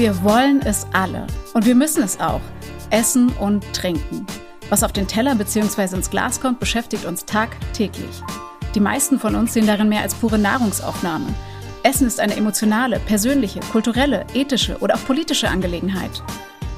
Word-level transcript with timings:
Wir 0.00 0.24
wollen 0.24 0.62
es 0.62 0.86
alle. 0.94 1.26
Und 1.52 1.66
wir 1.66 1.74
müssen 1.74 2.02
es 2.02 2.18
auch. 2.20 2.40
Essen 2.88 3.28
und 3.38 3.70
trinken. 3.74 4.24
Was 4.70 4.82
auf 4.82 4.92
den 4.92 5.06
Teller 5.06 5.34
bzw. 5.34 5.94
ins 5.94 6.08
Glas 6.08 6.40
kommt, 6.40 6.58
beschäftigt 6.58 7.04
uns 7.04 7.26
tagtäglich. 7.26 8.22
Die 8.74 8.80
meisten 8.80 9.18
von 9.18 9.34
uns 9.34 9.52
sehen 9.52 9.66
darin 9.66 9.90
mehr 9.90 10.00
als 10.00 10.14
pure 10.14 10.38
Nahrungsaufnahme. 10.38 11.26
Essen 11.82 12.06
ist 12.06 12.18
eine 12.18 12.34
emotionale, 12.34 12.98
persönliche, 12.98 13.60
kulturelle, 13.72 14.24
ethische 14.32 14.78
oder 14.78 14.94
auch 14.94 15.04
politische 15.04 15.50
Angelegenheit. 15.50 16.22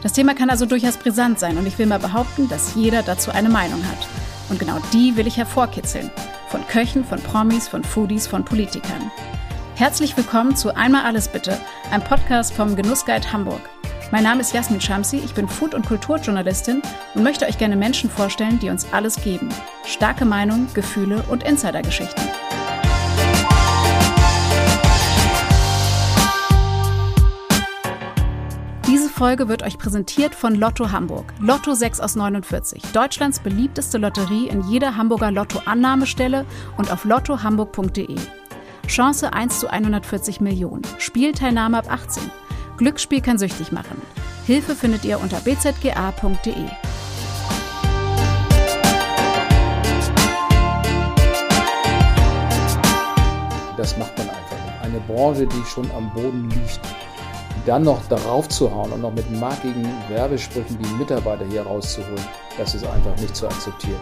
Das 0.03 0.15
Thema 0.15 0.35
kann 0.35 0.51
also 0.51 0.67
durchaus 0.67 0.97
brisant 0.97 1.39
sein 1.39 1.59
und 1.59 1.67
ich 1.69 1.79
will 1.79 1.87
mal 1.87 2.01
behaupten, 2.01 2.49
dass 2.49 2.75
jeder 2.75 3.05
dazu 3.05 3.31
eine 3.31 3.51
Meinung 3.51 3.85
hat. 3.85 4.09
Und 4.51 4.59
genau 4.59 4.81
die 4.93 5.17
will 5.17 5.29
ich 5.29 5.37
hervorkitzeln. 5.37 6.11
Von 6.49 6.67
Köchen, 6.67 7.05
von 7.05 7.21
Promis, 7.21 7.69
von 7.69 7.85
Foodies, 7.85 8.27
von 8.27 8.45
Politikern. 8.45 9.13
Herzlich 9.83 10.17
willkommen 10.17 10.55
zu 10.55 10.77
Einmal 10.77 11.05
alles 11.05 11.27
bitte, 11.27 11.59
einem 11.91 12.05
Podcast 12.05 12.55
vom 12.55 12.77
Genussguide 12.77 13.33
Hamburg. 13.33 13.69
Mein 14.13 14.23
Name 14.23 14.41
ist 14.41 14.55
Jasmin 14.55 14.81
Schamsi, 14.81 15.17
ich 15.17 15.35
bin 15.35 15.49
Food- 15.49 15.75
und 15.75 15.85
Kulturjournalistin 15.85 16.81
und 17.17 17.25
möchte 17.25 17.47
euch 17.47 17.59
gerne 17.59 17.75
Menschen 17.75 18.09
vorstellen, 18.09 18.61
die 18.61 18.71
uns 18.71 18.87
alles 18.93 19.21
geben. 19.21 19.49
Starke 19.85 20.25
Meinungen, 20.25 20.73
Gefühle 20.73 21.25
und 21.29 21.43
Insidergeschichten. 21.43 22.23
Diese 28.87 29.09
Folge 29.09 29.49
wird 29.49 29.65
euch 29.65 29.79
präsentiert 29.79 30.37
von 30.37 30.55
Lotto 30.55 30.93
Hamburg. 30.93 31.35
Lotto 31.41 31.75
6 31.75 31.99
aus 31.99 32.15
49. 32.15 32.85
Deutschlands 32.93 33.41
beliebteste 33.41 33.99
Lotterie 33.99 34.47
in 34.47 34.63
jeder 34.69 34.97
Hamburger 34.97 35.33
Lotto-Annahmestelle 35.33 36.47
und 36.77 36.93
auf 36.93 37.05
lottohamburg.de. 37.05 38.17
Chance 38.87 39.33
1 39.33 39.61
zu 39.61 39.71
140 39.71 40.41
Millionen. 40.41 40.83
Spielteilnahme 40.99 41.79
ab 41.79 41.91
18. 41.91 42.31
Glücksspiel 42.77 43.21
kann 43.21 43.39
süchtig 43.39 43.73
machen. 43.73 44.01
Hilfe 44.47 44.75
findet 44.75 45.05
ihr 45.05 45.21
unter 45.21 45.39
bzga.de. 45.41 46.67
Das 53.77 53.97
macht 53.99 54.17
man 54.19 54.29
einfach 54.29 54.65
nicht. 54.65 54.83
Eine 54.83 55.01
Branche, 55.01 55.47
die 55.47 55.65
schon 55.65 55.91
am 55.93 56.13
Boden 56.13 56.51
liegt, 56.51 56.81
dann 57.67 57.85
noch 57.85 58.05
darauf 58.09 58.49
zu 58.49 58.71
hauen 58.71 58.93
und 58.93 59.01
noch 59.01 59.13
mit 59.13 59.31
markigen 59.39 59.87
Werbesprüchen 60.09 60.79
die 60.79 60.95
Mitarbeiter 60.95 61.45
hier 61.45 61.63
rauszuholen, 61.63 62.25
das 62.59 62.75
ist 62.75 62.85
einfach 62.85 63.17
nicht 63.21 63.37
zu 63.37 63.47
akzeptieren. 63.47 64.01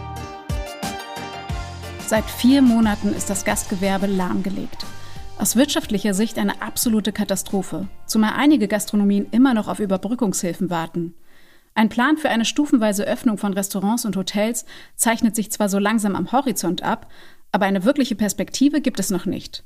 Seit 2.11 2.29
vier 2.29 2.61
Monaten 2.61 3.13
ist 3.13 3.29
das 3.29 3.45
Gastgewerbe 3.45 4.05
lahmgelegt. 4.05 4.85
Aus 5.37 5.55
wirtschaftlicher 5.55 6.13
Sicht 6.13 6.37
eine 6.37 6.61
absolute 6.61 7.13
Katastrophe, 7.13 7.87
zumal 8.05 8.33
einige 8.35 8.67
Gastronomien 8.67 9.27
immer 9.31 9.53
noch 9.53 9.69
auf 9.69 9.79
Überbrückungshilfen 9.79 10.69
warten. 10.69 11.13
Ein 11.73 11.87
Plan 11.87 12.17
für 12.17 12.27
eine 12.27 12.43
stufenweise 12.43 13.05
Öffnung 13.05 13.37
von 13.37 13.53
Restaurants 13.53 14.03
und 14.03 14.17
Hotels 14.17 14.65
zeichnet 14.97 15.37
sich 15.37 15.53
zwar 15.53 15.69
so 15.69 15.79
langsam 15.79 16.17
am 16.17 16.33
Horizont 16.33 16.83
ab, 16.83 17.09
aber 17.53 17.65
eine 17.65 17.85
wirkliche 17.85 18.15
Perspektive 18.15 18.81
gibt 18.81 18.99
es 18.99 19.09
noch 19.09 19.25
nicht. 19.25 19.63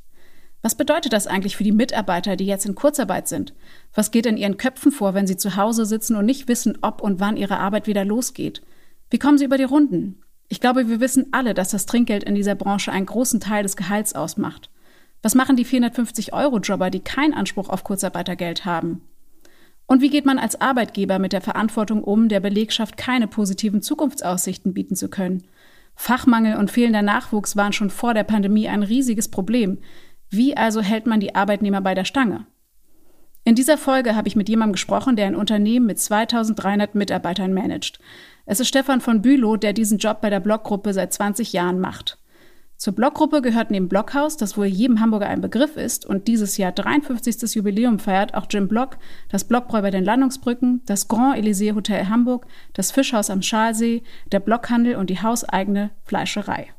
Was 0.61 0.75
bedeutet 0.75 1.13
das 1.13 1.25
eigentlich 1.25 1.57
für 1.57 1.63
die 1.63 1.71
Mitarbeiter, 1.71 2.35
die 2.35 2.45
jetzt 2.45 2.67
in 2.67 2.75
Kurzarbeit 2.75 3.27
sind? 3.27 3.55
Was 3.95 4.11
geht 4.11 4.27
in 4.27 4.37
ihren 4.37 4.57
Köpfen 4.57 4.91
vor, 4.91 5.15
wenn 5.15 5.25
sie 5.25 5.37
zu 5.37 5.55
Hause 5.55 5.87
sitzen 5.87 6.15
und 6.15 6.27
nicht 6.27 6.47
wissen, 6.47 6.77
ob 6.83 7.01
und 7.01 7.19
wann 7.19 7.37
ihre 7.37 7.57
Arbeit 7.57 7.87
wieder 7.87 8.05
losgeht? 8.05 8.61
Wie 9.09 9.17
kommen 9.17 9.39
sie 9.39 9.45
über 9.45 9.57
die 9.57 9.63
Runden? 9.63 10.21
Ich 10.47 10.59
glaube, 10.59 10.87
wir 10.87 10.99
wissen 10.99 11.27
alle, 11.31 11.53
dass 11.53 11.69
das 11.69 11.85
Trinkgeld 11.85 12.23
in 12.23 12.35
dieser 12.35 12.55
Branche 12.55 12.91
einen 12.91 13.07
großen 13.07 13.39
Teil 13.39 13.63
des 13.63 13.75
Gehalts 13.75 14.13
ausmacht. 14.13 14.69
Was 15.21 15.33
machen 15.33 15.55
die 15.55 15.65
450-Euro-Jobber, 15.65 16.91
die 16.91 16.99
keinen 16.99 17.33
Anspruch 17.33 17.69
auf 17.69 17.83
Kurzarbeitergeld 17.83 18.63
haben? 18.65 19.01
Und 19.87 20.01
wie 20.01 20.09
geht 20.09 20.25
man 20.25 20.39
als 20.39 20.61
Arbeitgeber 20.61 21.19
mit 21.19 21.33
der 21.33 21.41
Verantwortung 21.41 22.03
um, 22.03 22.29
der 22.29 22.39
Belegschaft 22.39 22.97
keine 22.97 23.27
positiven 23.27 23.81
Zukunftsaussichten 23.81 24.73
bieten 24.73 24.95
zu 24.95 25.09
können? 25.09 25.43
Fachmangel 25.95 26.57
und 26.57 26.71
fehlender 26.71 27.01
Nachwuchs 27.01 27.55
waren 27.55 27.73
schon 27.73 27.89
vor 27.89 28.13
der 28.13 28.23
Pandemie 28.23 28.67
ein 28.67 28.83
riesiges 28.83 29.29
Problem. 29.29 29.79
Wie 30.29 30.57
also 30.57 30.81
hält 30.81 31.05
man 31.05 31.19
die 31.19 31.35
Arbeitnehmer 31.35 31.81
bei 31.81 31.95
der 31.95 32.05
Stange? 32.05 32.45
In 33.47 33.53
dieser 33.53 33.77
Folge 33.77 34.15
habe 34.15 34.27
ich 34.27 34.35
mit 34.35 34.49
jemandem 34.49 34.73
gesprochen, 34.73 35.15
der 35.15 35.27
ein 35.27 35.35
Unternehmen 35.35 35.85
mit 35.85 35.99
2300 35.99 36.95
Mitarbeitern 36.95 37.53
managt. 37.53 37.99
Es 38.47 38.59
ist 38.59 38.69
Stefan 38.69 39.01
von 39.01 39.21
Bülow, 39.21 39.55
der 39.55 39.71
diesen 39.71 39.99
Job 39.99 40.19
bei 40.19 40.31
der 40.31 40.39
Blockgruppe 40.39 40.93
seit 40.93 41.13
20 41.13 41.53
Jahren 41.53 41.79
macht. 41.79 42.17
Zur 42.75 42.93
Blockgruppe 42.93 43.43
gehört 43.43 43.69
neben 43.69 43.87
Blockhaus, 43.87 44.35
das 44.35 44.57
wohl 44.57 44.65
jedem 44.65 44.99
Hamburger 44.99 45.27
ein 45.27 45.41
Begriff 45.41 45.77
ist 45.77 46.07
und 46.07 46.27
dieses 46.27 46.57
Jahr 46.57 46.71
53. 46.71 47.53
Jubiläum 47.53 47.99
feiert, 47.99 48.33
auch 48.33 48.47
Jim 48.49 48.67
Block, 48.67 48.97
das 49.29 49.43
Blockbräu 49.43 49.83
bei 49.83 49.91
den 49.91 50.03
Landungsbrücken, 50.03 50.81
das 50.87 51.07
Grand 51.07 51.37
Elysée 51.37 51.75
Hotel 51.75 52.09
Hamburg, 52.09 52.47
das 52.73 52.91
Fischhaus 52.91 53.29
am 53.29 53.43
Schalsee, 53.43 54.01
der 54.31 54.39
Blockhandel 54.39 54.95
und 54.95 55.11
die 55.11 55.21
hauseigene 55.21 55.91
Fleischerei. 56.03 56.74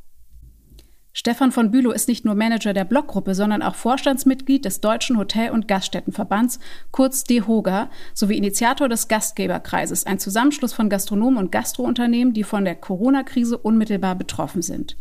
Stefan 1.18 1.50
von 1.50 1.70
Bülow 1.70 1.92
ist 1.92 2.08
nicht 2.08 2.26
nur 2.26 2.34
Manager 2.34 2.74
der 2.74 2.84
Blockgruppe, 2.84 3.34
sondern 3.34 3.62
auch 3.62 3.74
Vorstandsmitglied 3.74 4.66
des 4.66 4.82
Deutschen 4.82 5.16
Hotel- 5.16 5.50
und 5.50 5.66
Gaststättenverbands, 5.66 6.58
kurz 6.90 7.24
DEHOGA, 7.24 7.88
sowie 8.12 8.36
Initiator 8.36 8.86
des 8.86 9.08
Gastgeberkreises, 9.08 10.04
ein 10.04 10.18
Zusammenschluss 10.18 10.74
von 10.74 10.90
Gastronomen 10.90 11.38
und 11.38 11.50
Gastrounternehmen, 11.50 12.34
die 12.34 12.44
von 12.44 12.66
der 12.66 12.74
Corona-Krise 12.74 13.56
unmittelbar 13.56 14.14
betroffen 14.14 14.60
sind. 14.60 14.98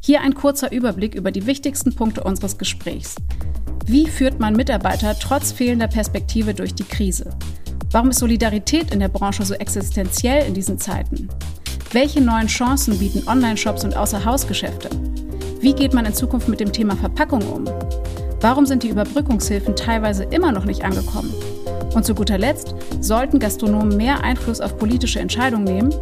Hier 0.00 0.22
ein 0.22 0.32
kurzer 0.32 0.72
Überblick 0.72 1.14
über 1.14 1.30
die 1.30 1.44
wichtigsten 1.44 1.94
Punkte 1.94 2.24
unseres 2.24 2.56
Gesprächs. 2.56 3.16
Wie 3.84 4.06
führt 4.06 4.40
man 4.40 4.56
Mitarbeiter 4.56 5.18
trotz 5.20 5.52
fehlender 5.52 5.88
Perspektive 5.88 6.54
durch 6.54 6.74
die 6.74 6.84
Krise? 6.84 7.36
Warum 7.90 8.08
ist 8.08 8.20
Solidarität 8.20 8.90
in 8.90 9.00
der 9.00 9.08
Branche 9.08 9.44
so 9.44 9.52
existenziell 9.52 10.46
in 10.46 10.54
diesen 10.54 10.78
Zeiten? 10.78 11.28
Welche 11.92 12.22
neuen 12.22 12.46
Chancen 12.46 12.98
bieten 12.98 13.28
Online-Shops 13.28 13.84
und 13.84 13.94
Außerhausgeschäfte? 13.94 14.88
Wie 15.66 15.74
geht 15.74 15.94
man 15.94 16.04
in 16.04 16.14
Zukunft 16.14 16.46
mit 16.46 16.60
dem 16.60 16.72
Thema 16.72 16.94
Verpackung 16.94 17.42
um? 17.42 17.64
Warum 18.40 18.66
sind 18.66 18.84
die 18.84 18.88
Überbrückungshilfen 18.88 19.74
teilweise 19.74 20.22
immer 20.22 20.52
noch 20.52 20.64
nicht 20.64 20.84
angekommen? 20.84 21.34
Und 21.92 22.06
zu 22.06 22.14
guter 22.14 22.38
Letzt, 22.38 22.76
sollten 23.00 23.40
Gastronomen 23.40 23.96
mehr 23.96 24.22
Einfluss 24.22 24.60
auf 24.60 24.78
politische 24.78 25.18
Entscheidungen 25.18 25.64
nehmen? 25.64 25.92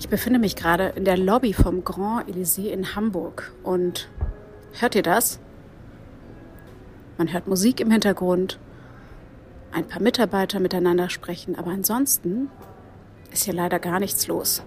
Ich 0.00 0.08
befinde 0.08 0.40
mich 0.40 0.56
gerade 0.56 0.88
in 0.96 1.04
der 1.04 1.18
Lobby 1.18 1.52
vom 1.52 1.84
Grand 1.84 2.28
Elysée 2.28 2.72
in 2.72 2.96
Hamburg. 2.96 3.52
Und 3.62 4.08
hört 4.80 4.96
ihr 4.96 5.04
das? 5.04 5.38
Man 7.16 7.32
hört 7.32 7.46
Musik 7.46 7.78
im 7.78 7.92
Hintergrund, 7.92 8.58
ein 9.70 9.86
paar 9.86 10.02
Mitarbeiter 10.02 10.58
miteinander 10.58 11.10
sprechen, 11.10 11.54
aber 11.56 11.70
ansonsten 11.70 12.50
ist 13.32 13.44
hier 13.44 13.54
leider 13.54 13.78
gar 13.78 14.00
nichts 14.00 14.26
los. 14.26 14.62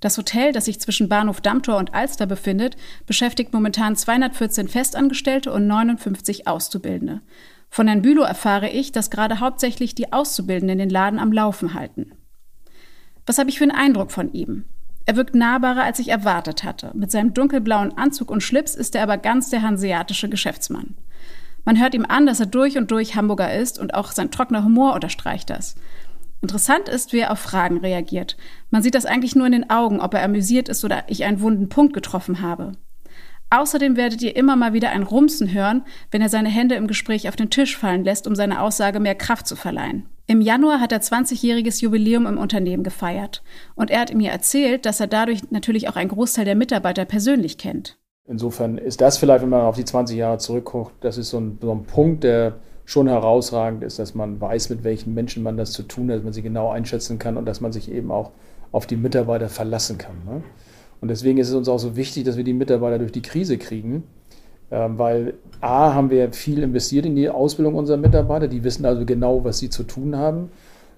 Das 0.00 0.16
Hotel, 0.16 0.52
das 0.52 0.66
sich 0.66 0.80
zwischen 0.80 1.08
Bahnhof 1.08 1.40
Dammtor 1.40 1.76
und 1.76 1.92
Alster 1.92 2.26
befindet, 2.26 2.76
beschäftigt 3.06 3.52
momentan 3.52 3.96
214 3.96 4.68
Festangestellte 4.68 5.52
und 5.52 5.66
59 5.66 6.46
Auszubildende. 6.46 7.20
Von 7.68 7.88
Herrn 7.88 8.02
Bülow 8.02 8.22
erfahre 8.22 8.70
ich, 8.70 8.92
dass 8.92 9.10
gerade 9.10 9.40
hauptsächlich 9.40 9.94
die 9.94 10.12
Auszubildenden 10.12 10.78
den 10.78 10.90
Laden 10.90 11.18
am 11.18 11.32
Laufen 11.32 11.74
halten. 11.74 12.12
Was 13.26 13.38
habe 13.38 13.50
ich 13.50 13.58
für 13.58 13.64
einen 13.64 13.72
Eindruck 13.72 14.12
von 14.12 14.32
ihm? 14.32 14.64
Er 15.04 15.16
wirkt 15.16 15.34
nahbarer, 15.34 15.82
als 15.82 15.98
ich 15.98 16.08
erwartet 16.08 16.64
hatte. 16.64 16.92
Mit 16.94 17.10
seinem 17.10 17.34
dunkelblauen 17.34 17.96
Anzug 17.96 18.30
und 18.30 18.42
Schlips 18.42 18.74
ist 18.74 18.94
er 18.94 19.02
aber 19.02 19.18
ganz 19.18 19.50
der 19.50 19.62
hanseatische 19.62 20.28
Geschäftsmann. 20.28 20.96
Man 21.64 21.78
hört 21.80 21.94
ihm 21.94 22.06
an, 22.06 22.26
dass 22.26 22.40
er 22.40 22.46
durch 22.46 22.78
und 22.78 22.90
durch 22.90 23.16
Hamburger 23.16 23.52
ist 23.54 23.78
und 23.78 23.94
auch 23.94 24.12
sein 24.12 24.30
trockener 24.30 24.64
Humor 24.64 24.94
unterstreicht 24.94 25.50
das. 25.50 25.74
Interessant 26.40 26.88
ist, 26.88 27.12
wie 27.12 27.18
er 27.18 27.32
auf 27.32 27.38
Fragen 27.38 27.78
reagiert. 27.78 28.36
Man 28.70 28.82
sieht 28.82 28.94
das 28.94 29.06
eigentlich 29.06 29.34
nur 29.34 29.46
in 29.46 29.52
den 29.52 29.70
Augen, 29.70 30.00
ob 30.00 30.14
er 30.14 30.22
amüsiert 30.22 30.68
ist 30.68 30.84
oder 30.84 31.04
ich 31.08 31.24
einen 31.24 31.40
wunden 31.40 31.68
Punkt 31.68 31.94
getroffen 31.94 32.40
habe. 32.40 32.72
Außerdem 33.50 33.96
werdet 33.96 34.20
ihr 34.22 34.36
immer 34.36 34.56
mal 34.56 34.74
wieder 34.74 34.90
ein 34.90 35.02
Rumsen 35.02 35.52
hören, 35.52 35.82
wenn 36.10 36.20
er 36.20 36.28
seine 36.28 36.50
Hände 36.50 36.74
im 36.74 36.86
Gespräch 36.86 37.28
auf 37.28 37.36
den 37.36 37.48
Tisch 37.48 37.78
fallen 37.78 38.04
lässt, 38.04 38.26
um 38.26 38.34
seiner 38.34 38.62
Aussage 38.62 39.00
mehr 39.00 39.14
Kraft 39.14 39.46
zu 39.46 39.56
verleihen. 39.56 40.06
Im 40.26 40.42
Januar 40.42 40.80
hat 40.80 40.92
er 40.92 41.00
20-jähriges 41.00 41.80
Jubiläum 41.82 42.26
im 42.26 42.36
Unternehmen 42.36 42.84
gefeiert. 42.84 43.42
Und 43.74 43.90
er 43.90 44.00
hat 44.00 44.14
mir 44.14 44.30
erzählt, 44.30 44.84
dass 44.84 45.00
er 45.00 45.06
dadurch 45.06 45.50
natürlich 45.50 45.88
auch 45.88 45.96
einen 45.96 46.10
Großteil 46.10 46.44
der 46.44 46.54
Mitarbeiter 46.54 47.06
persönlich 47.06 47.56
kennt. 47.56 47.98
Insofern 48.28 48.76
ist 48.76 49.00
das 49.00 49.16
vielleicht, 49.16 49.42
wenn 49.42 49.48
man 49.48 49.62
auf 49.62 49.76
die 49.76 49.86
20 49.86 50.18
Jahre 50.18 50.36
zurückguckt, 50.36 50.92
das 51.02 51.16
ist 51.16 51.30
so 51.30 51.40
ein, 51.40 51.58
so 51.62 51.72
ein 51.72 51.84
Punkt, 51.84 52.24
der 52.24 52.56
schon 52.88 53.06
herausragend 53.06 53.82
ist, 53.82 53.98
dass 53.98 54.14
man 54.14 54.40
weiß, 54.40 54.70
mit 54.70 54.82
welchen 54.82 55.12
Menschen 55.12 55.42
man 55.42 55.58
das 55.58 55.72
zu 55.72 55.82
tun 55.82 56.08
hat, 56.08 56.16
dass 56.16 56.24
man 56.24 56.32
sie 56.32 56.40
genau 56.40 56.70
einschätzen 56.70 57.18
kann 57.18 57.36
und 57.36 57.44
dass 57.44 57.60
man 57.60 57.70
sich 57.70 57.92
eben 57.92 58.10
auch 58.10 58.30
auf 58.72 58.86
die 58.86 58.96
Mitarbeiter 58.96 59.50
verlassen 59.50 59.98
kann. 59.98 60.14
Ne? 60.24 60.42
Und 61.02 61.08
deswegen 61.08 61.36
ist 61.36 61.50
es 61.50 61.54
uns 61.54 61.68
auch 61.68 61.78
so 61.78 61.96
wichtig, 61.96 62.24
dass 62.24 62.38
wir 62.38 62.44
die 62.44 62.54
Mitarbeiter 62.54 62.98
durch 62.98 63.12
die 63.12 63.20
Krise 63.20 63.58
kriegen, 63.58 64.04
ähm, 64.70 64.98
weil 64.98 65.34
A, 65.60 65.92
haben 65.92 66.08
wir 66.08 66.32
viel 66.32 66.62
investiert 66.62 67.04
in 67.04 67.14
die 67.14 67.28
Ausbildung 67.28 67.74
unserer 67.74 67.98
Mitarbeiter, 67.98 68.48
die 68.48 68.64
wissen 68.64 68.86
also 68.86 69.04
genau, 69.04 69.44
was 69.44 69.58
sie 69.58 69.68
zu 69.68 69.82
tun 69.82 70.16
haben. 70.16 70.50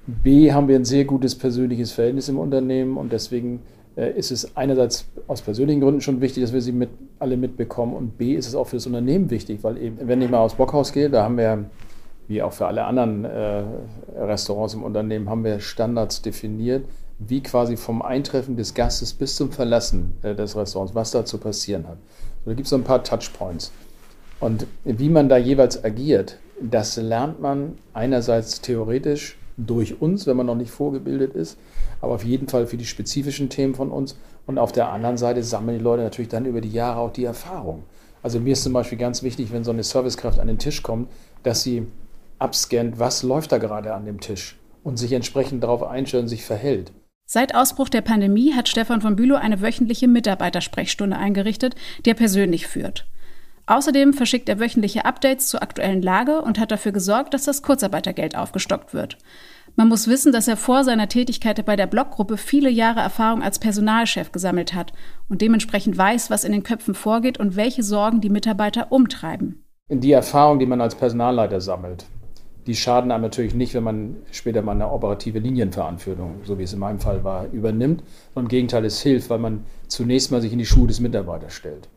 B, 0.06 0.52
haben 0.52 0.69
wir 0.69 0.76
ein 0.76 0.84
sehr 0.84 1.04
gutes 1.04 1.34
persönliches 1.34 1.90
Verhältnis 1.90 2.28
im 2.28 2.38
Unternehmen 2.38 2.98
und 2.98 3.12
deswegen 3.12 3.62
ist 3.96 4.31
es 4.31 4.56
einerseits 4.56 5.06
aus 5.26 5.42
persönlichen 5.42 5.81
Gründen 5.81 6.00
schon 6.00 6.20
wichtig, 6.20 6.42
dass 6.42 6.52
wir 6.52 6.60
sie 6.60 6.72
mit, 6.72 6.90
alle 7.19 7.37
mitbekommen 7.37 7.94
und 7.94 8.19
B 8.19 8.34
ist 8.34 8.46
es 8.46 8.54
auch 8.54 8.66
für 8.66 8.76
das 8.76 8.87
Unternehmen 8.87 9.31
wichtig, 9.31 9.62
weil 9.62 9.76
eben, 9.78 9.98
wenn 10.06 10.22
ich 10.22 10.31
mal 10.31 10.38
aufs 10.38 10.54
Bockhaus 10.54 10.92
gehe, 10.92 11.10
da 11.10 11.25
haben 11.25 11.37
wir, 11.37 11.64
wie 12.28 12.42
auch 12.42 12.52
für 12.52 12.66
alle 12.66 12.84
anderen 12.84 13.25
äh, 13.25 13.62
Restaurants 14.16 14.75
im 14.75 14.84
Unternehmen, 14.84 15.28
haben 15.28 15.44
wir 15.44 15.60
Standards 15.60 16.22
definiert, 16.22 16.84
wie 17.19 17.42
quasi 17.42 17.76
vom 17.76 18.00
Eintreffen 18.00 18.56
des 18.56 18.75
Gastes 18.75 19.12
bis 19.12 19.37
zum 19.37 19.50
Verlassen 19.50 20.14
äh, 20.22 20.34
des 20.34 20.56
Restaurants, 20.56 20.94
was 20.94 21.10
da 21.10 21.25
zu 21.25 21.38
passieren 21.38 21.87
hat. 21.88 21.98
So, 22.44 22.50
da 22.50 22.54
gibt 22.54 22.66
es 22.66 22.70
so 22.70 22.76
ein 22.76 22.84
paar 22.84 23.02
Touchpoints. 23.02 23.72
Und 24.38 24.66
wie 24.84 25.10
man 25.10 25.28
da 25.28 25.37
jeweils 25.37 25.84
agiert, 25.84 26.38
das 26.60 26.96
lernt 26.96 27.40
man 27.40 27.76
einerseits 27.92 28.60
theoretisch 28.60 29.37
durch 29.66 30.00
uns, 30.00 30.26
wenn 30.26 30.36
man 30.36 30.46
noch 30.46 30.54
nicht 30.54 30.70
vorgebildet 30.70 31.34
ist, 31.34 31.58
aber 32.00 32.14
auf 32.14 32.24
jeden 32.24 32.48
Fall 32.48 32.66
für 32.66 32.76
die 32.76 32.86
spezifischen 32.86 33.48
Themen 33.48 33.74
von 33.74 33.90
uns. 33.90 34.16
Und 34.46 34.58
auf 34.58 34.72
der 34.72 34.90
anderen 34.90 35.16
Seite 35.16 35.42
sammeln 35.42 35.78
die 35.78 35.84
Leute 35.84 36.02
natürlich 36.02 36.28
dann 36.28 36.46
über 36.46 36.60
die 36.60 36.72
Jahre 36.72 37.00
auch 37.00 37.12
die 37.12 37.24
Erfahrung. 37.24 37.84
Also 38.22 38.40
mir 38.40 38.52
ist 38.52 38.62
zum 38.62 38.72
Beispiel 38.72 38.98
ganz 38.98 39.22
wichtig, 39.22 39.52
wenn 39.52 39.64
so 39.64 39.70
eine 39.70 39.82
Servicekraft 39.82 40.38
an 40.38 40.48
den 40.48 40.58
Tisch 40.58 40.82
kommt, 40.82 41.08
dass 41.42 41.62
sie 41.62 41.86
abscannt, 42.38 42.98
was 42.98 43.22
läuft 43.22 43.52
da 43.52 43.58
gerade 43.58 43.94
an 43.94 44.04
dem 44.04 44.20
Tisch 44.20 44.58
und 44.82 44.98
sich 44.98 45.12
entsprechend 45.12 45.62
darauf 45.62 45.82
einstellt 45.82 46.24
und 46.24 46.28
sich 46.28 46.44
verhält. 46.44 46.92
Seit 47.26 47.54
Ausbruch 47.54 47.88
der 47.88 48.00
Pandemie 48.00 48.54
hat 48.54 48.68
Stefan 48.68 49.00
von 49.00 49.14
Bülow 49.14 49.36
eine 49.36 49.60
wöchentliche 49.60 50.08
Mitarbeitersprechstunde 50.08 51.16
eingerichtet, 51.16 51.76
die 52.04 52.10
er 52.10 52.14
persönlich 52.14 52.66
führt. 52.66 53.06
Außerdem 53.70 54.14
verschickt 54.14 54.49
er 54.49 54.58
wöchentliche 54.58 55.05
Updates 55.05 55.46
zur 55.46 55.62
aktuellen 55.62 56.02
Lage 56.02 56.43
und 56.43 56.58
hat 56.58 56.72
dafür 56.72 56.90
gesorgt, 56.90 57.34
dass 57.34 57.44
das 57.44 57.62
Kurzarbeitergeld 57.62 58.37
aufgestockt 58.37 58.94
wird. 58.94 59.17
Man 59.76 59.88
muss 59.88 60.08
wissen, 60.08 60.32
dass 60.32 60.49
er 60.49 60.56
vor 60.56 60.82
seiner 60.82 61.06
Tätigkeit 61.06 61.64
bei 61.64 61.76
der 61.76 61.87
Blockgruppe 61.87 62.37
viele 62.37 62.69
Jahre 62.69 62.99
Erfahrung 62.99 63.44
als 63.44 63.61
Personalchef 63.61 64.32
gesammelt 64.32 64.75
hat 64.75 64.93
und 65.28 65.40
dementsprechend 65.40 65.96
weiß, 65.96 66.31
was 66.31 66.43
in 66.43 66.50
den 66.50 66.64
Köpfen 66.64 66.94
vorgeht 66.94 67.38
und 67.38 67.55
welche 67.55 67.84
Sorgen 67.84 68.20
die 68.20 68.28
Mitarbeiter 68.28 68.90
umtreiben. 68.90 69.62
Die 69.88 70.11
Erfahrung, 70.11 70.58
die 70.58 70.66
man 70.66 70.81
als 70.81 70.96
Personalleiter 70.96 71.61
sammelt, 71.61 72.06
die 72.66 72.75
schaden 72.75 73.12
einem 73.12 73.23
natürlich 73.23 73.55
nicht, 73.55 73.75
wenn 73.75 73.84
man 73.84 74.16
später 74.32 74.62
mal 74.62 74.73
eine 74.73 74.90
operative 74.90 75.38
Linienverantwortung, 75.38 76.40
so 76.43 76.58
wie 76.58 76.64
es 76.64 76.73
in 76.73 76.81
meinem 76.81 76.99
Fall 76.99 77.23
war, 77.23 77.46
übernimmt. 77.52 78.02
Und 78.34 78.43
im 78.43 78.49
Gegenteil, 78.49 78.84
es 78.84 79.00
hilft, 79.00 79.31
weil 79.31 79.38
man 79.38 79.64
zunächst 79.87 80.32
mal 80.32 80.40
sich 80.40 80.52
in 80.52 80.58
die 80.58 80.66
Schuhe 80.66 80.88
des 80.88 80.99
Mitarbeiters 80.99 81.52
stellt. 81.52 81.88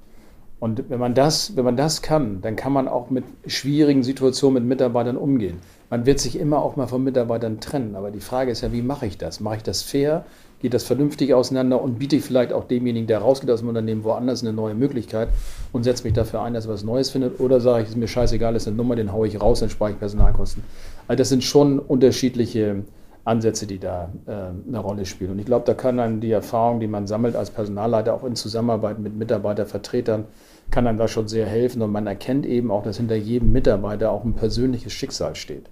Und 0.64 0.90
wenn 0.90 0.98
man 0.98 1.14
das, 1.14 1.58
wenn 1.58 1.66
man 1.66 1.76
das 1.76 2.02
kann, 2.02 2.40
dann 2.40 2.56
kann 2.56 2.72
man 2.72 2.88
auch 2.88 3.10
mit 3.10 3.26
schwierigen 3.48 4.02
Situationen 4.02 4.64
mit 4.64 4.64
Mitarbeitern 4.64 5.18
umgehen. 5.18 5.58
Man 5.90 6.06
wird 6.06 6.22
sich 6.22 6.40
immer 6.40 6.60
auch 6.60 6.78
mal 6.78 6.88
von 6.88 7.04
Mitarbeitern 7.04 7.60
trennen. 7.60 7.98
Aber 7.98 8.12
die 8.12 8.22
Frage 8.22 8.50
ist 8.50 8.62
ja, 8.62 8.72
wie 8.72 8.82
mache 8.82 9.06
ich 9.06 9.18
das? 9.18 9.42
Mache 9.42 9.58
ich 9.58 9.64
das 9.64 9.82
fair? 9.82 10.24
Geht 10.62 10.74
das 10.74 10.86
vernünftig 10.86 11.34
auseinander 11.34 11.82
und 11.82 12.00
biete 12.00 12.16
ich 12.16 12.24
vielleicht 12.24 12.54
auch 12.54 12.64
demjenigen, 12.64 13.08
der 13.08 13.20
rausgeht 13.20 13.52
aus 13.52 13.60
dem 13.60 13.68
Unternehmen, 13.68 14.06
woanders 14.06 14.42
eine 14.42 14.54
neue 14.54 14.74
Möglichkeit 14.74 15.28
und 15.74 15.84
setze 15.84 16.06
mich 16.06 16.14
dafür 16.14 16.42
ein, 16.44 16.54
dass 16.54 16.66
er 16.66 16.72
was 16.72 16.86
Neues 16.86 17.10
findet? 17.10 17.42
Oder 17.42 17.60
sage 17.60 17.82
ich, 17.82 17.90
es 17.90 17.96
ist 17.96 18.00
mir 18.00 18.08
scheißegal, 18.08 18.56
ist 18.56 18.66
eine 18.66 18.78
Nummer, 18.78 18.96
den 18.96 19.12
haue 19.12 19.28
ich 19.28 19.42
raus, 19.42 19.60
dann 19.60 19.70
spare 19.70 19.92
ich 19.92 20.00
Personalkosten. 20.00 20.64
Also 21.10 21.18
das 21.18 21.28
sind 21.28 21.44
schon 21.44 21.78
unterschiedliche 21.78 22.86
Ansätze, 23.26 23.68
die 23.68 23.80
da 23.80 24.10
äh, 24.26 24.32
eine 24.68 24.80
Rolle 24.80 25.06
spielen. 25.06 25.32
Und 25.32 25.40
ich 25.40 25.46
glaube, 25.46 25.66
da 25.66 25.74
kann 25.74 25.98
dann 25.98 26.20
die 26.20 26.32
Erfahrung, 26.32 26.80
die 26.80 26.88
man 26.88 27.08
sammelt 27.08 27.36
als 27.36 27.52
Personalleiter, 27.52 28.14
auch 28.14 28.24
in 28.24 28.36
Zusammenarbeit 28.36 29.00
mit 29.00 29.16
Mitarbeitervertretern, 29.16 30.26
kann 30.72 30.88
einem 30.88 30.98
da 30.98 31.08
schon 31.08 31.28
sehr 31.28 31.46
helfen. 31.46 31.82
Und 31.82 31.92
man 31.92 32.08
erkennt 32.08 32.46
eben 32.46 32.72
auch, 32.72 32.84
dass 32.84 32.98
hinter 32.98 33.16
jedem 33.16 33.52
Mitarbeiter 33.52 34.12
auch 34.12 34.24
ein 34.24 34.34
persönliches 34.34 34.92
Schicksal 34.92 35.36
steht. 35.36 35.66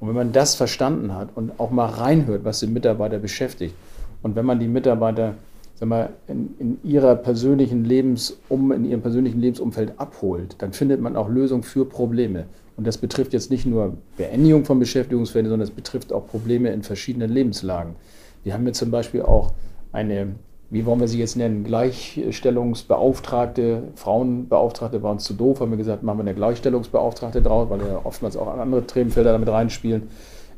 Und 0.00 0.08
wenn 0.08 0.14
man 0.14 0.32
das 0.32 0.54
verstanden 0.54 1.14
hat 1.14 1.28
und 1.34 1.58
auch 1.58 1.70
mal 1.70 1.86
reinhört, 1.86 2.44
was 2.44 2.60
den 2.60 2.72
Mitarbeiter 2.72 3.18
beschäftigt, 3.18 3.74
und 4.22 4.34
wenn 4.34 4.46
man 4.46 4.58
die 4.58 4.68
Mitarbeiter 4.68 5.34
sag 5.76 5.88
mal, 5.88 6.10
in, 6.26 6.54
in, 6.58 6.78
ihrer 6.82 7.14
persönlichen 7.14 7.84
Lebensum, 7.84 8.72
in 8.72 8.84
ihrem 8.84 9.02
persönlichen 9.02 9.40
Lebensumfeld 9.40 9.92
abholt, 9.98 10.56
dann 10.58 10.72
findet 10.72 11.00
man 11.00 11.16
auch 11.16 11.28
Lösungen 11.28 11.62
für 11.62 11.84
Probleme. 11.84 12.46
Und 12.76 12.86
das 12.86 12.98
betrifft 12.98 13.32
jetzt 13.32 13.50
nicht 13.50 13.66
nur 13.66 13.96
Beendigung 14.16 14.64
von 14.64 14.78
Beschäftigungsverhältnissen, 14.78 15.52
sondern 15.52 15.68
es 15.68 15.74
betrifft 15.74 16.12
auch 16.12 16.26
Probleme 16.26 16.70
in 16.70 16.82
verschiedenen 16.82 17.30
Lebenslagen. 17.30 17.96
Wir 18.44 18.54
haben 18.54 18.66
jetzt 18.66 18.78
zum 18.78 18.90
Beispiel 18.90 19.22
auch 19.22 19.52
eine, 19.92 20.34
wie 20.70 20.84
wollen 20.84 20.98
wir 21.00 21.08
sie 21.08 21.18
jetzt 21.18 21.36
nennen, 21.36 21.64
Gleichstellungsbeauftragte, 21.64 23.84
Frauenbeauftragte 23.94 25.02
war 25.02 25.12
uns 25.12 25.24
zu 25.24 25.32
doof, 25.34 25.60
haben 25.60 25.70
wir 25.70 25.78
gesagt, 25.78 26.02
machen 26.02 26.18
wir 26.18 26.24
eine 26.24 26.34
Gleichstellungsbeauftragte 26.34 27.40
draus, 27.40 27.70
weil 27.70 27.80
ja 27.80 28.02
oftmals 28.04 28.36
auch 28.36 28.46
andere 28.46 28.86
Themenfelder 28.86 29.32
damit 29.32 29.48
reinspielen, 29.48 30.08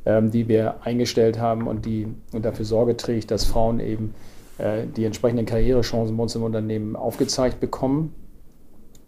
ähm, 0.04 0.32
die 0.32 0.48
wir 0.48 0.82
eingestellt 0.82 1.38
haben 1.38 1.68
und 1.68 1.86
die 1.86 2.08
dafür 2.32 2.64
Sorge 2.64 2.96
trägt, 2.96 3.30
dass 3.30 3.44
Frauen 3.44 3.78
eben 3.78 4.12
äh, 4.58 4.86
die 4.96 5.04
entsprechenden 5.04 5.46
Karrierechancen 5.46 6.16
bei 6.16 6.24
uns 6.24 6.34
im 6.34 6.42
Unternehmen 6.42 6.96
aufgezeigt 6.96 7.60
bekommen. 7.60 8.12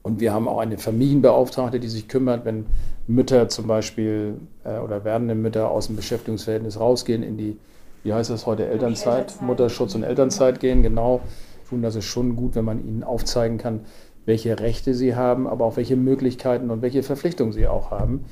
Und 0.02 0.20
wir 0.20 0.32
haben 0.32 0.48
auch 0.48 0.58
eine 0.58 0.78
Familienbeauftragte, 0.78 1.80
die 1.80 1.88
sich 1.88 2.08
kümmert, 2.08 2.44
wenn 2.44 2.66
Mütter 3.10 3.48
zum 3.48 3.66
Beispiel 3.66 4.34
äh, 4.64 4.78
oder 4.78 5.04
werdende 5.04 5.34
Mütter 5.34 5.70
aus 5.70 5.88
dem 5.88 5.96
Beschäftigungsverhältnis 5.96 6.78
rausgehen 6.78 7.22
in 7.22 7.36
die, 7.36 7.58
wie 8.02 8.12
heißt 8.12 8.30
das 8.30 8.46
heute, 8.46 8.66
Elternzeit, 8.66 9.18
Elternzeit. 9.18 9.42
Mutterschutz 9.42 9.94
und 9.94 10.02
Elternzeit 10.02 10.60
gehen. 10.60 10.82
Genau, 10.82 11.20
tun 11.68 11.82
das 11.82 11.96
ist 11.96 12.06
schon 12.06 12.36
gut, 12.36 12.54
wenn 12.54 12.64
man 12.64 12.86
ihnen 12.86 13.02
aufzeigen 13.02 13.58
kann, 13.58 13.80
welche 14.26 14.60
Rechte 14.60 14.94
sie 14.94 15.14
haben, 15.14 15.46
aber 15.46 15.64
auch 15.64 15.76
welche 15.76 15.96
Möglichkeiten 15.96 16.70
und 16.70 16.82
welche 16.82 17.02
Verpflichtungen 17.02 17.52
sie 17.52 17.66
auch 17.66 17.90
haben. 17.90 18.24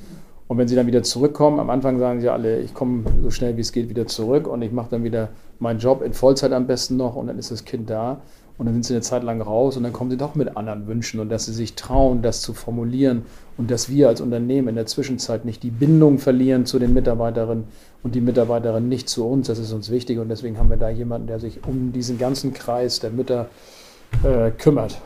Und 0.49 0.57
wenn 0.57 0.67
sie 0.67 0.75
dann 0.75 0.87
wieder 0.87 1.03
zurückkommen, 1.03 1.59
am 1.59 1.69
Anfang 1.69 1.99
sagen 1.99 2.21
sie 2.21 2.29
alle, 2.29 2.59
ich 2.59 2.73
komme 2.73 3.03
so 3.21 3.29
schnell 3.29 3.55
wie 3.55 3.61
es 3.61 3.71
geht 3.71 3.87
wieder 3.87 4.07
zurück 4.07 4.47
und 4.47 4.63
ich 4.63 4.71
mache 4.71 4.87
dann 4.89 5.03
wieder 5.03 5.29
meinen 5.59 5.77
Job 5.77 6.01
in 6.01 6.13
Vollzeit 6.13 6.53
am 6.53 6.65
besten 6.65 6.97
noch 6.97 7.15
und 7.15 7.27
dann 7.27 7.37
ist 7.37 7.51
das 7.51 7.65
Kind 7.65 7.87
da. 7.91 8.21
Und 8.57 8.65
dann 8.65 8.73
sind 8.73 8.83
sie 8.83 8.95
eine 8.95 9.01
Zeit 9.01 9.23
lang 9.23 9.41
raus 9.41 9.77
und 9.77 9.83
dann 9.83 9.93
kommen 9.93 10.09
sie 10.09 10.17
doch 10.17 10.33
mit 10.33 10.57
anderen 10.57 10.87
Wünschen 10.87 11.19
und 11.19 11.29
dass 11.29 11.45
sie 11.45 11.53
sich 11.53 11.75
trauen, 11.75 12.23
das 12.23 12.41
zu 12.41 12.55
formulieren 12.55 13.21
und 13.57 13.69
dass 13.69 13.89
wir 13.89 14.07
als 14.07 14.21
Unternehmen 14.21 14.69
in 14.69 14.75
der 14.75 14.87
Zwischenzeit 14.87 15.45
nicht 15.45 15.61
die 15.61 15.69
Bindung 15.69 16.17
verlieren 16.17 16.65
zu 16.65 16.79
den 16.79 16.93
Mitarbeiterinnen 16.95 17.65
und 18.01 18.15
die 18.15 18.21
Mitarbeiterinnen 18.21 18.89
nicht 18.89 19.07
zu 19.07 19.27
uns. 19.27 19.47
Das 19.47 19.59
ist 19.59 19.71
uns 19.71 19.91
wichtig 19.91 20.17
und 20.17 20.29
deswegen 20.29 20.57
haben 20.57 20.71
wir 20.71 20.77
da 20.77 20.89
jemanden, 20.89 21.27
der 21.27 21.39
sich 21.39 21.59
um 21.67 21.93
diesen 21.93 22.17
ganzen 22.17 22.53
Kreis 22.53 22.99
der 22.99 23.11
Mütter 23.11 23.49
äh, 24.23 24.51
kümmert. 24.51 24.99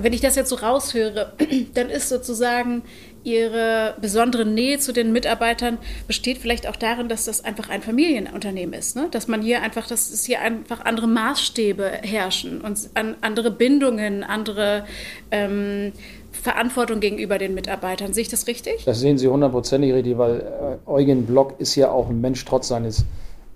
Wenn 0.00 0.12
ich 0.12 0.20
das 0.20 0.36
jetzt 0.36 0.48
so 0.48 0.56
raushöre, 0.56 1.32
dann 1.74 1.90
ist 1.90 2.08
sozusagen 2.08 2.82
Ihre 3.26 3.96
besondere 4.00 4.46
Nähe 4.46 4.78
zu 4.78 4.92
den 4.92 5.10
Mitarbeitern 5.10 5.78
besteht 6.06 6.38
vielleicht 6.38 6.68
auch 6.68 6.76
darin, 6.76 7.08
dass 7.08 7.24
das 7.24 7.44
einfach 7.44 7.68
ein 7.68 7.82
Familienunternehmen 7.82 8.72
ist. 8.72 8.94
Ne? 8.94 9.08
Dass 9.10 9.26
man 9.26 9.42
hier 9.42 9.62
einfach, 9.62 9.88
dass 9.88 10.12
es 10.12 10.24
hier 10.24 10.40
einfach 10.40 10.84
andere 10.84 11.08
Maßstäbe 11.08 11.90
herrschen 12.02 12.60
und 12.60 12.78
an, 12.94 13.16
andere 13.22 13.50
Bindungen, 13.50 14.22
andere 14.22 14.84
ähm, 15.32 15.92
Verantwortung 16.30 17.00
gegenüber 17.00 17.38
den 17.38 17.54
Mitarbeitern. 17.54 18.12
Sehe 18.12 18.22
ich 18.22 18.28
das 18.28 18.46
richtig? 18.46 18.84
Das 18.84 19.00
sehen 19.00 19.18
Sie 19.18 19.26
hundertprozentig 19.26 19.92
richtig, 19.92 20.16
weil 20.18 20.78
äh, 20.86 20.88
Eugen 20.88 21.26
Block 21.26 21.54
ist 21.58 21.74
ja 21.74 21.90
auch 21.90 22.08
ein 22.08 22.20
Mensch 22.20 22.44
trotz 22.44 22.68
seines 22.68 23.04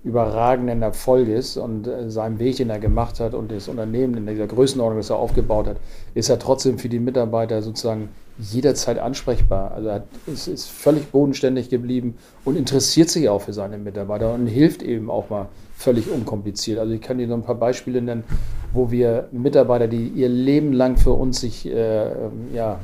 überragenden 0.02 0.83
Erfolges 0.83 1.56
und 1.56 1.87
äh, 1.87 2.11
seinem 2.11 2.40
Weg, 2.40 2.56
den 2.56 2.71
er 2.71 2.80
gemacht 2.80 3.21
hat 3.21 3.35
und 3.35 3.52
das 3.52 3.68
Unternehmen 3.68 4.16
in 4.16 4.26
dieser 4.26 4.49
Größenordnung, 4.49 4.99
das 4.99 5.11
er 5.11 5.16
aufgebaut 5.16 5.68
hat, 5.68 5.76
ist 6.14 6.28
er 6.28 6.40
trotzdem 6.40 6.76
für 6.80 6.88
die 6.88 6.99
Mitarbeiter 6.99 7.62
sozusagen 7.62 8.09
jederzeit 8.40 8.99
ansprechbar. 8.99 9.73
Also 9.73 9.88
er 9.88 10.04
ist, 10.26 10.49
ist 10.49 10.70
völlig 10.70 11.11
bodenständig 11.11 11.68
geblieben 11.68 12.16
und 12.44 12.56
interessiert 12.56 13.11
sich 13.11 13.28
auch 13.28 13.42
für 13.42 13.52
seine 13.52 13.78
Mitarbeiter 13.78 14.32
und 14.35 14.47
hilft 14.47 14.82
eben 14.82 15.11
auch 15.11 15.30
mal 15.30 15.49
völlig 15.76 16.11
unkompliziert. 16.11 16.78
Also 16.78 16.92
ich 16.92 17.00
kann 17.00 17.18
dir 17.18 17.26
noch 17.26 17.37
ein 17.37 17.44
paar 17.44 17.54
Beispiele 17.54 18.02
nennen, 18.02 18.25
wo 18.73 18.90
wir 18.90 19.28
Mitarbeiter, 19.32 19.88
die 19.88 20.09
ihr 20.09 20.28
Leben 20.28 20.73
lang 20.73 20.97
für 20.97 21.12
uns 21.12 21.40
sich 21.40 21.66
äh, 21.66 22.02
ähm, 22.02 22.49
ja, 22.54 22.78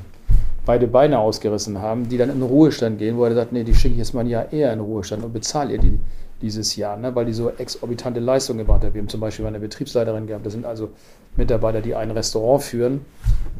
beide 0.64 0.86
Beine 0.88 1.18
ausgerissen 1.18 1.80
haben, 1.80 2.08
die 2.08 2.18
dann 2.18 2.30
in 2.30 2.40
den 2.40 2.48
Ruhestand 2.48 2.98
gehen, 2.98 3.16
wo 3.16 3.25
er 3.25 3.34
sagt, 3.34 3.52
nee, 3.52 3.64
die 3.64 3.75
schicke 3.75 3.92
ich 3.92 3.98
jetzt 3.98 4.14
mal 4.14 4.20
ein 4.20 4.28
Jahr 4.28 4.52
eher 4.52 4.72
in 4.72 4.80
den 4.80 4.86
Ruhestand 4.86 5.25
und 5.25 5.32
bezahle 5.32 5.75
ihr 5.75 5.78
die 5.78 6.00
dieses 6.43 6.76
Jahr, 6.76 6.97
ne, 6.97 7.14
weil 7.14 7.25
die 7.25 7.33
so 7.33 7.50
exorbitante 7.50 8.21
Leistungen 8.21 8.59
gebracht 8.59 8.85
haben. 8.85 8.95
Wir 8.95 9.00
haben 9.00 9.09
zum 9.09 9.21
Beispiel 9.21 9.47
eine 9.47 9.61
Betriebsleiterin 9.61 10.26
gehabt, 10.26 10.45
das 10.45 10.52
sind 10.52 10.66
also 10.66 10.90
Mitarbeiter, 11.37 11.81
die 11.81 11.95
ein 11.95 12.11
Restaurant 12.11 12.62
führen. 12.62 13.00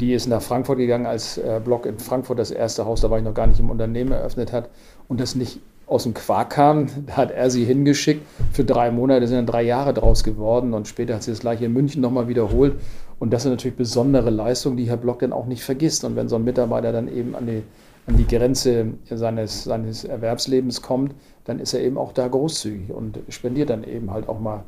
Die 0.01 0.13
ist 0.13 0.27
nach 0.27 0.43
Frankfurt 0.43 0.79
gegangen, 0.79 1.07
als 1.07 1.39
äh, 1.39 1.61
Block 1.65 1.87
in 1.87 1.99
Frankfurt 1.99 2.39
das 2.39 2.51
erste 2.51 2.85
Haus, 2.85 3.01
da 3.01 3.11
war 3.11 3.19
ich 3.19 3.25
noch 3.25 3.35
gar 3.35 3.47
nicht 3.47 3.61
im 3.61 3.71
Unternehmen, 3.71 4.13
eröffnet 4.13 4.53
hat 4.53 4.71
und 5.09 5.21
das 5.21 5.35
nicht 5.35 5.61
aus 5.87 6.03
dem 6.03 6.15
Quark 6.15 6.51
kam, 6.51 6.89
da 7.07 7.17
hat 7.17 7.31
er 7.31 7.49
sie 7.49 7.65
hingeschickt. 7.65 8.27
Für 8.53 8.65
drei 8.65 8.91
Monate 8.91 9.27
sind 9.29 9.37
dann 9.37 9.47
drei 9.47 9.63
Jahre 9.63 9.95
draus 9.95 10.25
geworden 10.25 10.75
und 10.75 10.89
später 10.89 11.15
hat 11.15 11.23
sie 11.23 11.31
das 11.31 11.41
gleiche 11.41 11.67
in 11.67 11.73
München 11.73 12.03
nochmal 12.03 12.29
wiederholt. 12.29 12.75
Und 13.19 13.33
das 13.33 13.45
sind 13.45 13.53
natürlich 13.53 13.77
besondere 13.77 14.31
Leistungen, 14.31 14.77
die 14.77 14.89
Herr 14.89 14.97
Block 14.97 15.21
dann 15.21 15.33
auch 15.33 15.47
nicht 15.47 15.63
vergisst. 15.63 16.05
Und 16.05 16.17
wenn 16.17 16.29
so 16.29 16.37
ein 16.37 16.45
Mitarbeiter 16.45 16.93
dann 16.93 17.09
eben 17.09 17.37
an 17.37 17.47
die, 17.47 17.63
an 18.07 18.17
die 18.17 18.27
Grenze 18.27 18.95
seines, 19.09 19.65
seines 19.65 20.05
Erwerbslebens 20.05 20.83
kommt, 20.83 21.15
dann 21.47 21.61
ist 21.61 21.75
er 21.75 21.81
eben 21.81 21.97
auch 21.97 22.13
da 22.13 22.29
großzügig 22.29 22.93
und 22.93 23.19
spendiert 23.29 23.71
dann 23.71 23.85
eben 23.85 24.11
halt 24.11 24.29
auch 24.29 24.41
mal 24.41 24.65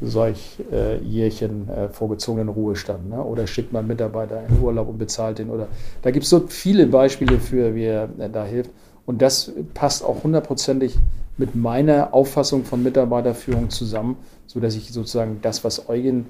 solch 0.00 0.58
äh, 0.72 0.98
Jährchen 0.98 1.68
äh, 1.68 1.88
vorgezogenen 1.88 2.48
Ruhestand. 2.48 3.08
Ne? 3.08 3.22
Oder 3.22 3.46
schickt 3.46 3.72
man 3.72 3.86
Mitarbeiter 3.86 4.42
in 4.48 4.60
Urlaub 4.60 4.88
und 4.88 4.98
bezahlt 4.98 5.38
den. 5.38 5.50
Oder 5.50 5.68
da 6.02 6.10
gibt 6.10 6.24
es 6.24 6.30
so 6.30 6.40
viele 6.48 6.86
Beispiele 6.86 7.38
für, 7.38 7.74
wie 7.74 7.84
er 7.84 8.08
äh, 8.18 8.28
da 8.28 8.44
hilft. 8.44 8.70
Und 9.06 9.22
das 9.22 9.52
passt 9.74 10.04
auch 10.04 10.24
hundertprozentig 10.24 10.98
mit 11.36 11.54
meiner 11.54 12.14
Auffassung 12.14 12.64
von 12.64 12.82
Mitarbeiterführung 12.82 13.70
zusammen, 13.70 14.16
sodass 14.46 14.74
ich 14.74 14.92
sozusagen 14.92 15.38
das, 15.42 15.64
was 15.64 15.88
Eugen 15.88 16.26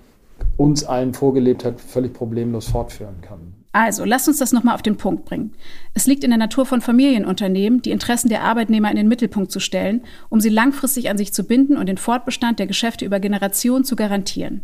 uns 0.56 0.84
allen 0.84 1.14
vorgelebt 1.14 1.64
hat, 1.64 1.80
völlig 1.80 2.12
problemlos 2.12 2.66
fortführen 2.68 3.20
kann. 3.20 3.61
Also, 3.72 4.04
lasst 4.04 4.28
uns 4.28 4.38
das 4.38 4.52
nochmal 4.52 4.74
auf 4.74 4.82
den 4.82 4.98
Punkt 4.98 5.24
bringen. 5.24 5.54
Es 5.94 6.06
liegt 6.06 6.24
in 6.24 6.30
der 6.30 6.38
Natur 6.38 6.66
von 6.66 6.82
Familienunternehmen, 6.82 7.80
die 7.80 7.90
Interessen 7.90 8.28
der 8.28 8.42
Arbeitnehmer 8.42 8.90
in 8.90 8.96
den 8.96 9.08
Mittelpunkt 9.08 9.50
zu 9.50 9.60
stellen, 9.60 10.02
um 10.28 10.40
sie 10.40 10.50
langfristig 10.50 11.08
an 11.08 11.16
sich 11.16 11.32
zu 11.32 11.44
binden 11.44 11.78
und 11.78 11.86
den 11.86 11.96
Fortbestand 11.96 12.58
der 12.58 12.66
Geschäfte 12.66 13.06
über 13.06 13.18
Generationen 13.18 13.84
zu 13.84 13.96
garantieren. 13.96 14.62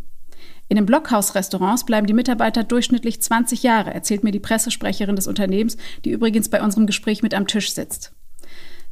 In 0.69 0.77
den 0.77 0.85
Blockhaus-Restaurants 0.85 1.87
bleiben 1.87 2.07
die 2.07 2.12
Mitarbeiter 2.12 2.62
durchschnittlich 2.62 3.23
20 3.23 3.62
Jahre, 3.62 3.95
erzählt 3.95 4.23
mir 4.23 4.33
die 4.33 4.41
Pressesprecherin 4.41 5.17
des 5.17 5.27
Unternehmens, 5.27 5.79
die 6.05 6.11
übrigens 6.11 6.50
bei 6.50 6.62
unserem 6.62 6.87
Gespräch 6.87 7.23
mit 7.23 7.33
am 7.33 7.47
Tisch 7.47 7.73
sitzt. 7.73 8.12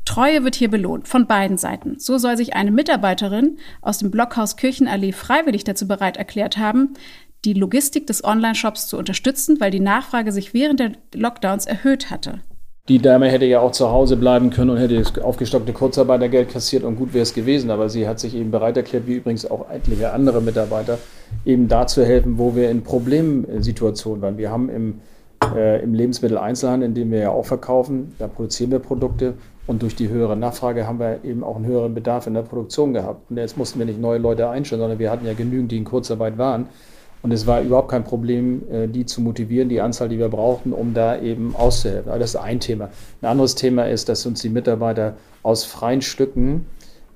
Treue 0.06 0.44
wird 0.44 0.54
hier 0.54 0.70
belohnt, 0.70 1.08
von 1.08 1.26
beiden 1.26 1.58
Seiten. 1.58 1.98
So 1.98 2.16
soll 2.16 2.36
sich 2.36 2.54
eine 2.54 2.70
Mitarbeiterin 2.70 3.58
aus 3.82 3.98
dem 3.98 4.12
Blockhaus 4.12 4.56
Kirchenallee 4.56 5.12
freiwillig 5.12 5.64
dazu 5.64 5.88
bereit 5.88 6.16
erklärt 6.16 6.56
haben, 6.56 6.94
die 7.44 7.52
Logistik 7.52 8.06
des 8.06 8.24
Online-Shops 8.24 8.88
zu 8.88 8.96
unterstützen, 8.96 9.60
weil 9.60 9.70
die 9.70 9.80
Nachfrage 9.80 10.32
sich 10.32 10.54
während 10.54 10.80
der 10.80 10.92
Lockdowns 11.14 11.66
erhöht 11.66 12.10
hatte. 12.10 12.40
Die 12.88 13.00
Dame 13.00 13.28
hätte 13.28 13.46
ja 13.46 13.60
auch 13.60 13.72
zu 13.72 13.90
Hause 13.90 14.16
bleiben 14.16 14.50
können 14.50 14.70
und 14.70 14.76
hätte 14.76 14.96
das 14.96 15.18
aufgestockte 15.18 15.72
Kurzarbeitergeld 15.72 16.50
kassiert 16.50 16.84
und 16.84 16.96
gut 16.96 17.14
wäre 17.14 17.22
es 17.22 17.34
gewesen. 17.34 17.70
Aber 17.70 17.88
sie 17.88 18.06
hat 18.06 18.20
sich 18.20 18.34
eben 18.36 18.52
bereit 18.52 18.76
erklärt, 18.76 19.08
wie 19.08 19.14
übrigens 19.14 19.48
auch 19.50 19.68
etliche 19.70 20.12
andere 20.12 20.40
Mitarbeiter, 20.40 20.98
eben 21.44 21.66
da 21.66 21.88
zu 21.88 22.04
helfen, 22.04 22.38
wo 22.38 22.54
wir 22.54 22.70
in 22.70 22.82
Problemsituationen 22.84 24.22
waren. 24.22 24.38
Wir 24.38 24.52
haben 24.52 24.68
im, 24.68 25.00
äh, 25.56 25.82
im 25.82 25.94
Lebensmitteleinzelhandel, 25.94 26.88
in 26.88 26.94
dem 26.94 27.10
wir 27.10 27.18
ja 27.18 27.30
auch 27.30 27.46
verkaufen, 27.46 28.14
da 28.20 28.28
produzieren 28.28 28.70
wir 28.70 28.78
Produkte 28.78 29.34
und 29.66 29.82
durch 29.82 29.96
die 29.96 30.08
höhere 30.08 30.36
Nachfrage 30.36 30.86
haben 30.86 31.00
wir 31.00 31.24
eben 31.24 31.42
auch 31.42 31.56
einen 31.56 31.66
höheren 31.66 31.92
Bedarf 31.92 32.28
in 32.28 32.34
der 32.34 32.42
Produktion 32.42 32.92
gehabt. 32.92 33.30
Und 33.30 33.36
jetzt 33.36 33.56
mussten 33.56 33.80
wir 33.80 33.86
nicht 33.86 34.00
neue 34.00 34.18
Leute 34.18 34.48
einstellen, 34.48 34.80
sondern 34.80 34.98
wir 35.00 35.10
hatten 35.10 35.26
ja 35.26 35.32
genügend, 35.32 35.72
die 35.72 35.78
in 35.78 35.84
Kurzarbeit 35.84 36.38
waren. 36.38 36.68
Und 37.26 37.32
es 37.32 37.44
war 37.44 37.60
überhaupt 37.60 37.88
kein 37.88 38.04
Problem, 38.04 38.62
äh, 38.70 38.86
die 38.86 39.04
zu 39.04 39.20
motivieren, 39.20 39.68
die 39.68 39.80
Anzahl, 39.80 40.08
die 40.08 40.16
wir 40.16 40.28
brauchten, 40.28 40.72
um 40.72 40.94
da 40.94 41.20
eben 41.20 41.56
auszuhelfen. 41.56 42.08
Aber 42.08 42.20
das 42.20 42.30
ist 42.30 42.36
ein 42.36 42.60
Thema. 42.60 42.88
Ein 43.20 43.30
anderes 43.30 43.56
Thema 43.56 43.88
ist, 43.88 44.08
dass 44.08 44.24
uns 44.26 44.42
die 44.42 44.48
Mitarbeiter 44.48 45.16
aus 45.42 45.64
freien 45.64 46.02
Stücken 46.02 46.66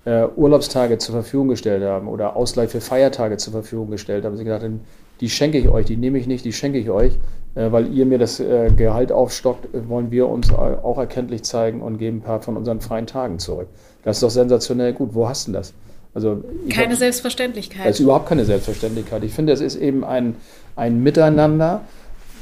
äh, 0.05 0.25
Urlaubstage 0.35 0.99
zur 0.99 1.13
Verfügung 1.15 1.47
gestellt 1.47 1.85
haben 1.85 2.09
oder 2.09 2.35
Ausgleich 2.35 2.71
für 2.71 2.81
Feiertage 2.81 3.37
zur 3.37 3.53
Verfügung 3.53 3.93
gestellt 3.93 4.25
haben. 4.25 4.37
Sie 4.37 4.43
gesagt 4.43 4.65
haben, 4.65 4.81
die 5.21 5.31
schenke 5.31 5.59
ich 5.59 5.69
euch, 5.69 5.87
die 5.87 5.97
nehme 5.97 6.19
ich 6.19 6.27
nicht, 6.27 6.45
die 6.45 6.53
schenke 6.53 6.79
ich 6.79 6.91
euch, 6.91 7.13
äh, 7.55 7.71
weil 7.71 7.95
ihr 7.95 8.05
mir 8.05 8.19
das 8.19 8.41
äh, 8.41 8.73
Gehalt 8.77 9.13
aufstockt, 9.13 9.69
wollen 9.89 10.11
wir 10.11 10.29
uns 10.29 10.53
auch 10.53 10.99
erkenntlich 10.99 11.45
zeigen 11.45 11.83
und 11.83 11.99
geben 11.99 12.17
ein 12.17 12.23
paar 12.23 12.43
von 12.43 12.57
unseren 12.57 12.81
freien 12.81 13.07
Tagen 13.07 13.39
zurück. 13.39 13.69
Das 14.03 14.17
ist 14.17 14.25
doch 14.25 14.31
sensationell 14.31 14.93
gut. 14.93 15.11
Wo 15.15 15.29
hast 15.29 15.47
du 15.47 15.53
das? 15.53 15.73
Also 16.15 16.43
keine 16.69 16.93
hab, 16.93 16.99
Selbstverständlichkeit. 16.99 17.87
Das 17.87 17.97
ist 17.97 18.01
überhaupt 18.01 18.29
keine 18.29 18.45
Selbstverständlichkeit. 18.45 19.23
Ich 19.23 19.33
finde, 19.33 19.53
es 19.53 19.61
ist 19.61 19.77
eben 19.77 20.05
ein, 20.05 20.37
ein 20.77 21.03
Miteinander, 21.03 21.83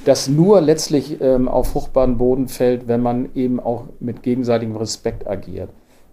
das 0.04 0.28
nur 0.28 0.60
letztlich 0.60 1.20
ähm, 1.20 1.48
auf 1.48 1.72
fruchtbaren 1.72 2.16
Boden 2.16 2.48
fällt, 2.48 2.88
wenn 2.88 3.02
man 3.02 3.28
eben 3.34 3.60
auch 3.60 3.84
mit 4.00 4.22
gegenseitigem 4.22 4.76
Respekt 4.76 5.26
agiert. 5.26 5.68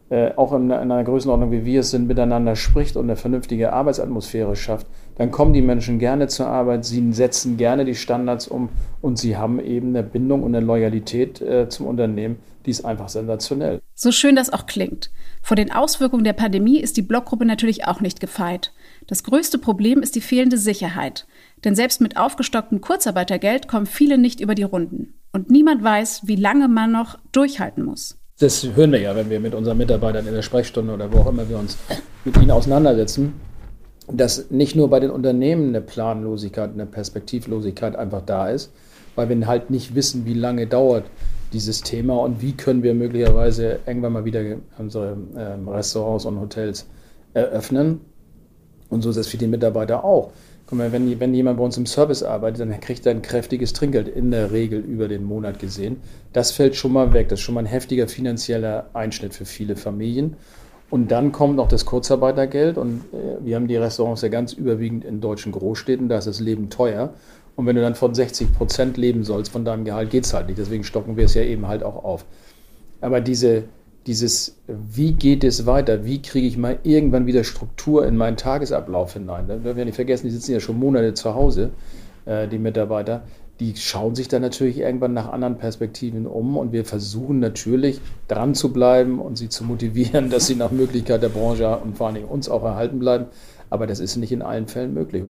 Äh, 0.09 0.31
auch 0.35 0.53
in, 0.53 0.65
in, 0.65 0.71
einer 0.71 1.03
Größenordnung, 1.03 1.51
wie 1.51 1.65
wir 1.65 1.79
es 1.79 1.91
sind, 1.91 2.07
miteinander 2.07 2.55
spricht 2.55 2.97
und 2.97 3.05
eine 3.05 3.15
vernünftige 3.15 3.73
Arbeitsatmosphäre 3.73 4.55
schafft, 4.55 4.87
dann 5.17 5.31
kommen 5.31 5.53
die 5.53 5.61
Menschen 5.61 5.99
gerne 5.99 6.27
zur 6.27 6.47
Arbeit, 6.47 6.85
sie 6.85 7.13
setzen 7.13 7.57
gerne 7.57 7.85
die 7.85 7.95
Standards 7.95 8.47
um 8.47 8.69
und 9.01 9.17
sie 9.17 9.37
haben 9.37 9.59
eben 9.59 9.89
eine 9.89 10.03
Bindung 10.03 10.43
und 10.43 10.55
eine 10.55 10.65
Loyalität 10.65 11.41
äh, 11.41 11.69
zum 11.69 11.87
Unternehmen, 11.87 12.37
die 12.65 12.71
ist 12.71 12.83
einfach 12.83 13.09
sensationell. 13.09 13.79
So 13.93 14.11
schön 14.11 14.35
das 14.35 14.51
auch 14.51 14.65
klingt. 14.65 15.11
Vor 15.41 15.55
den 15.55 15.71
Auswirkungen 15.71 16.23
der 16.23 16.33
Pandemie 16.33 16.79
ist 16.79 16.97
die 16.97 17.01
Blockgruppe 17.01 17.45
natürlich 17.45 17.85
auch 17.85 18.01
nicht 18.01 18.19
gefeit. 18.19 18.73
Das 19.07 19.23
größte 19.23 19.57
Problem 19.57 20.01
ist 20.01 20.15
die 20.15 20.21
fehlende 20.21 20.57
Sicherheit. 20.57 21.27
Denn 21.63 21.75
selbst 21.75 22.01
mit 22.01 22.17
aufgestocktem 22.17 22.81
Kurzarbeitergeld 22.81 23.67
kommen 23.67 23.85
viele 23.85 24.17
nicht 24.17 24.41
über 24.41 24.55
die 24.55 24.63
Runden. 24.63 25.13
Und 25.31 25.49
niemand 25.49 25.83
weiß, 25.83 26.23
wie 26.25 26.35
lange 26.35 26.67
man 26.67 26.91
noch 26.91 27.19
durchhalten 27.31 27.83
muss. 27.83 28.17
Das 28.39 28.67
hören 28.75 28.91
wir 28.91 28.99
ja, 28.99 29.15
wenn 29.15 29.29
wir 29.29 29.39
mit 29.39 29.53
unseren 29.53 29.77
Mitarbeitern 29.77 30.27
in 30.27 30.33
der 30.33 30.41
Sprechstunde 30.41 30.93
oder 30.93 31.11
wo 31.13 31.19
auch 31.19 31.27
immer 31.27 31.47
wir 31.47 31.57
uns 31.57 31.77
mit 32.25 32.35
ihnen 32.37 32.51
auseinandersetzen, 32.51 33.33
dass 34.11 34.51
nicht 34.51 34.75
nur 34.75 34.89
bei 34.89 34.99
den 34.99 35.09
Unternehmen 35.09 35.69
eine 35.69 35.81
Planlosigkeit, 35.81 36.71
eine 36.73 36.85
Perspektivlosigkeit 36.85 37.95
einfach 37.95 38.21
da 38.21 38.49
ist, 38.49 38.71
weil 39.15 39.29
wir 39.29 39.47
halt 39.47 39.69
nicht 39.69 39.95
wissen, 39.95 40.25
wie 40.25 40.33
lange 40.33 40.67
dauert 40.67 41.05
dieses 41.53 41.81
Thema 41.81 42.17
und 42.17 42.41
wie 42.41 42.53
können 42.53 42.83
wir 42.83 42.93
möglicherweise 42.93 43.79
irgendwann 43.85 44.13
mal 44.13 44.25
wieder 44.25 44.41
unsere 44.77 45.17
ähm, 45.37 45.67
Restaurants 45.67 46.25
und 46.25 46.39
Hotels 46.39 46.85
eröffnen. 47.33 48.01
Und 48.89 49.01
so 49.01 49.09
ist 49.09 49.17
es 49.17 49.27
für 49.27 49.37
die 49.37 49.47
Mitarbeiter 49.47 50.03
auch. 50.03 50.31
Guck 50.67 50.79
mal, 50.79 50.91
wenn, 50.91 51.19
wenn 51.19 51.33
jemand 51.33 51.57
bei 51.57 51.63
uns 51.63 51.77
im 51.77 51.85
Service 51.85 52.23
arbeitet, 52.23 52.61
dann 52.61 52.79
kriegt 52.79 53.05
er 53.05 53.11
ein 53.11 53.21
kräftiges 53.21 53.73
Trinkgeld 53.73 54.07
in 54.07 54.31
der 54.31 54.51
Regel 54.51 54.79
über 54.79 55.07
den 55.07 55.23
Monat 55.23 55.59
gesehen. 55.59 55.97
Das 56.33 56.51
fällt 56.51 56.75
schon 56.75 56.91
mal 56.91 57.13
weg. 57.13 57.29
Das 57.29 57.39
ist 57.39 57.43
schon 57.45 57.55
mal 57.55 57.61
ein 57.61 57.67
heftiger 57.67 58.07
finanzieller 58.07 58.89
Einschnitt 58.93 59.35
für 59.35 59.45
viele 59.45 59.75
Familien. 59.75 60.35
Und 60.89 61.11
dann 61.11 61.31
kommt 61.31 61.55
noch 61.55 61.67
das 61.67 61.85
Kurzarbeitergeld. 61.85 62.77
Und 62.77 63.01
äh, 63.13 63.43
wir 63.43 63.55
haben 63.55 63.67
die 63.67 63.75
Restaurants 63.75 64.21
ja 64.21 64.29
ganz 64.29 64.53
überwiegend 64.53 65.03
in 65.03 65.21
deutschen 65.21 65.51
Großstädten. 65.51 66.09
Da 66.09 66.17
ist 66.17 66.27
das 66.27 66.39
Leben 66.39 66.69
teuer. 66.69 67.13
Und 67.55 67.65
wenn 67.65 67.75
du 67.75 67.81
dann 67.81 67.95
von 67.95 68.13
60 68.13 68.53
Prozent 68.53 68.97
leben 68.97 69.23
sollst 69.23 69.51
von 69.51 69.65
deinem 69.65 69.85
Gehalt, 69.85 70.09
geht 70.09 70.25
es 70.25 70.33
halt 70.33 70.47
nicht. 70.47 70.59
Deswegen 70.59 70.83
stocken 70.83 71.17
wir 71.17 71.25
es 71.25 71.33
ja 71.33 71.41
eben 71.41 71.67
halt 71.67 71.83
auch 71.83 72.03
auf. 72.03 72.25
Aber 73.01 73.21
diese, 73.21 73.63
dieses, 74.07 74.57
wie 74.67 75.13
geht 75.13 75.43
es 75.43 75.65
weiter? 75.65 76.05
Wie 76.05 76.21
kriege 76.21 76.47
ich 76.47 76.57
mal 76.57 76.79
irgendwann 76.83 77.25
wieder 77.25 77.43
Struktur 77.43 78.05
in 78.05 78.17
meinen 78.17 78.37
Tagesablauf 78.37 79.13
hinein? 79.13 79.47
Da 79.47 79.55
dürfen 79.55 79.77
wir 79.77 79.85
nicht 79.85 79.95
vergessen, 79.95 80.27
die 80.27 80.31
sitzen 80.31 80.51
ja 80.51 80.59
schon 80.59 80.77
Monate 80.77 81.13
zu 81.13 81.33
Hause, 81.33 81.71
äh, 82.25 82.47
die 82.47 82.59
Mitarbeiter. 82.59 83.23
Die 83.59 83.75
schauen 83.77 84.15
sich 84.15 84.27
dann 84.27 84.41
natürlich 84.41 84.79
irgendwann 84.79 85.13
nach 85.13 85.31
anderen 85.31 85.57
Perspektiven 85.57 86.27
um 86.27 86.57
und 86.57 86.73
wir 86.73 86.83
versuchen 86.83 87.39
natürlich 87.39 88.01
dran 88.27 88.53
zu 88.53 88.73
bleiben 88.73 89.19
und 89.19 89.37
sie 89.37 89.49
zu 89.49 89.63
motivieren, 89.63 90.29
dass 90.31 90.47
sie 90.47 90.55
nach 90.55 90.71
Möglichkeit 90.71 91.23
der 91.23 91.29
Branche 91.29 91.77
und 91.77 91.97
vor 91.97 92.07
allen 92.07 92.15
Dingen 92.15 92.27
uns 92.27 92.49
auch 92.49 92.63
erhalten 92.63 92.99
bleiben. 92.99 93.25
Aber 93.69 93.87
das 93.87 93.99
ist 93.99 94.17
nicht 94.17 94.31
in 94.31 94.41
allen 94.41 94.67
Fällen 94.67 94.93
möglich. 94.93 95.25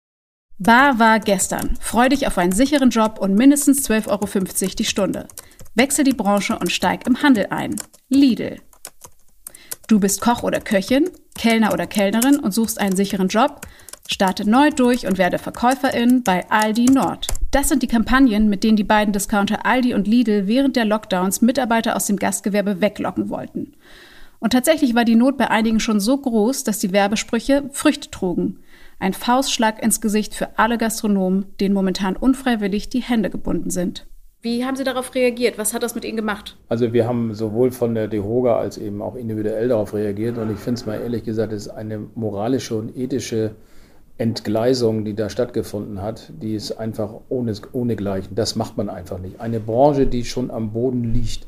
War 0.59 0.99
war 0.99 1.21
gestern. 1.21 1.79
Freu 1.81 2.11
dich 2.11 2.27
auf 2.27 2.37
einen 2.37 2.53
sicheren 2.53 2.91
Job 2.91 3.19
und 3.19 3.35
mindestens 3.35 3.89
12,50 3.89 4.09
Euro 4.11 4.75
die 4.79 4.85
Stunde. 4.85 5.27
Wechsel 5.75 6.05
die 6.05 6.13
Branche 6.13 6.59
und 6.59 6.71
steig 6.71 7.07
im 7.07 7.23
Handel 7.23 7.47
ein. 7.49 7.77
Lidl. 8.11 8.57
Du 9.89 9.99
bist 9.99 10.21
Koch 10.21 10.43
oder 10.43 10.61
Köchin, 10.61 11.09
Kellner 11.35 11.73
oder 11.73 11.87
Kellnerin 11.87 12.39
und 12.39 12.53
suchst 12.53 12.79
einen 12.79 12.95
sicheren 12.95 13.29
Job? 13.29 13.63
Starte 14.13 14.49
neu 14.49 14.71
durch 14.71 15.07
und 15.07 15.19
werde 15.19 15.39
Verkäuferin 15.39 16.25
bei 16.25 16.45
Aldi 16.51 16.87
Nord. 16.87 17.29
Das 17.53 17.69
sind 17.69 17.85
die 17.85 17.87
Kampagnen, 17.87 18.49
mit 18.49 18.65
denen 18.65 18.77
die 18.77 18.83
beiden 18.83 19.13
Discounter 19.13 19.65
Aldi 19.65 19.95
und 19.95 20.09
Lidl 20.09 20.49
während 20.49 20.75
der 20.75 20.85
Lockdowns 20.85 21.43
Mitarbeiter 21.43 21.95
aus 21.95 22.07
dem 22.07 22.17
Gastgewerbe 22.17 22.81
weglocken 22.81 23.31
wollten. 23.31 23.75
Und 24.41 24.53
tatsächlich 24.53 24.97
war 24.97 25.05
die 25.05 25.15
Not 25.15 25.39
bei 25.39 25.49
einigen 25.49 25.79
schon 25.79 26.01
so 26.01 26.17
groß, 26.17 26.65
dass 26.65 26.81
die 26.81 26.93
Werbesprüche 26.93 27.71
Früchte 27.71 28.11
trugen. 28.11 28.59
Ein 28.99 29.13
Faustschlag 29.13 29.81
ins 29.81 30.01
Gesicht 30.01 30.35
für 30.35 30.59
alle 30.59 30.77
Gastronomen, 30.77 31.47
denen 31.61 31.75
momentan 31.75 32.17
unfreiwillig 32.17 32.89
die 32.89 33.03
Hände 33.03 33.31
gebunden 33.31 33.71
sind. 33.71 34.09
Wie 34.43 34.65
haben 34.65 34.75
Sie 34.75 34.85
darauf 34.85 35.15
reagiert? 35.15 35.57
Was 35.57 35.73
hat 35.73 35.85
das 35.85 35.95
mit 35.95 36.05
Ihnen 36.05 36.17
gemacht? 36.17 36.57
Also 36.69 36.93
wir 36.93 37.07
haben 37.07 37.33
sowohl 37.33 37.71
von 37.71 37.95
der 37.95 38.09
DEHOGA 38.09 38.59
als 38.59 38.77
eben 38.77 39.03
auch 39.03 39.15
individuell 39.15 39.69
darauf 39.69 39.95
reagiert. 39.95 40.37
Und 40.37 40.51
ich 40.51 40.59
finde 40.59 40.81
es 40.81 40.87
mal 40.87 41.01
ehrlich 41.01 41.23
gesagt, 41.23 41.53
es 41.53 41.67
ist 41.67 41.73
eine 41.73 42.01
moralische 42.15 42.75
und 42.75 42.97
ethische 42.97 43.55
Entgleisung, 44.21 45.07
die 45.07 45.15
da 45.15 45.31
stattgefunden 45.31 46.03
hat, 46.03 46.31
die 46.43 46.55
ist 46.55 46.73
einfach 46.73 47.15
ohne, 47.31 47.55
ohnegleichen. 47.73 48.35
Das 48.35 48.55
macht 48.55 48.77
man 48.77 48.91
einfach 48.91 49.19
nicht. 49.19 49.41
Eine 49.41 49.61
Branche, 49.61 50.07
die 50.07 50.27
schon 50.27 50.51
am 50.51 50.73
Boden 50.73 51.15
liegt, 51.15 51.47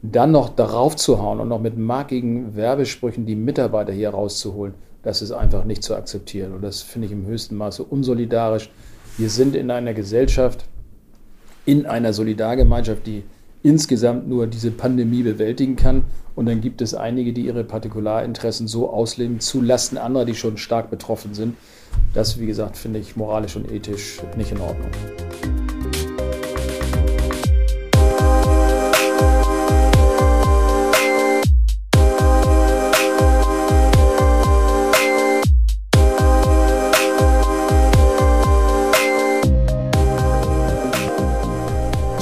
dann 0.00 0.30
noch 0.30 0.48
darauf 0.48 0.96
zu 0.96 1.20
hauen 1.20 1.38
und 1.38 1.48
noch 1.48 1.60
mit 1.60 1.76
markigen 1.76 2.56
Werbesprüchen 2.56 3.26
die 3.26 3.36
Mitarbeiter 3.36 3.92
hier 3.92 4.08
rauszuholen, 4.08 4.72
das 5.02 5.20
ist 5.20 5.32
einfach 5.32 5.64
nicht 5.64 5.82
zu 5.82 5.94
akzeptieren. 5.94 6.54
Und 6.54 6.62
das 6.62 6.80
finde 6.80 7.06
ich 7.06 7.12
im 7.12 7.26
höchsten 7.26 7.56
Maße 7.56 7.84
unsolidarisch. 7.84 8.70
Wir 9.18 9.28
sind 9.28 9.54
in 9.54 9.70
einer 9.70 9.92
Gesellschaft, 9.92 10.64
in 11.66 11.84
einer 11.84 12.14
Solidargemeinschaft, 12.14 13.06
die 13.06 13.22
insgesamt 13.62 14.26
nur 14.26 14.46
diese 14.46 14.70
Pandemie 14.70 15.24
bewältigen 15.24 15.76
kann. 15.76 16.04
Und 16.34 16.46
dann 16.46 16.62
gibt 16.62 16.80
es 16.80 16.94
einige, 16.94 17.34
die 17.34 17.42
ihre 17.42 17.64
Partikularinteressen 17.64 18.66
so 18.66 18.88
ausleben, 18.88 19.40
zulasten 19.40 19.98
anderer, 19.98 20.24
die 20.24 20.34
schon 20.34 20.56
stark 20.56 20.88
betroffen 20.88 21.34
sind. 21.34 21.54
Das, 22.14 22.38
wie 22.38 22.46
gesagt, 22.46 22.76
finde 22.76 22.98
ich 22.98 23.16
moralisch 23.16 23.56
und 23.56 23.70
ethisch 23.70 24.20
nicht 24.36 24.50
in 24.50 24.60
Ordnung. 24.60 24.90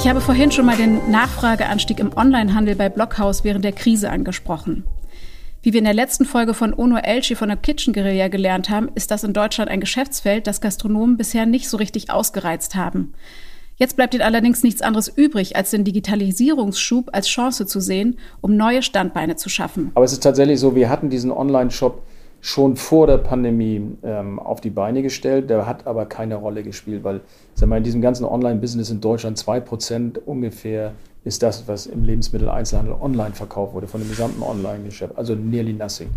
Ich 0.07 0.09
habe 0.09 0.21
vorhin 0.21 0.51
schon 0.51 0.65
mal 0.65 0.77
den 0.77 1.11
Nachfrageanstieg 1.11 1.99
im 1.99 2.15
Onlinehandel 2.15 2.75
bei 2.75 2.87
Blockhaus 2.87 3.43
während 3.43 3.65
der 3.65 3.73
Krise 3.73 4.09
angesprochen. 4.09 4.85
Wie 5.67 5.73
wir 5.73 5.79
in 5.79 5.83
der 5.83 5.93
letzten 5.93 6.23
Folge 6.23 6.53
von 6.53 6.73
Ono 6.73 6.95
Elchi 6.95 7.35
von 7.35 7.49
der 7.49 7.57
Kitchen 7.57 7.91
Guerilla 7.91 8.29
gelernt 8.29 8.69
haben, 8.69 8.89
ist 8.95 9.11
das 9.11 9.25
in 9.25 9.33
Deutschland 9.33 9.69
ein 9.69 9.81
Geschäftsfeld, 9.81 10.47
das 10.47 10.61
Gastronomen 10.61 11.17
bisher 11.17 11.45
nicht 11.45 11.67
so 11.67 11.75
richtig 11.75 12.09
ausgereizt 12.09 12.75
haben. 12.75 13.11
Jetzt 13.75 13.97
bleibt 13.97 14.13
ihnen 14.13 14.23
allerdings 14.23 14.63
nichts 14.63 14.81
anderes 14.81 15.09
übrig, 15.09 15.57
als 15.57 15.71
den 15.71 15.83
Digitalisierungsschub 15.83 17.09
als 17.11 17.27
Chance 17.27 17.65
zu 17.65 17.81
sehen, 17.81 18.17
um 18.39 18.55
neue 18.55 18.81
Standbeine 18.81 19.35
zu 19.35 19.49
schaffen. 19.49 19.91
Aber 19.95 20.05
es 20.05 20.13
ist 20.13 20.23
tatsächlich 20.23 20.57
so, 20.57 20.73
wir 20.73 20.89
hatten 20.89 21.09
diesen 21.09 21.31
Online-Shop 21.31 22.01
schon 22.39 22.77
vor 22.77 23.05
der 23.05 23.17
Pandemie 23.17 23.81
ähm, 24.03 24.39
auf 24.39 24.61
die 24.61 24.69
Beine 24.69 25.01
gestellt. 25.01 25.49
Der 25.49 25.65
hat 25.65 25.85
aber 25.85 26.05
keine 26.05 26.35
Rolle 26.35 26.63
gespielt, 26.63 27.03
weil 27.03 27.19
sag 27.55 27.67
mal, 27.67 27.75
in 27.75 27.83
diesem 27.83 28.01
ganzen 28.01 28.23
Online-Business 28.23 28.89
in 28.89 29.01
Deutschland 29.01 29.37
2% 29.37 30.19
ungefähr 30.25 30.93
ist 31.27 31.43
das, 31.43 31.67
was 31.67 31.85
im 31.85 32.03
Lebensmitteleinzelhandel 32.03 32.95
online 32.99 33.35
verkauft 33.35 33.73
wurde, 33.73 33.87
von 33.87 34.01
dem 34.01 34.09
gesamten 34.09 34.41
Online-Geschäft. 34.41 35.17
Also 35.17 35.35
nearly 35.35 35.73
nothing. 35.73 36.09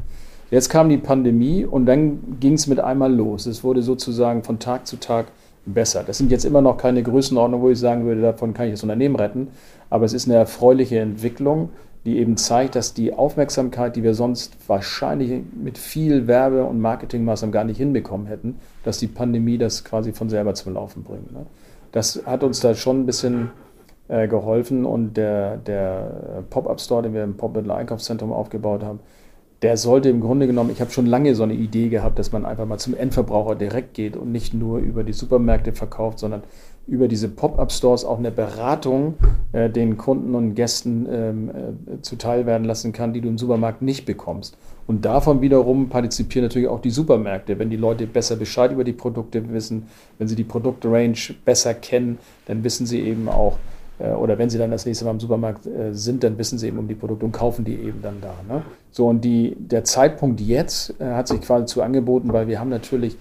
Jetzt 0.51 0.69
kam 0.69 0.89
die 0.89 0.97
Pandemie 0.97 1.65
und 1.65 1.87
dann 1.87 2.39
ging 2.41 2.55
es 2.55 2.67
mit 2.67 2.81
einmal 2.81 3.13
los. 3.13 3.47
Es 3.47 3.63
wurde 3.63 3.83
sozusagen 3.83 4.43
von 4.43 4.59
Tag 4.59 4.87
zu 4.87 4.97
Tag 4.97 5.27
besser. 5.67 6.03
Das 6.05 6.19
sind 6.19 6.31
jetzt 6.31 6.45
immer 6.45 6.63
noch 6.63 6.77
keine 6.77 7.03
Größenordnungen, 7.03 7.65
wo 7.65 7.71
ich 7.71 7.79
sagen 7.79 8.05
würde, 8.05 8.23
davon 8.23 8.55
kann 8.55 8.67
ich 8.67 8.73
das 8.73 8.83
Unternehmen 8.83 9.17
retten. 9.17 9.49
Aber 9.91 10.05
es 10.05 10.13
ist 10.13 10.27
eine 10.27 10.37
erfreuliche 10.37 10.99
Entwicklung, 10.99 11.71
die 12.05 12.19
eben 12.19 12.37
zeigt, 12.37 12.75
dass 12.77 12.95
die 12.95 13.13
Aufmerksamkeit, 13.13 13.95
die 13.95 14.03
wir 14.03 14.15
sonst 14.15 14.57
wahrscheinlich 14.67 15.43
mit 15.55 15.77
viel 15.77 16.27
Werbe- 16.27 16.65
und 16.65 16.81
Marketingmaßnahmen 16.81 17.53
gar 17.53 17.65
nicht 17.65 17.77
hinbekommen 17.77 18.27
hätten, 18.27 18.57
dass 18.85 18.99
die 18.99 19.07
Pandemie 19.07 19.59
das 19.59 19.85
quasi 19.85 20.13
von 20.13 20.31
selber 20.31 20.55
zum 20.55 20.75
Laufen 20.75 21.03
bringt. 21.03 21.31
Ne? 21.33 21.45
Das 21.93 22.23
hat 22.25 22.43
uns 22.43 22.61
da 22.61 22.75
schon 22.75 23.01
ein 23.01 23.07
bisschen 23.07 23.51
äh, 24.11 24.29
geholfen 24.29 24.85
und 24.85 25.17
der, 25.17 25.57
der 25.57 26.43
Pop-Up-Store, 26.51 27.03
den 27.03 27.15
wir 27.15 27.25
im 27.25 27.37
Pop-Mittel-Einkaufszentrum 27.37 28.33
aufgebaut 28.33 28.83
haben, 28.83 29.01
der 29.63 29.77
sollte 29.77 30.09
im 30.09 30.21
Grunde 30.21 30.47
genommen, 30.47 30.71
ich 30.71 30.81
habe 30.81 30.91
schon 30.91 31.07
lange 31.07 31.35
so 31.35 31.43
eine 31.43 31.53
Idee 31.53 31.91
gehabt, 31.91 32.19
dass 32.19 32.33
man 32.33 32.47
einfach 32.47 32.67
mal 32.67 32.79
zum 32.79 32.97
Endverbraucher 32.97 33.55
direkt 33.55 33.95
geht 33.95 34.17
und 34.17 34.33
nicht 34.33 34.55
nur 34.55 34.79
über 34.79 35.05
die 35.05 35.13
Supermärkte 35.13 35.73
verkauft, 35.73 36.19
sondern 36.19 36.43
über 36.87 37.09
diese 37.09 37.29
Pop-up-Stores 37.29 38.05
auch 38.05 38.19
eine 38.19 38.31
Beratung 38.31 39.15
äh, 39.53 39.69
den 39.69 39.97
Kunden 39.97 40.35
und 40.35 40.55
Gästen 40.55 41.07
ähm, 41.09 41.51
äh, 41.51 42.01
zuteil 42.03 42.47
werden 42.47 42.65
lassen 42.65 42.93
kann, 42.93 43.13
die 43.13 43.21
du 43.21 43.29
im 43.29 43.39
Supermarkt 43.39 43.83
nicht 43.83 44.07
bekommst. 44.07 44.57
Und 44.87 45.05
davon 45.05 45.41
wiederum 45.41 45.89
partizipieren 45.89 46.47
natürlich 46.47 46.67
auch 46.67 46.81
die 46.81 46.91
Supermärkte. 46.91 47.59
Wenn 47.59 47.71
die 47.71 47.77
Leute 47.77 48.09
besser 48.09 48.35
Bescheid 48.35 48.73
über 48.73 48.83
die 48.83 48.93
Produkte 48.93 49.53
wissen, 49.53 49.87
wenn 50.19 50.27
sie 50.27 50.35
die 50.35 50.43
Produktrange 50.43 51.15
besser 51.45 51.75
kennen, 51.75 52.19
dann 52.47 52.65
wissen 52.65 52.87
sie 52.87 53.01
eben 53.01 53.29
auch, 53.29 53.57
oder 54.09 54.39
wenn 54.39 54.51
sie 54.51 54.59
dann 54.59 54.71
das 54.71 54.87
nächste 54.87 55.05
Mal 55.05 55.13
im 55.13 55.21
Supermarkt 55.21 55.67
äh, 55.67 55.93
sind, 55.93 56.25
dann 56.25 56.39
wissen 56.39 56.59
sie 56.59 56.69
eben 56.69 56.79
um 56.79 56.89
die 56.89 56.95
Produkte 56.95 57.25
und 57.27 57.33
kaufen 57.33 57.65
die 57.65 57.75
eben 57.75 58.01
dann 58.03 58.21
da. 58.21 58.35
Ne? 58.49 58.63
So, 58.91 59.07
und 59.07 59.23
die, 59.23 59.57
der 59.59 59.85
Zeitpunkt 59.85 60.41
jetzt 60.41 60.95
äh, 61.01 61.05
hat 61.05 61.29
sich 61.29 61.41
quasi 61.41 61.67
zu 61.67 61.83
angeboten, 61.83 62.33
weil 62.33 62.49
wir 62.49 62.61
haben 62.61 62.71
natürlich 62.71 63.17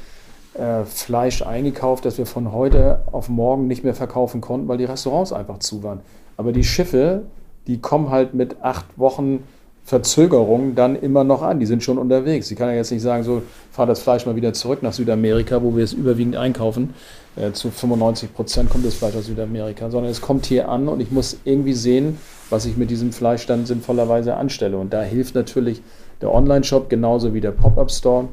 äh, 0.54 0.84
Fleisch 0.86 1.42
eingekauft, 1.42 2.06
das 2.06 2.18
wir 2.18 2.26
von 2.26 2.52
heute 2.52 3.02
auf 3.12 3.30
morgen 3.30 3.68
nicht 3.68 3.84
mehr 3.84 3.94
verkaufen 3.94 4.42
konnten, 4.42 4.68
weil 4.68 4.78
die 4.78 4.86
Restaurants 4.86 5.34
einfach 5.34 5.60
zu 5.60 5.84
waren. 5.84 6.00
Aber 6.38 6.52
die 6.52 6.64
Schiffe, 6.64 7.24
die 7.68 7.80
kommen 7.80 8.10
halt 8.10 8.34
mit 8.34 8.62
acht 8.62 8.86
Wochen 8.98 9.44
Verzögerung 9.90 10.76
dann 10.76 10.96
immer 10.96 11.24
noch 11.24 11.42
an. 11.42 11.60
Die 11.60 11.66
sind 11.66 11.82
schon 11.84 11.98
unterwegs. 11.98 12.48
Sie 12.48 12.54
kann 12.54 12.70
ja 12.70 12.76
jetzt 12.76 12.92
nicht 12.92 13.02
sagen, 13.02 13.24
so, 13.24 13.42
fahr 13.72 13.88
das 13.88 14.00
Fleisch 14.00 14.24
mal 14.28 14.36
wieder 14.36 14.54
zurück 14.54 14.84
nach 14.84 14.94
Südamerika, 14.94 15.64
wo 15.64 15.76
wir 15.76 15.84
es 15.84 15.94
überwiegend 15.94 16.36
einkaufen. 16.36 16.94
Äh, 17.36 17.54
zu 17.54 17.72
95 17.72 18.32
Prozent 18.36 18.70
kommt 18.70 18.86
das 18.86 18.94
Fleisch 18.94 19.16
aus 19.16 19.26
Südamerika, 19.26 19.90
sondern 19.90 20.12
es 20.12 20.22
kommt 20.22 20.46
hier 20.46 20.70
an 20.70 20.88
und 20.88 21.00
ich 21.00 21.10
muss 21.10 21.40
irgendwie 21.44 21.74
sehen, 21.74 22.20
was 22.52 22.68
ich 22.68 22.78
mit 22.78 22.92
diesem 22.92 23.12
Fleisch 23.12 23.48
dann 23.48 23.66
sinnvollerweise 23.66 24.36
anstelle. 24.36 24.78
Und 24.78 24.94
da 24.94 25.02
hilft 25.02 25.34
natürlich 25.34 25.82
der 26.22 26.32
Online-Shop 26.32 26.88
genauso 26.88 27.34
wie 27.34 27.42
der 27.42 27.52
Pop-Up-Store, 27.52 28.28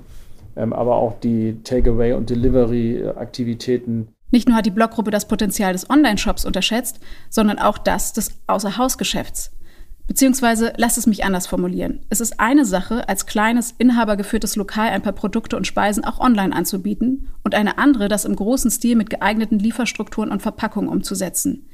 ähm, 0.56 0.74
aber 0.74 0.96
auch 0.96 1.18
die 1.20 1.56
Takeaway- 1.64 2.12
und 2.12 2.28
Delivery-Aktivitäten. 2.28 4.08
Nicht 4.30 4.46
nur 4.46 4.58
hat 4.58 4.66
die 4.66 4.70
Bloggruppe 4.70 5.10
das 5.10 5.26
Potenzial 5.26 5.72
des 5.72 5.88
Online-Shops 5.88 6.44
unterschätzt, 6.44 7.00
sondern 7.30 7.58
auch 7.58 7.78
das 7.78 8.12
des 8.12 8.32
Außerhausgeschäfts. 8.46 9.55
Beziehungsweise, 10.06 10.72
lass 10.76 10.96
es 10.96 11.06
mich 11.06 11.24
anders 11.24 11.46
formulieren. 11.46 12.00
Es 12.10 12.20
ist 12.20 12.38
eine 12.38 12.64
Sache, 12.64 13.08
als 13.08 13.26
kleines, 13.26 13.74
inhabergeführtes 13.78 14.56
Lokal 14.56 14.90
ein 14.90 15.02
paar 15.02 15.12
Produkte 15.12 15.56
und 15.56 15.66
Speisen 15.66 16.04
auch 16.04 16.20
online 16.20 16.54
anzubieten 16.54 17.28
und 17.42 17.54
eine 17.54 17.78
andere, 17.78 18.08
das 18.08 18.24
im 18.24 18.36
großen 18.36 18.70
Stil 18.70 18.96
mit 18.96 19.10
geeigneten 19.10 19.58
Lieferstrukturen 19.58 20.30
und 20.30 20.42
Verpackungen 20.42 20.88
umzusetzen. 20.88 21.66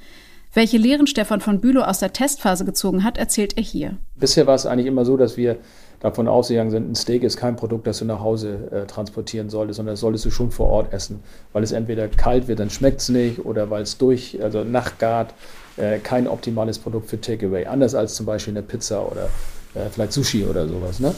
Welche 0.55 0.77
Lehren 0.77 1.07
Stefan 1.07 1.41
von 1.41 1.61
Bülow 1.61 1.83
aus 1.83 1.99
der 1.99 2.13
Testphase 2.13 2.67
gezogen 2.67 3.05
hat, 3.05 3.17
erzählt 3.17 3.57
er 3.57 3.63
hier. 3.63 3.97
Bisher 4.17 4.47
war 4.47 4.55
es 4.55 4.67
eigentlich 4.67 4.87
immer 4.87 5.07
so, 5.07 5.17
dass 5.17 5.39
wir 5.39 5.57
davon 6.01 6.29
ausgegangen 6.29 6.71
sind, 6.71 6.91
ein 6.91 6.95
Steak 6.95 7.23
ist 7.23 7.37
kein 7.37 7.57
Produkt, 7.57 7.87
das 7.87 8.01
du 8.01 8.05
nach 8.05 8.21
Hause 8.21 8.71
äh, 8.71 8.87
transportieren 8.87 9.49
solltest, 9.49 9.77
sondern 9.77 9.95
das 9.95 10.01
solltest 10.01 10.25
du 10.25 10.31
schon 10.31 10.51
vor 10.51 10.67
Ort 10.67 10.93
essen, 10.93 11.21
weil 11.53 11.63
es 11.63 11.73
entweder 11.73 12.09
kalt 12.09 12.49
wird, 12.49 12.59
dann 12.59 12.71
schmeckt 12.71 13.01
es 13.01 13.09
nicht, 13.09 13.45
oder 13.45 13.71
weil 13.71 13.83
es 13.83 13.99
durch, 13.99 14.43
also 14.43 14.65
nachgart, 14.65 15.33
äh, 15.77 15.99
kein 15.99 16.29
optimales 16.29 16.79
Produkt 16.79 17.09
für 17.09 17.21
Takeaway. 17.21 17.67
Anders 17.67 17.95
als 17.95 18.15
zum 18.15 18.27
Beispiel 18.27 18.53
eine 18.53 18.63
Pizza 18.63 19.11
oder 19.11 19.29
äh, 19.75 19.89
vielleicht 19.91 20.13
Sushi 20.13 20.45
oder 20.45 20.69
sowas. 20.69 21.01
Ne? 21.01 21.15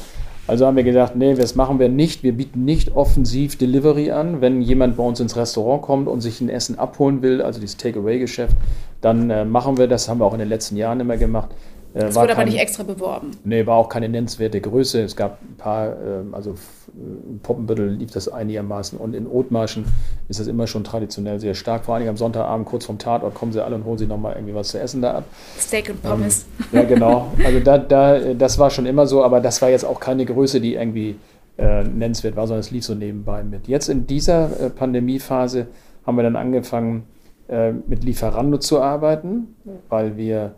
Also 0.46 0.66
haben 0.66 0.76
wir 0.76 0.84
gedacht, 0.84 1.16
nee, 1.16 1.34
das 1.34 1.54
machen 1.54 1.78
wir 1.78 1.88
nicht. 1.88 2.22
Wir 2.22 2.32
bieten 2.32 2.64
nicht 2.66 2.94
offensiv 2.94 3.56
Delivery 3.56 4.10
an. 4.10 4.42
Wenn 4.42 4.60
jemand 4.60 4.96
bei 4.96 5.02
uns 5.02 5.18
ins 5.18 5.36
Restaurant 5.36 5.80
kommt 5.82 6.06
und 6.06 6.20
sich 6.20 6.40
ein 6.42 6.50
Essen 6.50 6.78
abholen 6.78 7.22
will, 7.22 7.40
also 7.40 7.60
dieses 7.60 7.78
Takeaway-Geschäft, 7.78 8.54
dann 9.00 9.30
äh, 9.30 9.44
machen 9.46 9.78
wir 9.78 9.88
das. 9.88 10.08
Haben 10.08 10.20
wir 10.20 10.26
auch 10.26 10.34
in 10.34 10.40
den 10.40 10.48
letzten 10.48 10.76
Jahren 10.76 11.00
immer 11.00 11.16
gemacht. 11.16 11.50
Äh, 11.94 12.00
das 12.00 12.14
wurde 12.16 12.28
kein, 12.28 12.36
aber 12.36 12.44
nicht 12.44 12.58
extra 12.58 12.82
beworben. 12.82 13.30
Nee, 13.44 13.66
war 13.66 13.76
auch 13.76 13.88
keine 13.88 14.08
nennenswerte 14.08 14.60
Größe. 14.60 15.00
Es 15.02 15.16
gab 15.16 15.40
ein 15.42 15.56
paar, 15.56 15.96
ähm, 16.00 16.34
also 16.34 16.54
in 16.94 17.40
Poppenbüttel 17.40 17.88
lief 17.88 18.10
das 18.10 18.28
einigermaßen 18.28 18.98
und 18.98 19.14
in 19.14 19.26
Othmarschen 19.26 19.84
ist 20.28 20.38
das 20.38 20.46
immer 20.46 20.66
schon 20.66 20.84
traditionell 20.84 21.40
sehr 21.40 21.54
stark. 21.54 21.86
Vor 21.86 21.94
allem 21.94 22.08
am 22.08 22.16
Sonntagabend 22.16 22.66
kurz 22.66 22.84
vom 22.84 22.98
Tatort 22.98 23.34
kommen 23.34 23.52
sie 23.52 23.64
alle 23.64 23.74
und 23.76 23.84
holen 23.84 23.98
sich 23.98 24.08
nochmal 24.08 24.34
irgendwie 24.34 24.54
was 24.54 24.68
zu 24.68 24.78
essen 24.78 25.02
da 25.02 25.18
ab. 25.18 25.24
Steak 25.58 25.90
und 25.90 26.02
Pommes. 26.02 26.46
Ähm, 26.72 26.80
ja, 26.80 26.84
genau. 26.84 27.32
Also 27.44 27.60
da, 27.60 27.78
da, 27.78 28.34
das 28.34 28.58
war 28.58 28.70
schon 28.70 28.86
immer 28.86 29.06
so, 29.06 29.24
aber 29.24 29.40
das 29.40 29.62
war 29.62 29.70
jetzt 29.70 29.84
auch 29.84 29.98
keine 29.98 30.24
Größe, 30.24 30.60
die 30.60 30.74
irgendwie 30.74 31.16
äh, 31.58 31.84
nennenswert 31.84 32.36
war, 32.36 32.46
sondern 32.46 32.60
es 32.60 32.70
lief 32.70 32.84
so 32.84 32.94
nebenbei 32.94 33.42
mit. 33.42 33.68
Jetzt 33.68 33.88
in 33.88 34.06
dieser 34.06 34.60
äh, 34.60 34.70
Pandemiephase 34.70 35.66
haben 36.06 36.16
wir 36.16 36.22
dann 36.22 36.36
angefangen, 36.36 37.04
äh, 37.48 37.72
mit 37.72 38.04
Lieferando 38.04 38.58
zu 38.58 38.80
arbeiten, 38.80 39.54
weil 39.88 40.16
wir 40.16 40.54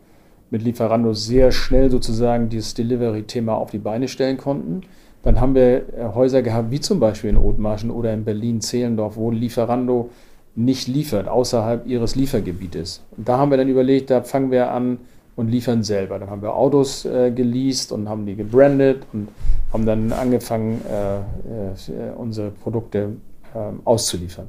mit 0.50 0.62
Lieferando 0.62 1.12
sehr 1.12 1.52
schnell 1.52 1.90
sozusagen 1.90 2.48
dieses 2.48 2.74
Delivery-Thema 2.74 3.54
auf 3.54 3.70
die 3.70 3.78
Beine 3.78 4.08
stellen 4.08 4.36
konnten. 4.36 4.82
Dann 5.22 5.40
haben 5.40 5.54
wir 5.54 5.88
äh, 5.96 6.14
Häuser 6.14 6.42
gehabt, 6.42 6.70
wie 6.70 6.80
zum 6.80 7.00
Beispiel 7.00 7.30
in 7.30 7.36
Othmarschen 7.36 7.90
oder 7.90 8.14
in 8.14 8.24
Berlin-Zehlendorf, 8.24 9.16
wo 9.16 9.30
Lieferando 9.30 10.10
nicht 10.54 10.88
liefert, 10.88 11.28
außerhalb 11.28 11.86
ihres 11.86 12.14
Liefergebietes. 12.14 13.02
Und 13.16 13.28
da 13.28 13.38
haben 13.38 13.50
wir 13.50 13.58
dann 13.58 13.68
überlegt, 13.68 14.10
da 14.10 14.22
fangen 14.22 14.50
wir 14.50 14.70
an 14.70 14.98
und 15.36 15.48
liefern 15.48 15.82
selber. 15.82 16.18
Dann 16.18 16.30
haben 16.30 16.42
wir 16.42 16.54
Autos 16.54 17.04
äh, 17.04 17.30
geleast 17.30 17.92
und 17.92 18.08
haben 18.08 18.24
die 18.24 18.36
gebrandet 18.36 19.02
und 19.12 19.28
haben 19.72 19.84
dann 19.84 20.12
angefangen, 20.12 20.80
äh, 20.90 21.16
äh, 21.16 22.14
unsere 22.16 22.50
Produkte 22.50 23.16
ähm, 23.54 23.80
auszuliefern. 23.84 24.46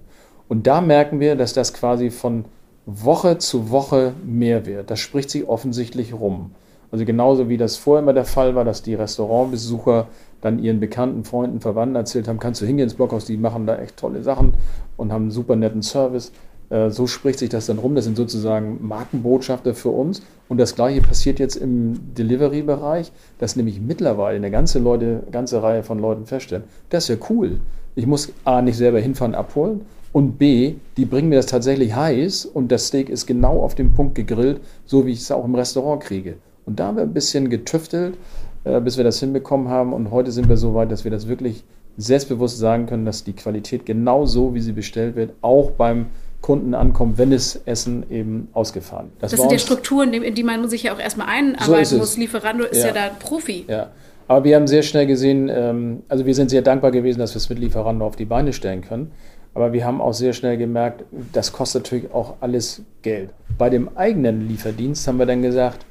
Und 0.47 0.65
da 0.65 0.79
merken 0.79 1.19
wir, 1.19 1.35
dass 1.35 1.53
das 1.53 1.73
quasi 1.73 2.09
von 2.09 2.45
Woche 2.87 3.37
zu 3.37 3.69
Woche 3.69 4.13
mehr 4.25 4.65
wird. 4.65 4.89
Das 4.89 4.99
spricht 4.99 5.29
sich 5.29 5.47
offensichtlich 5.47 6.13
rum. 6.13 6.51
Also 6.89 7.03
genauso 7.03 7.49
wie 7.49 7.57
das 7.57 7.75
vorher 7.75 8.01
immer 8.01 8.13
der 8.13 8.23
Fall 8.23 8.55
war, 8.55 8.63
dass 8.63 8.81
die 8.81 8.95
Restaurantbesucher 8.95 10.07
dann 10.39 10.57
ihren 10.59 10.79
bekannten 10.79 11.25
Freunden, 11.25 11.59
Verwandten 11.59 11.97
erzählt 11.97 12.29
haben, 12.29 12.39
kannst 12.39 12.61
du 12.61 12.65
hingehen 12.65 12.85
ins 12.85 12.93
Blockhaus, 12.93 13.25
die 13.25 13.35
machen 13.35 13.67
da 13.67 13.77
echt 13.77 13.97
tolle 13.97 14.23
Sachen 14.23 14.53
und 14.95 15.11
haben 15.11 15.23
einen 15.23 15.31
super 15.31 15.57
netten 15.57 15.81
Service. 15.81 16.31
Äh, 16.69 16.89
so 16.89 17.07
spricht 17.07 17.39
sich 17.39 17.49
das 17.49 17.65
dann 17.65 17.77
rum. 17.77 17.93
Das 17.93 18.05
sind 18.05 18.15
sozusagen 18.15 18.77
Markenbotschafter 18.87 19.73
für 19.73 19.89
uns. 19.89 20.21
Und 20.47 20.57
das 20.57 20.75
Gleiche 20.75 21.01
passiert 21.01 21.39
jetzt 21.39 21.57
im 21.57 22.13
Delivery-Bereich, 22.13 23.11
dass 23.37 23.57
nämlich 23.57 23.81
mittlerweile 23.81 24.37
eine 24.37 24.49
ganze, 24.49 24.79
Leute, 24.79 25.23
ganze 25.29 25.61
Reihe 25.61 25.83
von 25.83 25.99
Leuten 25.99 26.25
feststellen, 26.25 26.63
das 26.89 27.09
ist 27.09 27.19
ja 27.19 27.27
cool. 27.29 27.59
Ich 27.95 28.07
muss 28.07 28.31
A, 28.45 28.61
nicht 28.61 28.77
selber 28.77 29.01
hinfahren, 29.01 29.35
abholen 29.35 29.81
und 30.17 30.39
B, 30.39 30.73
die 30.97 31.05
bringen 31.05 31.29
mir 31.29 31.35
das 31.35 31.45
tatsächlich 31.45 31.93
heiß 31.93 32.45
und 32.45 32.71
das 32.71 32.87
Steak 32.87 33.07
ist 33.07 33.27
genau 33.27 33.61
auf 33.61 33.75
dem 33.75 33.93
Punkt 33.93 34.15
gegrillt, 34.15 34.59
so 34.83 35.05
wie 35.05 35.11
ich 35.11 35.19
es 35.19 35.29
auch 35.29 35.45
im 35.45 35.53
Restaurant 35.53 36.01
kriege. 36.01 36.37
Und 36.65 36.79
da 36.79 36.87
haben 36.87 36.97
wir 36.97 37.03
ein 37.03 37.13
bisschen 37.13 37.51
getüftelt, 37.51 38.17
äh, 38.63 38.81
bis 38.81 38.97
wir 38.97 39.03
das 39.03 39.19
hinbekommen 39.19 39.69
haben. 39.69 39.93
Und 39.93 40.09
heute 40.09 40.31
sind 40.31 40.49
wir 40.49 40.57
so 40.57 40.73
weit, 40.73 40.91
dass 40.91 41.03
wir 41.03 41.11
das 41.11 41.27
wirklich 41.27 41.63
selbstbewusst 41.97 42.57
sagen 42.57 42.87
können, 42.87 43.05
dass 43.05 43.25
die 43.25 43.33
Qualität 43.33 43.85
genau 43.85 44.25
so, 44.25 44.55
wie 44.55 44.59
sie 44.59 44.71
bestellt 44.71 45.15
wird, 45.15 45.33
auch 45.43 45.69
beim 45.69 46.07
Kunden 46.41 46.73
ankommt, 46.73 47.19
wenn 47.19 47.29
das 47.29 47.61
Essen 47.65 48.03
eben 48.09 48.47
ausgefahren. 48.53 49.11
Das, 49.19 49.29
das 49.29 49.39
sind 49.39 49.51
ja 49.51 49.59
Strukturen, 49.59 50.13
in 50.13 50.33
die 50.33 50.43
man 50.43 50.67
sich 50.67 50.81
ja 50.81 50.95
auch 50.95 50.99
erstmal 50.99 51.27
einarbeiten 51.27 51.85
so 51.85 51.97
muss. 51.97 52.17
Lieferando 52.17 52.63
ist 52.63 52.79
ja. 52.79 52.87
ja 52.87 52.93
da 52.93 53.09
Profi. 53.19 53.65
Ja. 53.67 53.91
Aber 54.27 54.43
wir 54.43 54.55
haben 54.55 54.67
sehr 54.67 54.81
schnell 54.81 55.05
gesehen, 55.05 55.47
ähm, 55.49 56.01
also 56.09 56.25
wir 56.25 56.33
sind 56.33 56.49
sehr 56.49 56.63
dankbar 56.63 56.89
gewesen, 56.91 57.19
dass 57.19 57.33
wir 57.33 57.37
es 57.37 57.49
mit 57.49 57.59
Lieferando 57.59 58.05
auf 58.05 58.15
die 58.15 58.25
Beine 58.25 58.51
stellen 58.51 58.81
können. 58.81 59.11
Aber 59.57 59.73
wir 59.73 59.83
haben 59.87 60.01
auch 60.01 60.13
sehr 60.13 60.33
schnell 60.33 60.55
gemerkt, 60.55 61.03
das 61.33 61.51
kostet 61.51 61.85
natürlich 61.85 62.13
auch 62.13 62.35
alles 62.41 62.83
Geld. 63.01 63.31
Bei 63.57 63.71
dem 63.71 63.97
eigenen 63.97 64.47
Lieferdienst 64.47 65.07
haben 65.07 65.17
wir 65.17 65.25
dann 65.25 65.41
gesagt, 65.41 65.83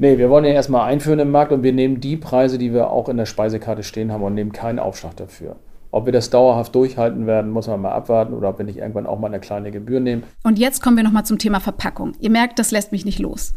Nee, 0.00 0.18
wir 0.18 0.28
wollen 0.28 0.44
ja 0.44 0.50
erstmal 0.50 0.88
einführen 0.88 1.20
im 1.20 1.30
Markt 1.30 1.52
und 1.52 1.62
wir 1.62 1.72
nehmen 1.72 2.00
die 2.00 2.16
Preise, 2.16 2.58
die 2.58 2.72
wir 2.72 2.90
auch 2.90 3.08
in 3.08 3.16
der 3.16 3.26
Speisekarte 3.26 3.84
stehen 3.84 4.10
haben 4.10 4.24
und 4.24 4.34
nehmen 4.34 4.50
keinen 4.50 4.80
Aufschlag 4.80 5.14
dafür. 5.14 5.54
Ob 5.92 6.06
wir 6.06 6.12
das 6.12 6.30
dauerhaft 6.30 6.74
durchhalten 6.74 7.28
werden, 7.28 7.52
muss 7.52 7.68
man 7.68 7.80
mal 7.80 7.92
abwarten 7.92 8.34
oder 8.34 8.48
ob 8.48 8.58
wir 8.58 8.64
nicht 8.64 8.78
irgendwann 8.78 9.06
auch 9.06 9.20
mal 9.20 9.28
eine 9.28 9.38
kleine 9.38 9.70
Gebühr 9.70 10.00
nehmen. 10.00 10.24
Und 10.42 10.58
jetzt 10.58 10.82
kommen 10.82 10.96
wir 10.96 11.04
nochmal 11.04 11.26
zum 11.26 11.38
Thema 11.38 11.60
Verpackung. 11.60 12.12
Ihr 12.18 12.30
merkt, 12.30 12.58
das 12.58 12.72
lässt 12.72 12.90
mich 12.90 13.04
nicht 13.04 13.20
los. 13.20 13.54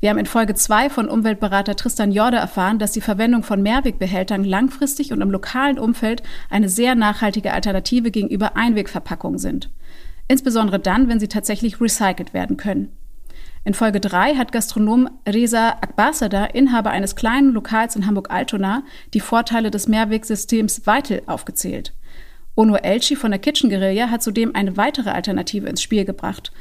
Wir 0.00 0.10
haben 0.10 0.18
in 0.18 0.26
Folge 0.26 0.54
2 0.54 0.90
von 0.90 1.08
Umweltberater 1.08 1.74
Tristan 1.74 2.12
Jorde 2.12 2.36
erfahren, 2.36 2.78
dass 2.78 2.92
die 2.92 3.00
Verwendung 3.00 3.42
von 3.42 3.62
Mehrwegbehältern 3.62 4.44
langfristig 4.44 5.10
und 5.10 5.22
im 5.22 5.30
lokalen 5.30 5.78
Umfeld 5.78 6.22
eine 6.50 6.68
sehr 6.68 6.94
nachhaltige 6.94 7.54
Alternative 7.54 8.10
gegenüber 8.10 8.56
Einwegverpackungen 8.56 9.38
sind. 9.38 9.70
Insbesondere 10.28 10.78
dann, 10.78 11.08
wenn 11.08 11.18
sie 11.18 11.28
tatsächlich 11.28 11.80
recycelt 11.80 12.34
werden 12.34 12.58
können. 12.58 12.92
In 13.64 13.72
Folge 13.72 14.00
3 14.00 14.34
hat 14.34 14.52
Gastronom 14.52 15.08
Reza 15.26 15.70
Akbasada, 15.80 16.44
Inhaber 16.44 16.90
eines 16.90 17.16
kleinen 17.16 17.52
Lokals 17.52 17.96
in 17.96 18.06
Hamburg-Altona, 18.06 18.82
die 19.14 19.20
Vorteile 19.20 19.70
des 19.70 19.88
Mehrwegsystems 19.88 20.86
Weitel 20.86 21.22
aufgezählt. 21.26 21.94
Ono 22.54 22.76
Elchi 22.76 23.16
von 23.16 23.32
der 23.32 23.40
Kitchen 23.40 23.68
Guerilla 23.68 24.08
hat 24.08 24.22
zudem 24.22 24.54
eine 24.54 24.76
weitere 24.76 25.10
Alternative 25.10 25.68
ins 25.68 25.82
Spiel 25.82 26.04
gebracht. 26.04 26.52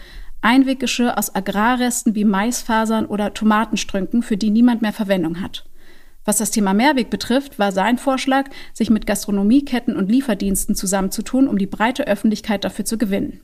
Einweggeschirr 0.46 1.18
aus 1.18 1.34
Agrarresten 1.34 2.14
wie 2.14 2.24
Maisfasern 2.24 3.08
oder 3.08 3.34
Tomatenstrünken, 3.34 4.22
für 4.22 4.38
die 4.38 4.52
niemand 4.52 4.84
mehr 4.84 4.94
Verwendung 4.94 5.42
hat. 5.42 5.66
Was 6.24 6.38
das 6.38 6.52
Thema 6.52 6.74
Mehrweg 6.74 7.10
betrifft, 7.10 7.58
war 7.58 7.72
sein 7.72 7.98
Vorschlag, 7.98 8.50
sich 8.72 8.92
mit 8.92 9.08
Gastronomieketten 9.08 9.96
und 9.96 10.12
Lieferdiensten 10.12 10.76
zusammenzutun, 10.76 11.48
um 11.48 11.58
die 11.58 11.66
breite 11.66 12.08
Öffentlichkeit 12.08 12.64
dafür 12.64 12.86
zu 12.86 12.98
gewinnen. 13.00 13.42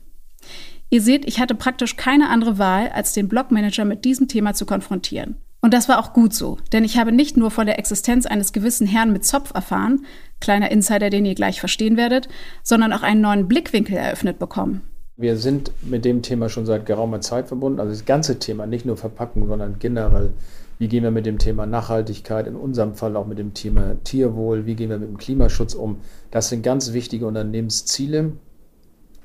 Ihr 0.90 1.02
seht, 1.02 1.26
ich 1.26 1.40
hatte 1.40 1.56
praktisch 1.56 1.96
keine 1.96 2.28
andere 2.28 2.58
Wahl, 2.58 2.88
als 2.90 3.12
den 3.14 3.28
Blogmanager 3.28 3.84
mit 3.84 4.04
diesem 4.04 4.28
Thema 4.28 4.54
zu 4.54 4.64
konfrontieren. 4.64 5.36
Und 5.60 5.74
das 5.74 5.88
war 5.88 5.98
auch 5.98 6.12
gut 6.12 6.34
so, 6.34 6.58
denn 6.72 6.84
ich 6.84 6.98
habe 6.98 7.10
nicht 7.10 7.36
nur 7.36 7.50
von 7.50 7.66
der 7.66 7.78
Existenz 7.78 8.26
eines 8.26 8.52
gewissen 8.52 8.86
Herrn 8.86 9.12
mit 9.12 9.24
Zopf 9.24 9.54
erfahren, 9.54 10.04
kleiner 10.40 10.70
Insider, 10.70 11.10
den 11.10 11.24
ihr 11.24 11.34
gleich 11.34 11.60
verstehen 11.60 11.96
werdet, 11.96 12.28
sondern 12.62 12.92
auch 12.92 13.02
einen 13.02 13.20
neuen 13.20 13.48
Blickwinkel 13.48 13.96
eröffnet 13.96 14.38
bekommen. 14.38 14.82
Wir 15.22 15.36
sind 15.36 15.70
mit 15.88 16.04
dem 16.04 16.22
Thema 16.22 16.48
schon 16.48 16.66
seit 16.66 16.84
geraumer 16.84 17.20
Zeit 17.20 17.46
verbunden, 17.46 17.78
also 17.78 17.92
das 17.92 18.04
ganze 18.04 18.40
Thema, 18.40 18.66
nicht 18.66 18.84
nur 18.84 18.96
Verpackung, 18.96 19.46
sondern 19.46 19.78
generell. 19.78 20.32
Wie 20.80 20.88
gehen 20.88 21.04
wir 21.04 21.12
mit 21.12 21.26
dem 21.26 21.38
Thema 21.38 21.64
Nachhaltigkeit, 21.64 22.48
in 22.48 22.56
unserem 22.56 22.96
Fall 22.96 23.14
auch 23.14 23.28
mit 23.28 23.38
dem 23.38 23.54
Thema 23.54 23.94
Tierwohl, 24.02 24.66
wie 24.66 24.74
gehen 24.74 24.90
wir 24.90 24.98
mit 24.98 25.08
dem 25.08 25.18
Klimaschutz 25.18 25.74
um? 25.74 25.98
Das 26.32 26.48
sind 26.48 26.64
ganz 26.64 26.92
wichtige 26.92 27.24
Unternehmensziele, 27.28 28.32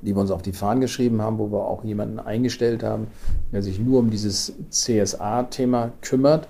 die 0.04 0.16
wir 0.16 0.22
uns 0.22 0.30
auf 0.30 0.44
die 0.44 0.54
Fahnen 0.54 0.82
geschrieben 0.82 1.20
haben, 1.20 1.40
wo 1.40 1.52
wir 1.52 1.66
auch 1.66 1.84
jemanden 1.84 2.20
eingestellt 2.20 2.84
haben, 2.84 3.08
der 3.52 3.64
sich 3.64 3.80
nur 3.80 3.98
um 3.98 4.12
dieses 4.12 4.54
CSA-Thema 4.70 5.94
kümmert 6.02 6.48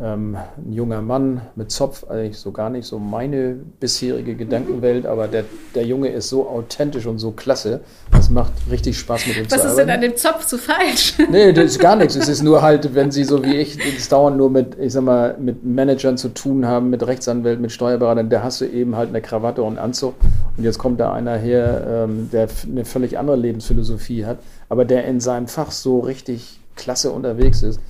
ähm, 0.00 0.36
ein 0.56 0.72
junger 0.72 1.02
Mann 1.02 1.42
mit 1.54 1.70
Zopf, 1.70 2.04
eigentlich 2.10 2.36
so 2.36 2.50
gar 2.50 2.68
nicht 2.68 2.84
so 2.84 2.98
meine 2.98 3.56
bisherige 3.78 4.34
Gedankenwelt, 4.34 5.06
aber 5.06 5.28
der, 5.28 5.44
der 5.76 5.84
Junge 5.84 6.08
ist 6.08 6.28
so 6.28 6.48
authentisch 6.48 7.06
und 7.06 7.18
so 7.18 7.30
klasse. 7.30 7.80
Das 8.10 8.28
macht 8.28 8.52
richtig 8.70 8.98
Spaß 8.98 9.26
mit 9.28 9.36
ihm 9.36 9.44
Was 9.48 9.62
zu 9.62 9.68
ist 9.68 9.76
denn 9.76 9.90
an 9.90 10.00
dem 10.00 10.16
Zopf 10.16 10.46
so 10.46 10.58
falsch? 10.58 11.14
Nee, 11.30 11.52
das 11.52 11.66
ist 11.66 11.78
gar 11.78 11.96
nichts. 11.96 12.16
Es 12.16 12.28
ist 12.28 12.42
nur 12.42 12.62
halt, 12.62 12.94
wenn 12.94 13.10
sie 13.10 13.24
so 13.24 13.44
wie 13.44 13.56
ich 13.56 13.78
es 13.96 14.08
dauernd 14.08 14.36
nur 14.36 14.50
mit, 14.50 14.76
ich 14.78 14.92
sag 14.92 15.04
mal, 15.04 15.36
mit 15.38 15.64
Managern 15.64 16.16
zu 16.16 16.28
tun 16.28 16.66
haben, 16.66 16.90
mit 16.90 17.06
Rechtsanwälten, 17.06 17.62
mit 17.62 17.72
Steuerberatern, 17.72 18.28
da 18.28 18.42
hast 18.42 18.60
du 18.60 18.66
eben 18.66 18.96
halt 18.96 19.08
eine 19.08 19.20
Krawatte 19.20 19.62
und 19.62 19.78
einen 19.78 19.78
Anzug. 19.78 20.14
Und 20.56 20.64
jetzt 20.64 20.78
kommt 20.78 21.00
da 21.00 21.12
einer 21.12 21.36
her, 21.36 22.06
ähm, 22.08 22.30
der 22.32 22.48
eine 22.70 22.84
völlig 22.84 23.18
andere 23.18 23.36
Lebensphilosophie 23.36 24.26
hat, 24.26 24.38
aber 24.68 24.84
der 24.84 25.04
in 25.04 25.20
seinem 25.20 25.46
Fach 25.46 25.70
so 25.70 26.00
richtig 26.00 26.58
klasse 26.76 27.10
unterwegs 27.12 27.62
ist 27.62 27.80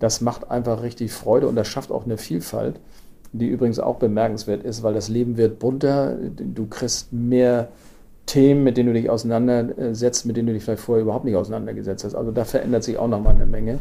das 0.00 0.20
macht 0.20 0.50
einfach 0.50 0.82
richtig 0.82 1.12
Freude 1.12 1.46
und 1.46 1.54
das 1.54 1.68
schafft 1.68 1.92
auch 1.92 2.04
eine 2.04 2.18
Vielfalt, 2.18 2.80
die 3.32 3.46
übrigens 3.46 3.78
auch 3.78 3.96
bemerkenswert 3.96 4.64
ist, 4.64 4.82
weil 4.82 4.94
das 4.94 5.08
Leben 5.08 5.36
wird 5.36 5.60
bunter, 5.60 6.16
du 6.16 6.66
kriegst 6.66 7.12
mehr 7.12 7.68
Themen, 8.26 8.64
mit 8.64 8.76
denen 8.76 8.88
du 8.88 9.00
dich 9.00 9.10
auseinandersetzt, 9.10 10.26
mit 10.26 10.36
denen 10.36 10.48
du 10.48 10.54
dich 10.54 10.64
vielleicht 10.64 10.82
vorher 10.82 11.02
überhaupt 11.02 11.24
nicht 11.24 11.36
auseinandergesetzt 11.36 12.04
hast. 12.04 12.14
Also 12.14 12.32
da 12.32 12.44
verändert 12.44 12.84
sich 12.84 12.98
auch 12.98 13.08
nochmal 13.08 13.34
eine 13.34 13.46
Menge. 13.46 13.78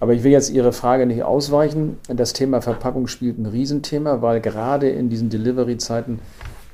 Aber 0.00 0.12
ich 0.12 0.22
will 0.22 0.32
jetzt 0.32 0.50
Ihre 0.50 0.72
Frage 0.72 1.06
nicht 1.06 1.22
ausweichen. 1.22 1.98
Das 2.08 2.32
Thema 2.32 2.60
Verpackung 2.60 3.06
spielt 3.06 3.38
ein 3.38 3.46
Riesenthema, 3.46 4.20
weil 4.20 4.40
gerade 4.40 4.88
in 4.90 5.08
diesen 5.08 5.30
Delivery-Zeiten 5.30 6.18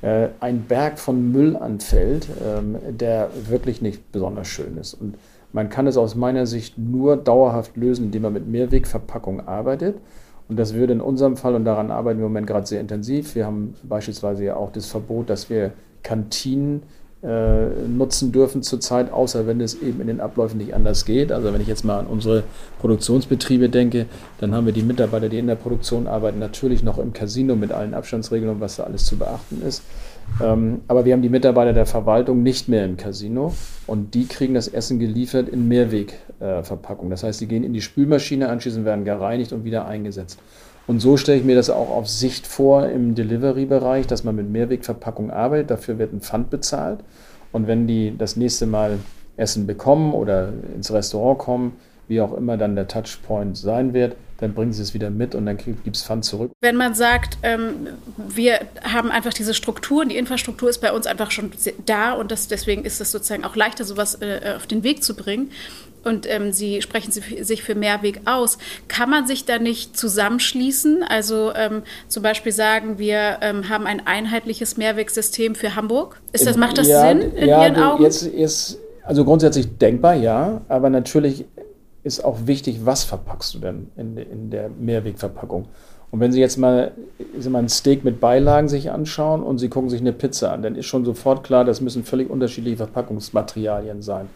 äh, 0.03 0.29
ein 0.41 0.63
Berg 0.63 0.99
von 0.99 1.31
Müll 1.31 1.57
anfällt, 1.57 2.27
ähm, 2.45 2.77
der 2.89 3.31
wirklich 3.49 3.83
nicht 3.83 4.11
besonders 4.13 4.49
schön 4.49 4.79
ist. 4.79 4.95
Und 4.95 5.17
man 5.53 5.69
kann 5.69 5.87
es 5.87 5.97
aus 5.97 6.15
meiner 6.15 6.47
Sicht 6.47 6.79
nur 6.79 7.17
dauerhaft 7.17 7.77
lösen, 7.77 8.07
indem 8.07 8.23
man 8.23 8.33
mit 8.33 8.47
Mehrwegverpackung 8.47 9.47
arbeitet. 9.47 9.97
Und 10.49 10.59
das 10.59 10.75
würde 10.75 10.93
in 10.93 11.01
unserem 11.01 11.37
Fall, 11.37 11.55
und 11.55 11.65
daran 11.65 11.91
arbeiten 11.91 12.19
wir 12.19 12.27
im 12.27 12.33
Moment 12.33 12.47
gerade 12.47 12.67
sehr 12.67 12.81
intensiv, 12.81 13.35
wir 13.35 13.47
haben 13.47 13.75
beispielsweise 13.85 14.45
ja 14.45 14.57
auch 14.57 14.73
das 14.73 14.87
Verbot, 14.87 15.31
dass 15.31 15.49
wir 15.49 15.73
Kantinen 16.03 16.83
äh, 17.23 17.87
nutzen 17.87 18.33
dürfen 18.33 18.63
zurzeit, 18.63 19.13
außer 19.13 19.47
wenn 19.47 19.61
es 19.61 19.75
eben 19.83 20.01
in 20.01 20.07
den 20.07 20.21
Abläufen 20.21 20.57
nicht 20.57 20.75
anders 20.75 21.05
geht. 21.05 21.31
Also 21.31 21.53
wenn 21.53 21.61
ich 21.61 21.69
jetzt 21.69 21.85
mal 21.85 21.99
an 21.99 22.07
unsere 22.07 22.45
Produktionsbetriebe 22.81 23.69
denke, 23.69 24.07
dann 24.39 24.55
haben 24.55 24.65
wir 24.65 24.73
die 24.73 24.83
Mitarbeiter, 24.83 25.29
die 25.29 25.39
in 25.39 25.47
der 25.47 25.57
Produktion 25.57 26.07
arbeiten, 26.07 26.39
natürlich 26.39 26.83
noch 26.83 26.99
im 26.99 27.13
Casino 27.13 27.57
mit 27.57 27.73
allen 27.73 27.93
Abstandsregelungen, 27.93 28.61
was 28.61 28.77
da 28.77 28.85
alles 28.85 29.05
zu 29.05 29.19
beachten 29.19 29.61
ist. 29.63 29.83
Ähm, 30.43 30.81
aber 30.89 31.05
wir 31.05 31.13
haben 31.13 31.23
die 31.23 31.29
Mitarbeiter 31.29 31.73
der 31.73 31.87
Verwaltung 31.87 32.43
nicht 32.43 32.69
mehr 32.69 32.85
im 32.85 32.97
Casino 32.97 33.53
und 33.87 34.15
die 34.15 34.27
kriegen 34.27 34.55
das 34.55 34.69
Essen 34.69 34.99
geliefert 34.99 35.49
in 35.49 35.69
Mehrwegverpackung. 35.69 37.11
Das 37.11 37.23
heißt, 37.23 37.39
sie 37.39 37.47
gehen 37.47 37.65
in 37.65 37.73
die 37.73 37.83
Spülmaschine, 37.83 38.49
anschließend 38.49 38.85
werden 38.85 39.05
gereinigt 39.05 39.53
und 39.53 39.65
wieder 39.65 39.87
eingesetzt. 39.87 40.39
Und 40.87 41.01
so 41.01 41.17
stelle 41.17 41.39
ich 41.39 41.45
mir 41.45 41.55
das 41.55 41.71
auch 41.71 41.91
auf 41.91 42.09
Sicht 42.09 42.47
vor 42.47 42.89
im 42.89 43.15
Delivery-Bereich, 43.15 44.07
dass 44.07 44.25
man 44.25 44.35
mit 44.35 44.51
Mehrwegverpackung 44.51 45.31
arbeitet. 45.31 45.71
Dafür 45.71 45.99
wird 45.99 46.13
ein 46.13 46.21
Pfand 46.21 46.51
bezahlt. 46.51 47.01
Und 47.53 47.67
wenn 47.67 47.87
die 47.87 48.17
das 48.17 48.37
nächste 48.37 48.67
Mal 48.67 48.99
Essen 49.37 49.67
bekommen 49.67 50.13
oder 50.13 50.53
ins 50.75 50.93
Restaurant 50.93 51.39
kommen, 51.39 51.73
wie 52.09 52.21
auch 52.21 52.37
immer 52.37 52.57
dann 52.57 52.75
der 52.75 52.89
Touchpoint 52.89 53.57
sein 53.57 53.95
wird, 53.95 54.17
dann 54.41 54.55
bringen 54.55 54.73
sie 54.73 54.83
es 54.83 54.95
wieder 54.95 55.11
mit 55.11 55.35
und 55.35 55.47
dann 55.47 55.57
gibt 55.57 55.97
es 55.97 56.03
Pfand 56.03 56.25
zurück. 56.25 56.53
Wenn 56.61 56.77
man 56.77 56.95
sagt, 56.95 57.39
ähm, 57.43 57.89
wir 58.17 58.61
haben 58.83 59.11
einfach 59.11 59.33
diese 59.33 59.55
Struktur 59.55 60.03
und 60.03 60.09
die 60.11 60.17
Infrastruktur 60.17 60.69
ist 60.71 60.81
bei 60.81 60.93
uns 60.93 61.07
einfach 61.07 61.31
schon 61.31 61.53
da 61.87 62.13
und 62.13 62.31
das, 62.31 62.49
deswegen 62.49 62.85
ist 62.85 63.01
es 63.01 63.11
sozusagen 63.11 63.45
auch 63.45 63.57
leichter, 63.57 63.85
sowas 63.85 64.17
äh, 64.21 64.55
auf 64.57 64.67
den 64.67 64.83
Weg 64.83 65.03
zu 65.03 65.15
bringen. 65.15 65.51
Und 66.03 66.27
ähm, 66.31 66.53
Sie 66.53 66.81
sprechen 66.81 67.13
sich 67.13 67.63
für 67.63 67.75
Mehrweg 67.75 68.23
aus. 68.25 68.57
Kann 68.89 69.11
man 69.11 69.27
sich 69.27 69.45
da 69.45 69.59
nicht 69.59 69.99
zusammenschließen? 69.99 71.03
Also 71.03 71.53
ähm, 71.55 71.83
zum 72.09 72.23
Beispiel 72.23 72.53
sagen, 72.53 72.99
wir 72.99 73.39
ähm, 73.43 73.69
haben 73.69 73.87
ein 73.87 74.07
einheitliches 74.07 74.79
Mehrwegsystem 74.79 75.55
für 75.55 75.77
Hamburg. 75.77 76.19
Ist 76.33 76.47
das, 76.47 76.57
macht 76.57 76.79
das 76.79 76.89
ja, 76.89 77.07
Sinn 77.07 77.33
in 77.33 77.49
ja, 77.49 77.67
Ihren 77.67 77.77
Augen? 77.77 78.03
Jetzt 78.03 78.23
ist 78.23 78.79
also 79.05 79.27
grundsätzlich 79.27 79.77
denkbar, 79.77 80.15
ja. 80.15 80.63
Aber 80.69 80.89
natürlich 80.89 81.45
ist 82.03 82.25
auch 82.25 82.47
wichtig, 82.47 82.81
was 82.85 83.05
verpackst 83.05 83.55
du 83.55 83.59
denn 83.59 83.89
in, 83.97 84.17
in 84.17 84.51
der 84.51 84.69
Mehrwegverpackung. 84.69 85.67
Und 86.11 86.19
wenn 86.19 86.33
Sie 86.33 86.41
jetzt 86.41 86.57
mal, 86.57 86.93
mal 87.49 87.59
ein 87.61 87.69
Steak 87.69 88.05
mit 88.05 88.21
Beilagen 88.21 88.69
sich 88.69 88.91
anschauen 88.91 89.43
und 89.43 89.59
Sie 89.59 89.69
gucken 89.69 89.91
sich 89.91 90.01
eine 90.01 90.13
Pizza 90.13 90.53
an, 90.53 90.63
dann 90.63 90.75
ist 90.75 90.87
schon 90.87 91.05
sofort 91.05 91.45
klar, 91.45 91.65
das 91.65 91.81
müssen 91.81 92.03
völlig 92.03 92.31
unterschiedliche 92.31 92.79
Verpackungsmaterialien 92.79 94.03
sein. 94.03 94.29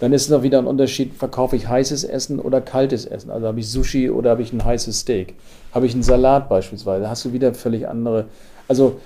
Dann 0.00 0.12
ist 0.12 0.22
es 0.22 0.28
noch 0.28 0.44
wieder 0.44 0.58
ein 0.58 0.66
Unterschied, 0.66 1.14
verkaufe 1.14 1.56
ich 1.56 1.66
heißes 1.66 2.04
Essen 2.04 2.38
oder 2.38 2.60
kaltes 2.60 3.04
Essen. 3.04 3.30
Also 3.30 3.48
habe 3.48 3.58
ich 3.58 3.68
Sushi 3.68 4.10
oder 4.10 4.30
habe 4.30 4.42
ich 4.42 4.52
ein 4.52 4.64
heißes 4.64 5.00
Steak. 5.00 5.34
Habe 5.72 5.86
ich 5.86 5.94
einen 5.94 6.04
Salat 6.04 6.48
beispielsweise, 6.48 7.02
da 7.02 7.10
hast 7.10 7.24
du 7.24 7.32
wieder 7.32 7.52
völlig 7.52 7.88
andere. 7.88 8.26
Also 8.68 9.00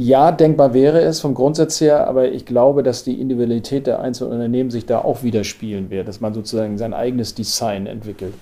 ja, 0.00 0.30
denkbar 0.30 0.74
wäre 0.74 1.00
es 1.00 1.20
vom 1.20 1.34
Grundsatz 1.34 1.80
her, 1.80 2.06
aber 2.06 2.30
ich 2.30 2.46
glaube, 2.46 2.84
dass 2.84 3.02
die 3.02 3.20
Individualität 3.20 3.88
der 3.88 3.98
einzelnen 3.98 4.34
Unternehmen 4.34 4.70
sich 4.70 4.86
da 4.86 5.00
auch 5.00 5.24
widerspiegeln 5.24 5.90
wird, 5.90 6.06
dass 6.06 6.20
man 6.20 6.32
sozusagen 6.34 6.78
sein 6.78 6.94
eigenes 6.94 7.34
Design 7.34 7.86
entwickelt. 7.86 8.32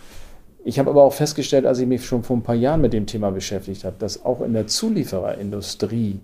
Ich 0.67 0.79
habe 0.79 0.91
aber 0.91 1.03
auch 1.03 1.15
festgestellt, 1.15 1.65
als 1.65 1.79
ich 1.79 1.87
mich 1.87 2.05
schon 2.05 2.25
vor 2.25 2.37
ein 2.37 2.43
paar 2.43 2.55
Jahren 2.55 2.83
mit 2.83 2.93
dem 2.93 3.07
Thema 3.07 3.31
beschäftigt 3.31 3.85
habe, 3.85 3.97
dass 3.99 4.23
auch 4.23 4.43
in 4.43 4.53
der 4.53 4.67
Zuliefererindustrie 4.67 6.21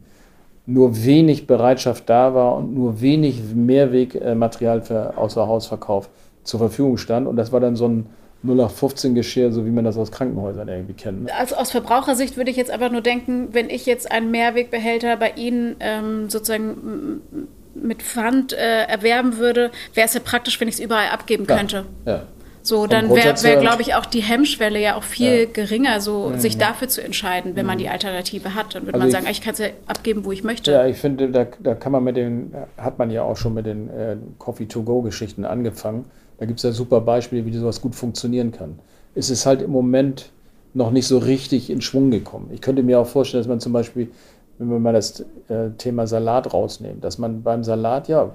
nur 0.67 1.03
wenig 1.03 1.47
Bereitschaft 1.47 2.11
da 2.11 2.35
war 2.35 2.55
und 2.57 2.75
nur 2.75 3.01
wenig 3.01 3.41
Mehrwegmaterial 3.55 4.83
für 4.83 5.17
Außerhausverkauf 5.17 6.11
zur 6.45 6.61
Verfügung 6.61 6.99
stand. 6.99 7.27
Und 7.27 7.37
das 7.37 7.53
war 7.53 7.61
dann 7.61 7.75
so 7.75 7.89
ein 7.89 8.07
0815 8.45 9.15
Geschirr, 9.15 9.53
so 9.53 9.65
wie 9.65 9.71
man 9.71 9.85
das 9.85 9.97
aus 9.97 10.11
Krankenhäusern 10.11 10.69
irgendwie 10.69 10.95
kennt. 10.95 11.25
Ne? 11.25 11.35
Also 11.35 11.57
aus 11.57 11.71
Verbrauchersicht 11.71 12.37
würde 12.37 12.51
ich 12.51 12.57
jetzt 12.57 12.71
einfach 12.71 12.91
nur 12.91 13.01
denken, 13.01 13.49
wenn 13.53 13.71
ich 13.71 13.87
jetzt 13.87 14.11
einen 14.11 14.31
Mehrwegbehälter 14.31 15.17
bei 15.17 15.33
Ihnen 15.37 15.77
ähm, 15.81 16.29
sozusagen 16.29 17.23
mit 17.75 18.03
Pfand 18.03 18.53
äh, 18.53 18.85
erwerben 18.85 19.39
würde, 19.39 19.71
wäre 19.95 20.07
es 20.07 20.15
ja 20.15 20.21
praktisch, 20.21 20.61
wenn 20.61 20.69
ich 20.69 20.75
es 20.75 20.81
überall 20.81 21.09
abgeben 21.09 21.47
ja, 21.49 21.57
könnte. 21.57 21.85
Ja. 22.05 22.23
So, 22.65 22.87
dann 22.87 23.11
wäre, 23.11 23.43
wär, 23.43 23.57
glaube 23.57 23.83
ich, 23.83 23.95
auch 23.95 24.07
die 24.07 24.23
Hemmschwelle 24.23 24.79
ja 24.79 24.95
auch 24.95 25.03
viel 25.03 25.41
ja. 25.41 25.45
geringer, 25.53 26.01
so 26.01 26.29
mhm. 26.29 26.39
sich 26.39 26.59
dafür 26.59 26.87
zu 26.87 27.03
entscheiden, 27.03 27.57
wenn 27.57 27.65
mhm. 27.65 27.71
man 27.71 27.79
die 27.79 27.89
Alternative 27.89 28.55
hat. 28.55 28.77
Dann 28.77 28.87
würde 28.87 29.01
also 29.01 29.05
man 29.05 29.11
sagen, 29.11 29.25
ich, 29.25 29.39
ich 29.39 29.41
kann 29.41 29.55
es 29.55 29.59
ja 29.59 29.67
abgeben, 29.87 30.25
wo 30.25 30.31
ich 30.31 30.45
möchte. 30.45 30.71
Ja, 30.71 30.87
ich 30.87 30.97
finde, 30.97 31.31
da, 31.31 31.47
da 31.59 31.75
kann 31.75 31.91
man 31.91 32.05
mit 32.05 32.17
den, 32.17 32.55
hat 32.77 32.99
man 32.99 33.11
ja 33.11 33.23
auch 33.23 33.37
schon 33.37 33.55
mit 33.55 33.67
den 33.67 33.89
äh, 33.91 34.17
Coffee-to-go-Geschichten 34.39 35.45
angefangen 35.45 36.05
da 36.39 36.47
gibt 36.47 36.59
es 36.59 36.63
ja 36.65 36.73
super 36.73 37.01
Beispiele, 37.01 37.45
wie 37.47 37.53
sowas 37.53 37.81
gut 37.81 37.95
funktionieren 37.95 38.53
kann. 38.53 38.79
ist 39.15 39.31
es 39.31 39.47
halt 39.47 39.63
im 39.63 39.71
Moment 39.71 40.31
noch 40.75 40.91
nicht 40.91 41.07
so 41.07 41.19
richtig 41.19 41.71
in 41.71 41.81
Schwung 41.81 42.11
gekommen. 42.11 42.49
Ich 42.53 42.61
könnte 42.61 42.83
mir 42.83 42.99
auch 42.99 43.07
vorstellen, 43.07 43.43
dass 43.43 43.49
man 43.49 43.61
zum 43.61 43.73
Beispiel, 43.73 44.09
wenn 44.59 44.71
wir 44.71 44.79
mal 44.79 44.93
das 44.93 45.21
äh, 45.49 45.71
Thema 45.77 46.07
Salat 46.07 46.53
rausnehmen, 46.53 47.01
dass 47.01 47.19
man 47.19 47.43
beim 47.43 47.63
Salat, 47.63 48.09
ja, 48.09 48.33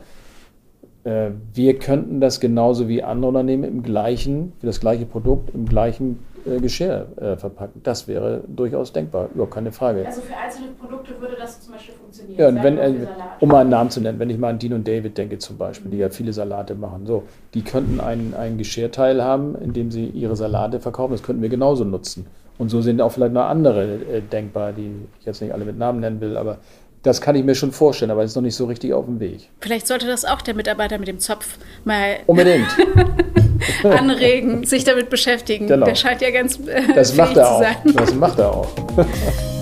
äh, 1.03 1.31
wir 1.53 1.79
könnten 1.79 2.21
das 2.21 2.39
genauso 2.39 2.87
wie 2.87 3.01
andere 3.01 3.29
Unternehmen 3.29 3.63
im 3.63 3.83
gleichen, 3.83 4.53
für 4.59 4.67
das 4.67 4.79
gleiche 4.79 5.05
Produkt, 5.05 5.53
im 5.55 5.65
gleichen 5.65 6.19
äh, 6.47 6.59
Geschirr 6.59 7.07
äh, 7.17 7.35
verpacken. 7.35 7.81
Das 7.83 8.07
wäre 8.07 8.43
durchaus 8.47 8.93
denkbar, 8.93 9.29
überhaupt 9.33 9.53
keine 9.53 9.71
Frage. 9.71 10.05
Also 10.05 10.21
für 10.21 10.35
einzelne 10.35 10.69
Produkte 10.79 11.19
würde 11.19 11.35
das 11.37 11.61
zum 11.61 11.73
Beispiel 11.73 11.95
funktionieren? 11.95 12.39
Ja, 12.39 12.47
und 12.47 12.63
wenn, 12.63 12.77
äh, 12.77 13.07
um 13.39 13.49
mal 13.49 13.61
einen 13.61 13.69
Namen 13.69 13.89
zu 13.89 14.01
nennen, 14.01 14.19
wenn 14.19 14.29
ich 14.29 14.37
mal 14.37 14.49
an 14.49 14.59
Dean 14.59 14.73
und 14.73 14.87
David 14.87 15.17
denke 15.17 15.37
zum 15.37 15.57
Beispiel, 15.57 15.91
die 15.91 15.97
ja 15.97 16.09
viele 16.09 16.33
Salate 16.33 16.75
machen, 16.75 17.05
so, 17.05 17.23
die 17.53 17.63
könnten 17.63 17.99
ein, 17.99 18.33
ein 18.37 18.57
Geschirrteil 18.57 19.23
haben, 19.23 19.55
in 19.55 19.73
dem 19.73 19.91
sie 19.91 20.05
ihre 20.05 20.35
Salate 20.35 20.79
verkaufen, 20.79 21.11
das 21.13 21.23
könnten 21.23 21.41
wir 21.41 21.49
genauso 21.49 21.83
nutzen. 21.83 22.25
Und 22.57 22.69
so 22.69 22.81
sind 22.81 23.01
auch 23.01 23.11
vielleicht 23.11 23.33
noch 23.33 23.45
andere 23.45 23.83
äh, 23.83 24.21
denkbar, 24.21 24.73
die 24.73 24.91
ich 25.19 25.25
jetzt 25.25 25.41
nicht 25.41 25.53
alle 25.53 25.65
mit 25.65 25.77
Namen 25.77 25.99
nennen 25.99 26.21
will, 26.21 26.37
aber 26.37 26.57
das 27.07 27.21
kann 27.21 27.35
ich 27.35 27.43
mir 27.43 27.55
schon 27.55 27.71
vorstellen, 27.71 28.11
aber 28.11 28.23
es 28.23 28.31
ist 28.31 28.35
noch 28.35 28.43
nicht 28.43 28.55
so 28.55 28.65
richtig 28.65 28.93
auf 28.93 29.05
dem 29.05 29.19
Weg. 29.19 29.49
Vielleicht 29.61 29.87
sollte 29.87 30.05
das 30.07 30.25
auch 30.25 30.41
der 30.41 30.53
Mitarbeiter 30.53 30.97
mit 30.99 31.07
dem 31.07 31.19
Zopf 31.19 31.57
mal 31.85 32.17
Unbedingt. 32.27 32.67
anregen, 33.83 34.65
sich 34.65 34.83
damit 34.83 35.09
beschäftigen. 35.09 35.67
Genau. 35.67 35.85
Der 35.85 35.95
scheint 35.95 36.21
ja 36.21 36.31
ganz 36.31 36.59
äh, 36.67 36.81
das 36.93 37.15
macht 37.15 37.35
er 37.37 37.45
zu 37.45 37.51
auch. 37.51 37.59
sein. 37.61 37.75
Das 37.95 38.13
macht 38.13 38.39
er 38.39 38.53
auch. 38.53 38.67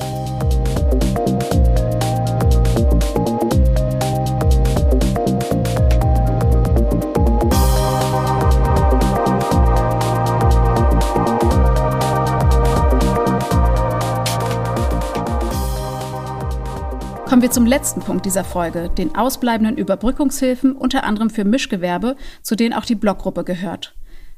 Kommen 17.36 17.44
wir 17.44 17.52
zum 17.52 17.66
letzten 17.66 18.00
Punkt 18.00 18.26
dieser 18.26 18.46
Folge, 18.46 18.90
den 18.98 19.14
ausbleibenden 19.14 19.78
Überbrückungshilfen, 19.78 20.72
unter 20.72 21.04
anderem 21.04 21.30
für 21.30 21.44
Mischgewerbe, 21.44 22.16
zu 22.42 22.56
denen 22.56 22.74
auch 22.74 22.86
die 22.86 22.96
Blockgruppe 22.96 23.44
gehört. 23.44 23.94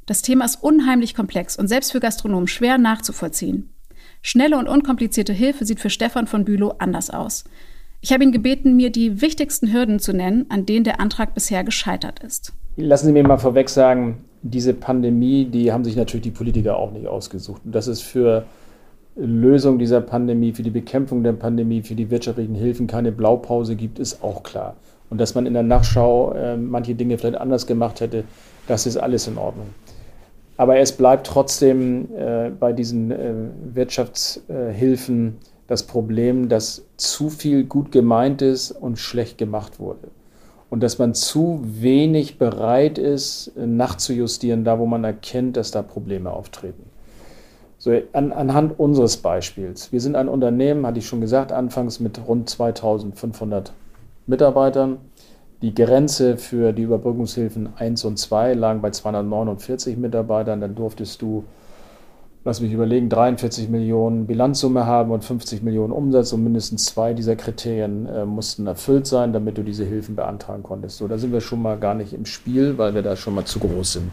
Das 0.08 0.24
Thema 0.24 0.46
ist 0.46 0.64
unheimlich 0.64 1.14
komplex 1.14 1.60
und 1.60 1.68
selbst 1.68 1.92
für 1.92 2.00
Gastronomen 2.00 2.48
schwer 2.48 2.80
nachzuvollziehen. 2.80 3.70
Schnelle 4.24 4.58
und 4.58 4.68
unkomplizierte 4.68 5.32
Hilfe 5.32 5.64
sieht 5.64 5.80
für 5.80 5.92
Stefan 5.92 6.26
von 6.26 6.44
Bülow 6.44 6.74
anders 6.80 7.12
aus. 7.12 7.44
Ich 8.02 8.14
habe 8.14 8.24
ihn 8.24 8.32
gebeten, 8.32 8.76
mir 8.76 8.90
die 8.90 9.22
wichtigsten 9.22 9.72
Hürden 9.72 10.00
zu 10.00 10.12
nennen, 10.12 10.48
an 10.50 10.66
denen 10.66 10.84
der 10.84 11.00
Antrag 11.00 11.36
bisher 11.36 11.64
gescheitert 11.64 12.24
ist. 12.24 12.52
Lassen 12.78 13.06
Sie 13.06 13.12
mir 13.12 13.22
mal 13.22 13.38
vorweg 13.38 13.70
sagen, 13.70 14.26
diese 14.42 14.74
Pandemie, 14.74 15.46
die 15.46 15.72
haben 15.72 15.84
sich 15.84 15.96
natürlich 15.96 16.24
die 16.24 16.32
Politiker 16.32 16.78
auch 16.78 16.92
nicht 16.92 17.06
ausgesucht. 17.06 17.62
Und 17.64 17.76
das 17.76 17.88
ist 17.88 18.02
für 18.02 18.48
Lösung 19.18 19.80
dieser 19.80 20.02
Pandemie, 20.02 20.54
für 20.54 20.64
die 20.64 20.70
Bekämpfung 20.70 21.24
der 21.24 21.34
Pandemie, 21.34 21.82
für 21.82 21.96
die 21.96 22.10
wirtschaftlichen 22.12 22.56
Hilfen 22.56 22.88
keine 22.88 23.12
Blaupause 23.12 23.76
gibt, 23.76 24.00
ist 24.00 24.24
auch 24.24 24.44
klar. 24.44 24.76
Und 25.10 25.20
dass 25.20 25.36
man 25.36 25.46
in 25.46 25.54
der 25.54 25.64
Nachschau 25.64 26.34
äh, 26.34 26.58
manche 26.58 26.94
Dinge 26.94 27.18
vielleicht 27.18 27.40
anders 27.40 27.66
gemacht 27.66 28.02
hätte, 28.02 28.26
das 28.68 28.86
ist 28.86 28.98
alles 28.98 29.28
in 29.28 29.38
Ordnung. 29.38 29.68
Aber 30.58 30.78
es 30.78 30.92
bleibt 30.92 31.28
trotzdem 31.28 32.10
äh, 32.16 32.50
bei 32.50 32.74
diesen 32.74 33.12
äh, 33.12 33.34
Wirtschaftshilfen 33.74 35.38
das 35.68 35.84
Problem, 35.84 36.50
dass 36.50 36.86
zu 36.98 37.30
viel 37.30 37.64
gut 37.64 37.92
gemeint 37.92 38.42
ist 38.42 38.72
und 38.72 38.98
schlecht 38.98 39.38
gemacht 39.38 39.80
wurde. 39.80 40.10
Und 40.70 40.84
dass 40.84 40.98
man 40.98 41.14
zu 41.14 41.62
wenig 41.64 42.38
bereit 42.38 42.98
ist, 42.98 43.52
nachzujustieren, 43.56 44.66
da 44.66 44.80
wo 44.80 44.86
man 44.86 45.04
erkennt, 45.04 45.56
dass 45.56 45.72
da 45.72 45.82
Probleme 45.82 46.32
auftreten. 46.32 46.84
So, 47.88 48.02
an, 48.12 48.34
anhand 48.34 48.78
unseres 48.78 49.16
Beispiels. 49.16 49.94
Wir 49.94 50.02
sind 50.02 50.18
ein 50.18 50.28
Unternehmen, 50.28 50.86
hatte 50.86 51.00
ich 51.00 51.08
schon 51.08 51.22
gesagt, 51.22 51.54
anfangs 51.54 52.02
mit 52.02 52.20
rund 52.28 52.50
2500 52.50 53.72
Mitarbeitern. 54.26 54.98
Die 55.62 55.74
Grenze 55.74 56.36
für 56.36 56.74
die 56.74 56.82
Überbrückungshilfen 56.82 57.70
1 57.78 58.04
und 58.04 58.20
2 58.20 58.56
lagen 58.56 58.82
bei 58.82 58.90
249 58.90 59.96
Mitarbeitern. 59.96 60.60
Dann 60.60 60.76
durftest 60.76 61.22
du, 61.22 61.46
lass 62.44 62.60
mich 62.60 62.74
überlegen, 62.74 63.08
43 63.08 63.70
Millionen 63.70 64.28
Bilanzsumme 64.28 64.86
haben 64.86 65.12
und 65.12 65.24
50 65.24 65.64
Millionen 65.64 65.94
Umsatz 65.94 66.34
und 66.34 66.44
mindestens 66.44 66.88
zwei 66.88 67.14
dieser 67.14 67.38
Kriterien 67.38 68.06
äh, 68.06 68.26
mussten 68.26 68.68
erfüllt 68.68 69.08
sein, 69.08 69.32
damit 69.32 69.58
du 69.58 69.64
diese 69.64 69.86
Hilfen 69.86 70.18
beantragen 70.18 70.62
konntest. 70.62 70.98
So, 70.98 71.08
da 71.08 71.18
sind 71.18 71.32
wir 71.32 71.40
schon 71.40 71.62
mal 71.62 71.78
gar 71.78 71.94
nicht 71.94 72.12
im 72.12 72.26
Spiel, 72.26 72.78
weil 72.78 72.96
wir 72.96 73.02
da 73.02 73.16
schon 73.16 73.34
mal 73.34 73.46
zu 73.46 73.60
groß 73.60 73.94
sind. 73.94 74.12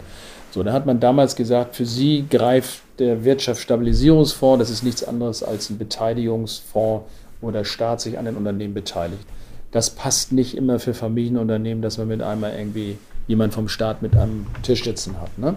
So, 0.52 0.62
da 0.62 0.72
hat 0.72 0.86
man 0.86 1.00
damals 1.00 1.34
gesagt, 1.34 1.74
für 1.74 1.86
sie 1.86 2.24
greift 2.30 2.83
der 2.98 3.24
Wirtschaftsstabilisierungsfonds, 3.24 4.58
das 4.58 4.70
ist 4.70 4.82
nichts 4.82 5.04
anderes 5.04 5.42
als 5.42 5.70
ein 5.70 5.78
Beteiligungsfonds, 5.78 7.04
wo 7.40 7.50
der 7.50 7.64
Staat 7.64 8.00
sich 8.00 8.18
an 8.18 8.24
den 8.24 8.36
Unternehmen 8.36 8.74
beteiligt. 8.74 9.24
Das 9.70 9.90
passt 9.90 10.32
nicht 10.32 10.56
immer 10.56 10.78
für 10.78 10.94
Familienunternehmen, 10.94 11.82
dass 11.82 11.98
man 11.98 12.08
mit 12.08 12.22
einmal 12.22 12.54
irgendwie 12.56 12.96
jemand 13.26 13.54
vom 13.54 13.68
Staat 13.68 14.02
mit 14.02 14.16
am 14.16 14.46
Tisch 14.62 14.84
sitzen 14.84 15.20
hat. 15.20 15.36
Ne? 15.38 15.56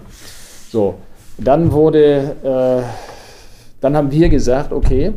So, 0.72 0.96
dann 1.38 1.72
wurde, 1.72 2.36
äh, 2.44 2.84
dann 3.82 3.96
haben 3.96 4.12
wir 4.12 4.30
gesagt, 4.30 4.74
okay, 4.74 5.14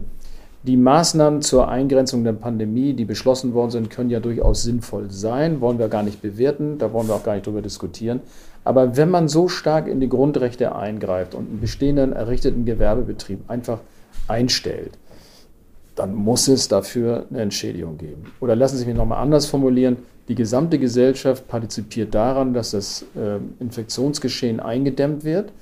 die 0.62 0.76
Maßnahmen 0.76 1.40
zur 1.40 1.68
Eingrenzung 1.68 2.22
der 2.22 2.34
Pandemie, 2.34 2.92
die 2.92 3.06
beschlossen 3.06 3.54
worden 3.54 3.70
sind, 3.70 3.90
können 3.90 4.10
ja 4.10 4.20
durchaus 4.20 4.62
sinnvoll 4.62 5.10
sein, 5.10 5.62
wollen 5.62 5.78
wir 5.78 5.88
gar 5.88 6.02
nicht 6.02 6.20
bewerten, 6.20 6.76
da 6.76 6.92
wollen 6.92 7.08
wir 7.08 7.14
auch 7.14 7.24
gar 7.24 7.34
nicht 7.34 7.46
drüber 7.46 7.62
diskutieren. 7.62 8.20
Aber 8.64 8.96
wenn 8.96 9.10
man 9.10 9.28
so 9.28 9.48
stark 9.48 9.88
in 9.88 10.00
die 10.00 10.08
Grundrechte 10.08 10.74
eingreift 10.74 11.34
und 11.34 11.48
einen 11.48 11.60
bestehenden 11.60 12.12
errichteten 12.12 12.64
Gewerbebetrieb 12.64 13.48
einfach 13.48 13.80
einstellt, 14.28 14.92
dann 15.96 16.14
muss 16.14 16.48
es 16.48 16.68
dafür 16.68 17.26
eine 17.30 17.40
Entschädigung 17.42 17.98
geben. 17.98 18.24
Oder 18.40 18.56
lassen 18.56 18.76
Sie 18.76 18.86
mich 18.86 18.96
nochmal 18.96 19.22
anders 19.22 19.46
formulieren. 19.46 19.98
Die 20.28 20.34
gesamte 20.34 20.78
Gesellschaft 20.78 21.48
partizipiert 21.48 22.14
daran, 22.14 22.54
dass 22.54 22.70
das 22.70 23.04
äh, 23.16 23.38
Infektionsgeschehen 23.62 24.60
eingedämmt 24.60 25.24
wird, 25.24 25.52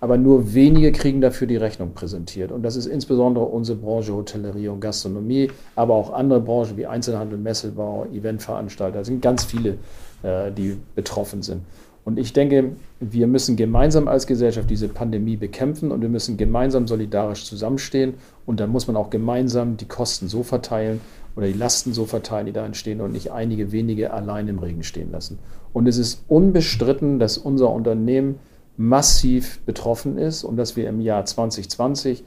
aber 0.00 0.18
nur 0.18 0.52
wenige 0.52 0.92
kriegen 0.92 1.20
dafür 1.20 1.46
die 1.46 1.56
Rechnung 1.56 1.92
präsentiert. 1.94 2.52
Und 2.52 2.62
das 2.62 2.76
ist 2.76 2.86
insbesondere 2.86 3.44
unsere 3.44 3.78
Branche 3.78 4.12
Hotellerie 4.12 4.68
und 4.68 4.80
Gastronomie, 4.80 5.50
aber 5.76 5.94
auch 5.94 6.12
andere 6.12 6.40
Branchen 6.40 6.76
wie 6.76 6.86
Einzelhandel, 6.86 7.38
Messebau, 7.38 8.06
Eventveranstalter. 8.12 9.00
Es 9.00 9.06
sind 9.06 9.22
ganz 9.22 9.44
viele, 9.44 9.78
äh, 10.22 10.50
die 10.52 10.76
betroffen 10.94 11.42
sind. 11.42 11.62
Und 12.06 12.20
ich 12.20 12.32
denke, 12.32 12.76
wir 13.00 13.26
müssen 13.26 13.56
gemeinsam 13.56 14.06
als 14.06 14.28
Gesellschaft 14.28 14.70
diese 14.70 14.86
Pandemie 14.86 15.36
bekämpfen 15.36 15.90
und 15.90 16.02
wir 16.02 16.08
müssen 16.08 16.36
gemeinsam 16.36 16.86
solidarisch 16.86 17.44
zusammenstehen. 17.44 18.14
Und 18.46 18.60
dann 18.60 18.70
muss 18.70 18.86
man 18.86 18.94
auch 18.94 19.10
gemeinsam 19.10 19.76
die 19.76 19.88
Kosten 19.88 20.28
so 20.28 20.44
verteilen 20.44 21.00
oder 21.34 21.48
die 21.48 21.52
Lasten 21.52 21.92
so 21.92 22.04
verteilen, 22.04 22.46
die 22.46 22.52
da 22.52 22.64
entstehen 22.64 23.00
und 23.00 23.10
nicht 23.10 23.32
einige 23.32 23.72
wenige 23.72 24.12
allein 24.12 24.46
im 24.46 24.60
Regen 24.60 24.84
stehen 24.84 25.10
lassen. 25.10 25.40
Und 25.72 25.88
es 25.88 25.98
ist 25.98 26.22
unbestritten, 26.28 27.18
dass 27.18 27.38
unser 27.38 27.70
Unternehmen 27.70 28.36
massiv 28.76 29.58
betroffen 29.66 30.16
ist 30.16 30.44
und 30.44 30.56
dass 30.56 30.76
wir 30.76 30.88
im 30.88 31.00
Jahr 31.00 31.24
2020 31.24 32.22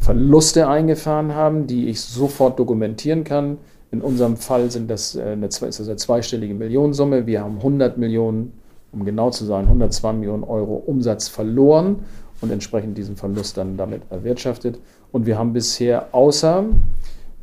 Verluste 0.00 0.66
eingefahren 0.66 1.36
haben, 1.36 1.68
die 1.68 1.86
ich 1.86 2.00
sofort 2.00 2.58
dokumentieren 2.58 3.22
kann. 3.22 3.58
In 3.92 4.00
unserem 4.00 4.36
Fall 4.36 4.72
sind 4.72 4.90
das 4.90 5.14
äh, 5.14 5.22
eine, 5.22 5.46
ist 5.46 5.62
das 5.62 5.86
eine 5.86 5.96
zweistellige 5.96 6.54
Millionensumme. 6.54 7.28
Wir 7.28 7.42
haben 7.42 7.58
100 7.58 7.96
Millionen 7.96 8.57
um 8.92 9.04
genau 9.04 9.30
zu 9.30 9.44
sein, 9.44 9.66
102 9.66 10.12
Millionen 10.14 10.44
Euro 10.44 10.82
Umsatz 10.86 11.28
verloren 11.28 12.04
und 12.40 12.50
entsprechend 12.50 12.96
diesen 12.96 13.16
Verlust 13.16 13.56
dann 13.56 13.76
damit 13.76 14.02
erwirtschaftet. 14.10 14.78
Und 15.12 15.26
wir 15.26 15.38
haben 15.38 15.52
bisher 15.52 16.08
außer 16.12 16.64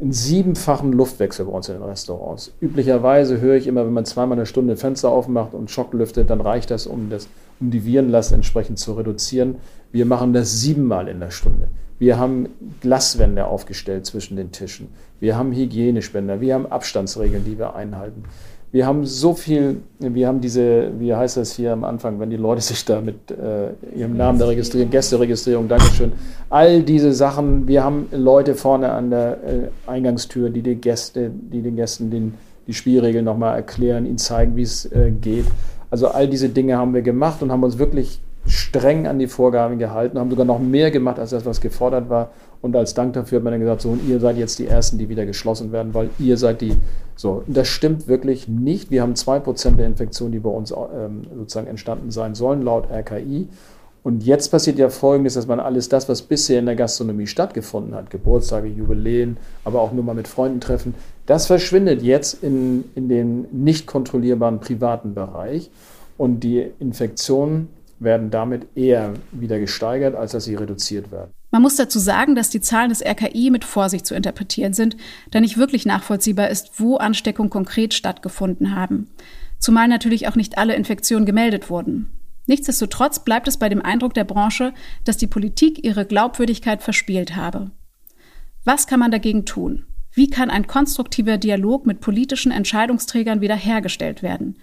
einen 0.00 0.12
siebenfachen 0.12 0.92
Luftwechsel 0.92 1.46
bei 1.46 1.52
uns 1.52 1.68
in 1.68 1.74
den 1.74 1.82
Restaurants. 1.82 2.52
Üblicherweise 2.60 3.40
höre 3.40 3.56
ich 3.56 3.66
immer, 3.66 3.86
wenn 3.86 3.92
man 3.92 4.04
zweimal 4.04 4.36
eine 4.38 4.46
Stunde 4.46 4.76
Fenster 4.76 5.10
aufmacht 5.10 5.54
und 5.54 5.70
Schock 5.70 5.92
lüftet, 5.94 6.30
dann 6.30 6.40
reicht 6.40 6.70
das, 6.70 6.86
um, 6.86 7.10
das, 7.10 7.28
um 7.60 7.70
die 7.70 7.84
Virenlast 7.84 8.32
entsprechend 8.32 8.78
zu 8.78 8.94
reduzieren. 8.94 9.56
Wir 9.92 10.06
machen 10.06 10.32
das 10.32 10.60
siebenmal 10.60 11.08
in 11.08 11.20
der 11.20 11.30
Stunde. 11.30 11.68
Wir 11.98 12.18
haben 12.18 12.48
Glaswände 12.82 13.46
aufgestellt 13.46 14.04
zwischen 14.04 14.36
den 14.36 14.52
Tischen. 14.52 14.88
Wir 15.18 15.36
haben 15.36 15.52
Hygienespender. 15.52 16.42
Wir 16.42 16.54
haben 16.54 16.66
Abstandsregeln, 16.66 17.44
die 17.44 17.58
wir 17.58 17.74
einhalten. 17.74 18.24
Wir 18.76 18.86
haben 18.86 19.06
so 19.06 19.32
viel, 19.32 19.80
wir 20.00 20.28
haben 20.28 20.42
diese, 20.42 20.90
wie 20.98 21.14
heißt 21.14 21.38
das 21.38 21.52
hier 21.52 21.72
am 21.72 21.82
Anfang, 21.82 22.20
wenn 22.20 22.28
die 22.28 22.36
Leute 22.36 22.60
sich 22.60 22.84
da 22.84 23.00
mit 23.00 23.30
äh, 23.30 23.70
ihrem 23.98 24.18
Namen 24.18 24.38
da 24.38 24.44
registrieren, 24.44 24.90
Gästeregistrierung, 24.90 25.66
Dankeschön. 25.66 26.12
All 26.50 26.82
diese 26.82 27.14
Sachen, 27.14 27.66
wir 27.66 27.82
haben 27.82 28.08
Leute 28.12 28.54
vorne 28.54 28.92
an 28.92 29.08
der 29.08 29.38
äh, 29.42 29.90
Eingangstür, 29.90 30.50
die, 30.50 30.60
die, 30.60 30.74
Gäste, 30.74 31.30
die 31.30 31.62
den 31.62 31.76
Gästen 31.76 32.10
den, 32.10 32.34
die 32.66 32.74
Spielregeln 32.74 33.24
nochmal 33.24 33.56
erklären, 33.56 34.04
ihnen 34.04 34.18
zeigen, 34.18 34.56
wie 34.56 34.62
es 34.64 34.84
äh, 34.92 35.10
geht. 35.10 35.46
Also 35.90 36.08
all 36.08 36.28
diese 36.28 36.50
Dinge 36.50 36.76
haben 36.76 36.92
wir 36.92 37.00
gemacht 37.00 37.42
und 37.42 37.50
haben 37.50 37.64
uns 37.64 37.78
wirklich 37.78 38.20
streng 38.46 39.06
an 39.06 39.18
die 39.18 39.26
Vorgaben 39.26 39.78
gehalten, 39.78 40.18
haben 40.18 40.28
sogar 40.28 40.44
noch 40.44 40.58
mehr 40.58 40.90
gemacht 40.90 41.18
als 41.18 41.30
das, 41.30 41.46
was 41.46 41.62
gefordert 41.62 42.10
war. 42.10 42.28
Und 42.62 42.74
als 42.74 42.94
Dank 42.94 43.12
dafür 43.12 43.36
hat 43.38 43.44
man 43.44 43.52
dann 43.52 43.60
gesagt, 43.60 43.82
so, 43.82 43.90
und 43.90 44.06
ihr 44.08 44.20
seid 44.20 44.36
jetzt 44.36 44.58
die 44.58 44.66
Ersten, 44.66 44.98
die 44.98 45.08
wieder 45.08 45.26
geschlossen 45.26 45.72
werden, 45.72 45.94
weil 45.94 46.10
ihr 46.18 46.36
seid 46.36 46.60
die. 46.60 46.74
So, 47.14 47.42
und 47.46 47.56
das 47.56 47.68
stimmt 47.68 48.08
wirklich 48.08 48.48
nicht. 48.48 48.90
Wir 48.90 49.02
haben 49.02 49.14
zwei 49.14 49.38
Prozent 49.38 49.78
der 49.78 49.86
Infektionen, 49.86 50.32
die 50.32 50.38
bei 50.38 50.50
uns 50.50 50.72
ähm, 50.72 51.22
sozusagen 51.36 51.66
entstanden 51.66 52.10
sein 52.10 52.34
sollen, 52.34 52.62
laut 52.62 52.90
RKI. 52.90 53.48
Und 54.06 54.22
jetzt 54.22 54.50
passiert 54.52 54.78
ja 54.78 54.88
Folgendes, 54.88 55.34
dass 55.34 55.48
man 55.48 55.58
alles 55.58 55.88
das, 55.88 56.08
was 56.08 56.22
bisher 56.22 56.60
in 56.60 56.66
der 56.66 56.76
Gastronomie 56.76 57.26
stattgefunden 57.26 57.92
hat, 57.92 58.08
Geburtstage, 58.08 58.68
Jubiläen, 58.68 59.36
aber 59.64 59.80
auch 59.80 59.92
nur 59.92 60.04
mal 60.04 60.14
mit 60.14 60.28
Freunden 60.28 60.60
treffen, 60.60 60.94
das 61.26 61.48
verschwindet 61.48 62.02
jetzt 62.02 62.40
in, 62.40 62.84
in 62.94 63.08
den 63.08 63.48
nicht 63.50 63.88
kontrollierbaren 63.88 64.60
privaten 64.60 65.14
Bereich. 65.14 65.70
Und 66.18 66.44
die 66.44 66.70
Infektionen 66.78 67.68
werden 67.98 68.30
damit 68.30 68.66
eher 68.76 69.14
wieder 69.32 69.58
gesteigert, 69.58 70.14
als 70.14 70.32
dass 70.32 70.44
sie 70.44 70.54
reduziert 70.54 71.10
werden. 71.10 71.32
Man 71.56 71.62
muss 71.62 71.76
dazu 71.76 71.98
sagen, 71.98 72.34
dass 72.34 72.50
die 72.50 72.60
Zahlen 72.60 72.90
des 72.90 73.02
RKI 73.02 73.48
mit 73.48 73.64
Vorsicht 73.64 74.04
zu 74.04 74.14
interpretieren 74.14 74.74
sind, 74.74 74.94
da 75.30 75.40
nicht 75.40 75.56
wirklich 75.56 75.86
nachvollziehbar 75.86 76.50
ist, 76.50 76.78
wo 76.78 76.98
Ansteckungen 76.98 77.48
konkret 77.48 77.94
stattgefunden 77.94 78.76
haben. 78.76 79.08
Zumal 79.58 79.88
natürlich 79.88 80.28
auch 80.28 80.36
nicht 80.36 80.58
alle 80.58 80.74
Infektionen 80.74 81.24
gemeldet 81.24 81.70
wurden. 81.70 82.10
Nichtsdestotrotz 82.44 83.20
bleibt 83.20 83.48
es 83.48 83.56
bei 83.56 83.70
dem 83.70 83.80
Eindruck 83.80 84.12
der 84.12 84.24
Branche, 84.24 84.74
dass 85.04 85.16
die 85.16 85.28
Politik 85.28 85.82
ihre 85.82 86.04
Glaubwürdigkeit 86.04 86.82
verspielt 86.82 87.36
habe. 87.36 87.70
Was 88.66 88.86
kann 88.86 89.00
man 89.00 89.10
dagegen 89.10 89.46
tun? 89.46 89.86
Wie 90.12 90.28
kann 90.28 90.50
ein 90.50 90.66
konstruktiver 90.66 91.38
Dialog 91.38 91.86
mit 91.86 92.02
politischen 92.02 92.52
Entscheidungsträgern 92.52 93.40
wiederhergestellt 93.40 94.22
werden? 94.22 94.58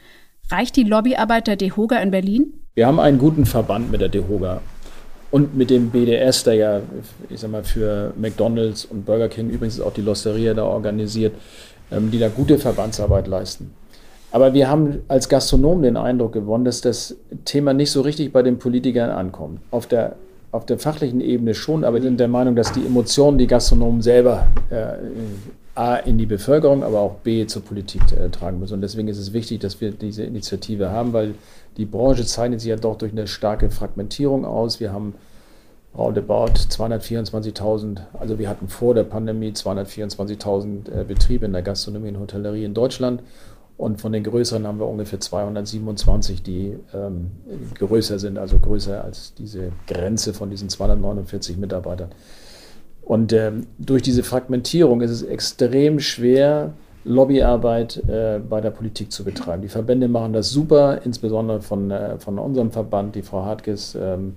Reicht 0.51 0.75
die 0.75 0.83
Lobbyarbeit 0.83 1.47
der 1.47 1.55
DEHOGA 1.55 1.97
in 1.97 2.11
Berlin? 2.11 2.53
Wir 2.75 2.85
haben 2.85 2.99
einen 2.99 3.17
guten 3.17 3.47
Verband 3.47 3.89
mit 3.89 3.99
der 3.99 4.09
DEHOGA 4.09 4.61
und 5.33 5.57
mit 5.57 5.71
dem 5.71 5.89
BDS, 5.89 6.43
der 6.43 6.53
ja, 6.53 6.81
ich 7.27 7.39
sag 7.39 7.49
mal, 7.49 7.63
für 7.63 8.13
McDonalds 8.15 8.85
und 8.85 9.03
Burger 9.03 9.29
King 9.29 9.49
übrigens 9.49 9.81
auch 9.81 9.91
die 9.91 10.03
Losteria 10.03 10.53
da 10.53 10.63
organisiert, 10.63 11.33
ähm, 11.91 12.11
die 12.11 12.19
da 12.19 12.29
gute 12.29 12.59
Verbandsarbeit 12.59 13.25
leisten. 13.25 13.73
Aber 14.29 14.53
wir 14.53 14.69
haben 14.69 14.99
als 15.07 15.29
Gastronomen 15.29 15.81
den 15.81 15.97
Eindruck 15.97 16.33
gewonnen, 16.33 16.65
dass 16.65 16.81
das 16.81 17.15
Thema 17.45 17.73
nicht 17.73 17.89
so 17.89 18.01
richtig 18.01 18.31
bei 18.31 18.43
den 18.43 18.59
Politikern 18.59 19.09
ankommt. 19.09 19.59
Auf 19.71 19.87
der, 19.87 20.17
auf 20.51 20.67
der 20.67 20.77
fachlichen 20.77 21.19
Ebene 21.19 21.55
schon, 21.55 21.83
aber 21.83 21.95
wir 21.95 22.03
sind 22.03 22.19
der 22.19 22.27
Meinung, 22.27 22.55
dass 22.55 22.71
die 22.71 22.85
Emotionen 22.85 23.39
die 23.39 23.47
Gastronomen 23.47 24.03
selber 24.03 24.45
äh, 24.69 24.97
A 25.73 25.95
in 25.95 26.19
die 26.19 26.27
Bevölkerung, 26.27 26.83
aber 26.83 26.99
auch 26.99 27.15
B 27.15 27.47
zur 27.47 27.63
Politik 27.63 28.03
äh, 28.11 28.29
tragen 28.29 28.59
müssen. 28.59 28.75
Und 28.75 28.81
deswegen 28.81 29.07
ist 29.07 29.17
es 29.17 29.33
wichtig, 29.33 29.61
dass 29.61 29.81
wir 29.81 29.89
diese 29.89 30.23
Initiative 30.23 30.91
haben, 30.91 31.11
weil 31.11 31.33
die 31.77 31.85
Branche 31.85 32.25
zeichnet 32.25 32.61
sich 32.61 32.69
ja 32.69 32.75
doch 32.75 32.97
durch 32.97 33.11
eine 33.11 33.27
starke 33.27 33.69
Fragmentierung 33.69 34.45
aus. 34.45 34.79
Wir 34.79 34.91
haben 34.93 35.15
roundabout 35.97 36.53
224.000, 36.69 37.99
also 38.19 38.39
wir 38.39 38.49
hatten 38.49 38.67
vor 38.67 38.95
der 38.95 39.03
Pandemie 39.03 39.51
224.000 39.51 40.91
äh, 40.91 41.03
Betriebe 41.03 41.45
in 41.45 41.53
der 41.53 41.61
Gastronomie 41.61 42.09
und 42.09 42.19
Hotellerie 42.19 42.65
in 42.65 42.73
Deutschland. 42.73 43.21
Und 43.75 43.99
von 43.99 44.11
den 44.11 44.23
größeren 44.23 44.67
haben 44.67 44.79
wir 44.79 44.87
ungefähr 44.87 45.19
227, 45.19 46.43
die 46.43 46.77
ähm, 46.93 47.31
größer 47.75 48.19
sind, 48.19 48.37
also 48.37 48.59
größer 48.59 49.03
als 49.03 49.33
diese 49.33 49.71
Grenze 49.87 50.33
von 50.33 50.49
diesen 50.51 50.69
249 50.69 51.57
Mitarbeitern. 51.57 52.11
Und 53.01 53.33
ähm, 53.33 53.67
durch 53.79 54.01
diese 54.03 54.23
Fragmentierung 54.23 55.01
ist 55.01 55.11
es 55.11 55.23
extrem 55.23 55.99
schwer, 55.99 56.73
Lobbyarbeit 57.05 57.97
äh, 58.07 58.39
bei 58.39 58.61
der 58.61 58.71
Politik 58.71 59.11
zu 59.11 59.23
betreiben. 59.23 59.61
Die 59.61 59.67
Verbände 59.67 60.07
machen 60.07 60.33
das 60.33 60.49
super, 60.49 61.01
insbesondere 61.03 61.61
von, 61.61 61.91
äh, 61.91 62.17
von 62.17 62.39
unserem 62.39 62.71
Verband, 62.71 63.15
die 63.15 63.21
Frau 63.21 63.43
Hartges 63.43 63.97
ähm, 63.99 64.35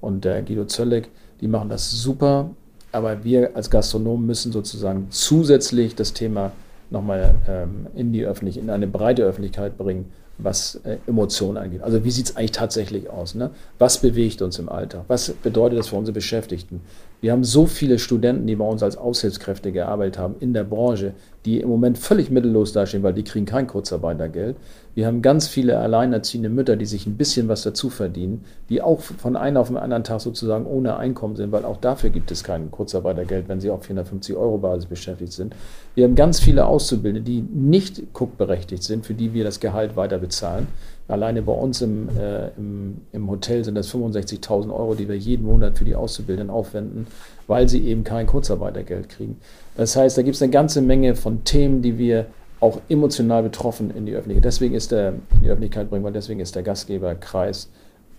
und 0.00 0.24
der 0.24 0.42
Guido 0.42 0.64
Zöllig, 0.64 1.08
die 1.40 1.48
machen 1.48 1.68
das 1.68 1.90
super. 1.90 2.50
Aber 2.92 3.24
wir 3.24 3.54
als 3.54 3.70
Gastronomen 3.70 4.26
müssen 4.26 4.52
sozusagen 4.52 5.08
zusätzlich 5.10 5.94
das 5.94 6.14
Thema 6.14 6.52
nochmal 6.88 7.34
ähm, 7.48 7.86
in 7.94 8.12
die 8.12 8.24
Öffentlichkeit, 8.24 8.64
in 8.64 8.70
eine 8.70 8.86
breite 8.86 9.22
Öffentlichkeit 9.22 9.76
bringen 9.76 10.10
was 10.38 10.76
äh, 10.84 10.98
Emotionen 11.06 11.56
angeht. 11.56 11.82
Also 11.82 12.04
wie 12.04 12.10
sieht 12.10 12.26
es 12.26 12.36
eigentlich 12.36 12.52
tatsächlich 12.52 13.08
aus? 13.08 13.34
Ne? 13.34 13.50
Was 13.78 13.98
bewegt 13.98 14.42
uns 14.42 14.58
im 14.58 14.68
Alltag? 14.68 15.04
Was 15.08 15.30
bedeutet 15.30 15.78
das 15.78 15.88
für 15.88 15.96
unsere 15.96 16.14
Beschäftigten? 16.14 16.80
Wir 17.20 17.32
haben 17.32 17.44
so 17.44 17.66
viele 17.66 17.98
Studenten, 17.98 18.46
die 18.46 18.56
bei 18.56 18.64
uns 18.64 18.82
als 18.82 18.96
Aushilfskräfte 18.96 19.72
gearbeitet 19.72 20.18
haben 20.18 20.36
in 20.40 20.52
der 20.52 20.64
Branche, 20.64 21.14
die 21.46 21.60
im 21.60 21.68
Moment 21.68 21.96
völlig 21.96 22.30
mittellos 22.30 22.72
dastehen, 22.72 23.02
weil 23.04 23.14
die 23.14 23.22
kriegen 23.22 23.46
kein 23.46 23.68
Kurzarbeitergeld. 23.68 24.56
Wir 24.96 25.06
haben 25.06 25.22
ganz 25.22 25.46
viele 25.46 25.78
alleinerziehende 25.78 26.48
Mütter, 26.48 26.74
die 26.74 26.86
sich 26.86 27.06
ein 27.06 27.16
bisschen 27.16 27.48
was 27.48 27.62
dazu 27.62 27.88
verdienen, 27.88 28.44
die 28.68 28.82
auch 28.82 29.00
von 29.00 29.36
einem 29.36 29.58
auf 29.58 29.68
den 29.68 29.76
anderen 29.76 30.04
Tag 30.04 30.20
sozusagen 30.20 30.66
ohne 30.66 30.96
Einkommen 30.96 31.36
sind, 31.36 31.52
weil 31.52 31.64
auch 31.64 31.76
dafür 31.76 32.10
gibt 32.10 32.30
es 32.30 32.42
kein 32.42 32.70
Kurzarbeitergeld, 32.70 33.48
wenn 33.48 33.60
sie 33.60 33.70
auf 33.70 33.84
450 33.84 34.34
Euro 34.34 34.58
Basis 34.58 34.86
beschäftigt 34.86 35.32
sind. 35.32 35.54
Wir 35.94 36.04
haben 36.04 36.14
ganz 36.16 36.40
viele 36.40 36.66
Auszubildende, 36.66 37.30
die 37.30 37.42
nicht 37.42 38.12
guckberechtigt 38.12 38.82
sind, 38.82 39.06
für 39.06 39.14
die 39.14 39.32
wir 39.32 39.44
das 39.44 39.60
Gehalt 39.60 39.96
weiter 39.96 40.18
bezahlen. 40.18 40.66
Alleine 41.08 41.42
bei 41.42 41.52
uns 41.52 41.82
im, 41.82 42.08
äh, 42.18 42.48
im, 42.56 42.96
im 43.12 43.30
Hotel 43.30 43.62
sind 43.62 43.76
das 43.76 43.94
65.000 43.94 44.74
Euro, 44.74 44.94
die 44.94 45.08
wir 45.08 45.16
jeden 45.16 45.46
Monat 45.46 45.78
für 45.78 45.84
die 45.84 45.94
Auszubildenden 45.94 46.50
aufwenden, 46.50 47.06
weil 47.46 47.68
sie 47.68 47.86
eben 47.86 48.02
kein 48.02 48.26
Kurzarbeitergeld 48.26 49.08
kriegen. 49.08 49.36
Das 49.76 49.96
heißt, 49.96 50.16
da 50.16 50.22
gibt 50.22 50.36
es 50.36 50.42
eine 50.42 50.50
ganze 50.50 50.80
Menge 50.80 51.14
von 51.14 51.44
Themen, 51.44 51.82
die 51.82 51.98
wir 51.98 52.26
auch 52.60 52.80
emotional 52.88 53.42
betroffen 53.42 53.90
in 53.90 54.06
die 54.06 54.14
Öffentlichkeit. 54.14 54.44
Deswegen 54.44 54.74
ist 54.74 54.90
der, 54.92 55.10
in 55.10 55.42
die 55.42 55.48
Öffentlichkeit 55.48 55.90
bringen, 55.90 56.04
weil 56.04 56.12
deswegen 56.12 56.40
ist 56.40 56.56
der 56.56 56.62
Gastgeberkreis 56.62 57.70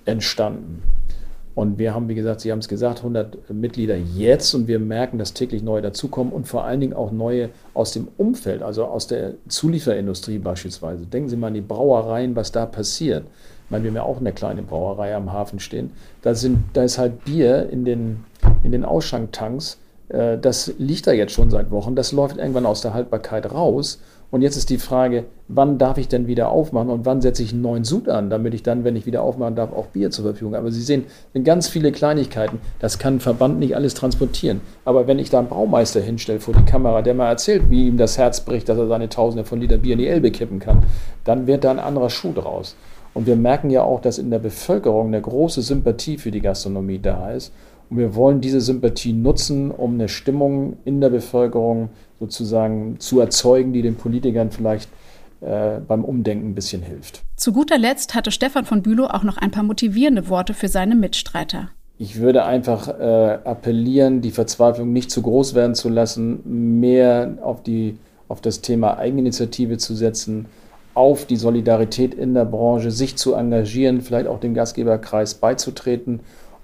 entstanden. 0.06 0.84
Und 1.56 1.80
wir 1.80 1.96
haben, 1.96 2.08
wie 2.08 2.14
gesagt, 2.14 2.42
Sie 2.42 2.52
haben 2.52 2.60
es 2.60 2.68
gesagt, 2.68 3.00
100 3.00 3.50
Mitglieder 3.50 3.98
jetzt 3.98 4.54
und 4.54 4.68
wir 4.68 4.78
merken, 4.78 5.18
dass 5.18 5.34
täglich 5.34 5.64
neue 5.64 5.82
dazukommen 5.82 6.32
und 6.32 6.48
vor 6.48 6.66
allen 6.66 6.80
Dingen 6.80 6.94
auch 6.94 7.12
neue 7.12 7.50
aus 7.74 7.94
dem 7.94 8.10
Umfeld, 8.18 8.62
also 8.62 8.86
aus 8.86 9.08
der 9.08 9.34
Zulieferindustrie 9.48 10.38
beispielsweise. 10.38 11.08
Denken 11.08 11.30
Sie 11.30 11.36
mal 11.36 11.48
an 11.48 11.56
die 11.56 11.62
Brauereien, 11.62 12.36
was 12.36 12.52
da 12.52 12.68
passiert. 12.68 13.26
Ich 13.66 13.72
meine, 13.72 13.84
wir 13.84 13.90
haben 13.90 13.96
ja 13.96 14.04
auch 14.04 14.20
eine 14.20 14.34
kleine 14.34 14.62
Brauerei 14.62 15.16
am 15.16 15.34
Hafen 15.34 15.60
stehen. 15.60 15.90
Da, 16.22 16.36
sind, 16.36 16.60
da 16.74 16.84
ist 16.84 17.00
halt 17.00 17.26
Bier 17.26 17.68
in 17.72 17.86
den, 17.86 18.24
in 18.62 18.72
den 18.72 18.86
Ausschanktanks. 18.86 19.80
Äh, 20.10 20.38
das 20.38 20.74
liegt 20.78 21.08
da 21.08 21.12
jetzt 21.12 21.34
schon 21.34 21.50
seit 21.50 21.72
Wochen. 21.72 21.96
Das 21.96 22.12
läuft 22.12 22.38
irgendwann 22.38 22.66
aus 22.66 22.82
der 22.82 22.94
Haltbarkeit 22.94 23.52
raus 23.52 24.00
und 24.30 24.42
jetzt 24.42 24.58
ist 24.58 24.70
die 24.70 24.78
Frage, 24.78 25.24
wann 25.48 25.78
darf 25.78 25.98
ich 25.98 26.10
denn 26.10 26.28
wieder 26.28 26.50
aufmachen 26.50 26.90
und 26.90 27.06
wann 27.06 27.22
setze 27.22 27.44
ich 27.44 27.54
einen 27.54 27.62
neuen 27.62 27.86
Sud 27.86 28.10
an, 28.10 28.30
damit 28.30 28.54
ich 28.54 28.62
dann, 28.62 28.84
wenn 28.84 28.98
ich 28.98 29.06
wieder 29.06 29.22
aufmachen 29.22 29.56
darf, 29.56 29.72
auch 29.72 29.86
Bier 29.88 30.12
zur 30.12 30.26
Verfügung 30.26 30.54
habe. 30.54 30.64
Aber 30.64 30.72
Sie 30.72 30.82
sehen, 30.82 31.06
sind 31.32 31.46
ganz 31.46 31.70
viele 31.70 31.94
Kleinigkeiten. 31.94 32.60
Das 32.80 33.00
kann 33.00 33.16
ein 33.16 33.20
Verband 33.22 33.58
nicht 33.60 33.78
alles 33.78 33.94
transportieren. 33.94 34.60
Aber 34.84 35.08
wenn 35.08 35.18
ich 35.18 35.30
da 35.30 35.40
einen 35.40 35.48
Baumeister 35.48 36.02
hinstelle 36.02 36.42
vor 36.42 36.54
die 36.54 36.66
Kamera, 36.66 37.02
der 37.02 37.14
mal 37.14 37.30
erzählt, 37.30 37.70
wie 37.70 37.88
ihm 37.88 37.96
das 37.96 38.18
Herz 38.18 38.42
bricht, 38.42 38.68
dass 38.68 38.78
er 38.78 38.88
seine 38.88 39.08
Tausende 39.08 39.46
von 39.46 39.62
Liter 39.62 39.78
Bier 39.78 39.94
in 39.94 40.00
die 40.00 40.08
Elbe 40.08 40.30
kippen 40.30 40.60
kann, 40.60 40.84
dann 41.24 41.48
wird 41.48 41.64
da 41.64 41.72
ein 41.72 41.80
anderer 41.80 42.10
Schuh 42.10 42.34
draus. 42.34 42.76
Und 43.14 43.28
wir 43.28 43.38
merken 43.38 43.70
ja 43.70 43.82
auch, 43.82 44.02
dass 44.02 44.18
in 44.18 44.30
der 44.30 44.40
Bevölkerung 44.40 45.08
eine 45.08 45.22
große 45.22 45.62
Sympathie 45.62 46.18
für 46.18 46.32
die 46.32 46.42
Gastronomie 46.42 47.00
da 47.00 47.32
ist. 47.32 47.54
Und 47.90 47.98
wir 47.98 48.16
wollen 48.16 48.42
diese 48.42 48.62
Sympathie 48.62 49.14
nutzen, 49.14 49.72
um 49.72 49.94
eine 49.94 50.10
Stimmung 50.10 50.78
in 50.86 51.00
der 51.02 51.10
Bevölkerung 51.10 51.90
sozusagen 52.20 53.00
zu 53.00 53.20
erzeugen, 53.20 53.74
die 53.74 53.82
den 53.82 53.96
Politikern 53.96 54.52
vielleicht 54.52 54.90
äh, 55.42 55.80
beim 55.88 56.04
Umdenken 56.04 56.50
ein 56.50 56.56
bisschen 56.56 56.82
hilft. 56.82 57.22
Zu 57.36 57.54
guter 57.54 57.78
Letzt 57.78 58.16
hatte 58.16 58.32
Stefan 58.32 58.66
von 58.66 58.82
Bülow 58.82 59.06
auch 59.06 59.24
noch 59.24 59.38
ein 59.38 59.52
paar 59.52 59.64
motivierende 59.64 60.30
Worte 60.30 60.54
für 60.54 60.68
seine 60.68 60.96
Mitstreiter. 60.96 61.70
Ich 62.00 62.20
würde 62.20 62.44
einfach 62.46 62.88
äh, 62.88 63.40
appellieren, 63.44 64.22
die 64.22 64.32
Verzweiflung 64.32 64.94
nicht 64.94 65.10
zu 65.10 65.22
groß 65.22 65.56
werden 65.56 65.74
zu 65.74 65.90
lassen, 65.90 66.80
mehr 66.80 67.38
auf, 67.42 67.64
die, 67.64 67.98
auf 68.28 68.42
das 68.42 68.62
Thema 68.62 68.98
Eigeninitiative 68.98 69.78
zu 69.78 69.96
setzen, 69.96 70.46
auf 70.94 71.26
die 71.26 71.36
Solidarität 71.36 72.14
in 72.14 72.34
der 72.34 72.46
Branche, 72.46 72.92
sich 72.92 73.16
zu 73.16 73.34
engagieren, 73.34 74.02
vielleicht 74.02 74.28
auch 74.28 74.40
dem 74.40 74.54
Gastgeberkreis 74.54 75.36
beizutreten 75.36 76.20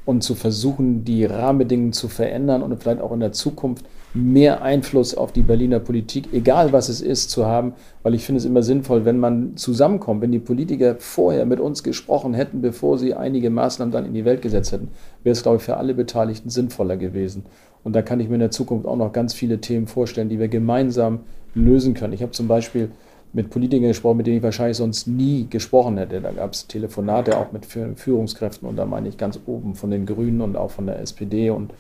und 0.06 0.24
zu 0.24 0.36
versuchen, 0.36 1.06
die 1.06 1.26
Rahmenbedingungen 1.26 1.94
zu 1.94 2.08
verändern 2.08 2.62
und 2.62 2.82
vielleicht 2.82 3.02
auch 3.02 3.12
in 3.12 3.20
der 3.20 3.32
Zukunft 3.32 3.86
mehr 4.14 4.62
Einfluss 4.62 5.16
auf 5.16 5.32
die 5.32 5.42
Berliner 5.42 5.80
Politik, 5.80 6.30
egal 6.34 6.72
was 6.72 6.88
es 6.88 7.02
ist, 7.02 7.32
zu 7.32 7.46
haben, 7.46 7.74
weil 8.04 8.14
ich 8.14 8.26
finde 8.26 8.38
es 8.38 8.46
immer 8.46 8.62
sinnvoll, 8.62 9.06
wenn 9.06 9.18
man 9.18 9.58
zusammenkommt, 9.58 10.22
wenn 10.22 10.32
die 10.32 10.40
Politiker 10.40 10.96
vorher 11.00 11.46
mit 11.46 11.60
uns 11.60 11.84
gesprochen 11.84 12.34
hätten, 12.34 12.62
bevor 12.62 13.00
sie 13.00 13.16
einige 13.16 13.50
Maßnahmen 13.50 13.92
dann 13.92 14.06
in 14.06 14.14
die 14.14 14.26
Welt 14.26 14.42
gesetzt 14.42 14.72
hätten, 14.72 14.90
wäre 15.24 15.34
es, 15.34 15.42
glaube 15.42 15.58
ich, 15.58 15.64
für 15.64 15.78
alle 15.78 15.96
Beteiligten 15.96 16.50
sinnvoller 16.50 16.98
gewesen. 16.98 17.46
Und 17.84 17.96
da 17.96 18.02
kann 18.02 18.20
ich 18.20 18.30
mir 18.30 18.36
in 18.36 18.42
der 18.42 18.52
Zukunft 18.52 18.86
auch 18.86 18.96
noch 18.96 19.14
ganz 19.14 19.34
viele 19.34 19.60
Themen 19.60 19.88
vorstellen, 19.88 20.30
die 20.30 20.40
wir 20.40 20.48
gemeinsam 20.48 21.22
lösen 21.56 21.94
können. 21.94 22.14
Ich 22.14 22.22
habe 22.22 22.32
zum 22.32 22.48
Beispiel 22.48 22.92
mit 23.34 23.50
Politikern 23.50 23.88
gesprochen, 23.88 24.18
mit 24.18 24.28
denen 24.28 24.38
ich 24.38 24.44
wahrscheinlich 24.44 24.78
sonst 24.78 25.08
nie 25.08 25.48
gesprochen 25.50 25.98
hätte. 25.98 26.22
Da 26.22 26.32
gab 26.32 26.54
es 26.54 26.68
Telefonate 26.68 27.38
auch 27.38 27.52
mit 27.52 27.66
Führungskräften 27.66 28.68
und 28.68 28.76
da 28.76 28.86
meine 28.86 29.10
ich 29.10 29.18
ganz 29.18 29.40
oben 29.48 29.74
von 29.74 29.90
den 29.90 30.06
Grünen 30.06 30.42
und 30.42 30.56
auch 30.56 30.72
von 30.72 30.86
der 30.86 31.00
SPD 31.00 31.50
und 31.50 31.74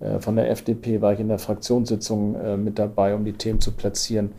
äh, 0.00 0.18
von 0.20 0.36
der 0.36 0.50
FDP 0.50 1.02
war 1.02 1.12
ich 1.12 1.20
in 1.20 1.28
der 1.28 1.38
Fraktionssitzung 1.38 2.34
äh, 2.34 2.56
mit 2.56 2.78
dabei, 2.78 3.14
um 3.14 3.24
die 3.24 3.34
Themen 3.34 3.60
zu 3.60 3.72
platzieren. 3.72 4.32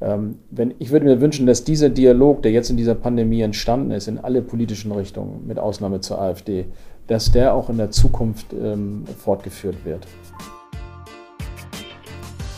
Ähm, 0.00 0.36
wenn, 0.50 0.74
ich 0.78 0.90
würde 0.90 1.04
mir 1.04 1.20
wünschen, 1.20 1.46
dass 1.46 1.64
dieser 1.64 1.90
Dialog, 1.90 2.42
der 2.42 2.52
jetzt 2.52 2.70
in 2.70 2.78
dieser 2.78 2.94
Pandemie 2.94 3.42
entstanden 3.42 3.90
ist, 3.90 4.08
in 4.08 4.18
alle 4.18 4.40
politischen 4.40 4.92
Richtungen, 4.92 5.46
mit 5.46 5.58
Ausnahme 5.58 6.00
zur 6.00 6.20
AfD, 6.20 6.64
dass 7.06 7.30
der 7.30 7.54
auch 7.54 7.68
in 7.68 7.76
der 7.76 7.90
Zukunft 7.90 8.54
ähm, 8.54 9.04
fortgeführt 9.18 9.84
wird. 9.84 10.06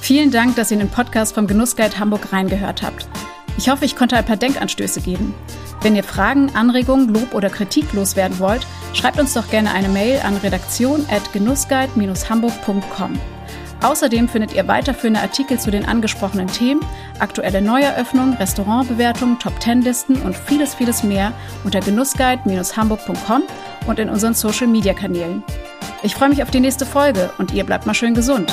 Vielen 0.00 0.30
Dank, 0.30 0.56
dass 0.56 0.70
ihr 0.70 0.78
den 0.78 0.88
Podcast 0.88 1.34
vom 1.34 1.46
Genussguide 1.46 1.98
Hamburg 1.98 2.32
reingehört 2.32 2.82
habt. 2.82 3.08
Ich 3.58 3.68
hoffe, 3.68 3.84
ich 3.84 3.96
konnte 3.96 4.16
ein 4.16 4.24
paar 4.24 4.36
Denkanstöße 4.36 5.00
geben. 5.00 5.34
Wenn 5.82 5.96
ihr 5.96 6.04
Fragen, 6.04 6.54
Anregungen, 6.54 7.12
Lob 7.12 7.34
oder 7.34 7.50
Kritik 7.50 7.92
loswerden 7.92 8.38
wollt, 8.38 8.64
schreibt 8.94 9.18
uns 9.18 9.34
doch 9.34 9.50
gerne 9.50 9.72
eine 9.72 9.88
Mail 9.88 10.20
an 10.24 10.36
redaktion.genussguide-hamburg.com. 10.36 13.18
Außerdem 13.82 14.28
findet 14.28 14.54
ihr 14.54 14.68
weiterführende 14.68 15.20
Artikel 15.20 15.58
zu 15.58 15.72
den 15.72 15.84
angesprochenen 15.84 16.46
Themen, 16.46 16.80
aktuelle 17.18 17.60
Neueröffnungen, 17.60 18.34
Restaurantbewertungen, 18.34 19.40
Top-10-Listen 19.40 20.22
und 20.22 20.36
vieles, 20.36 20.76
vieles 20.76 21.02
mehr 21.02 21.32
unter 21.64 21.80
genussguide-hamburg.com 21.80 23.42
und 23.86 23.98
in 23.98 24.08
unseren 24.08 24.34
Social-Media-Kanälen. 24.34 25.42
Ich 26.04 26.14
freue 26.14 26.28
mich 26.28 26.44
auf 26.44 26.50
die 26.50 26.60
nächste 26.60 26.86
Folge 26.86 27.30
und 27.38 27.52
ihr 27.52 27.64
bleibt 27.64 27.86
mal 27.86 27.94
schön 27.94 28.14
gesund. 28.14 28.52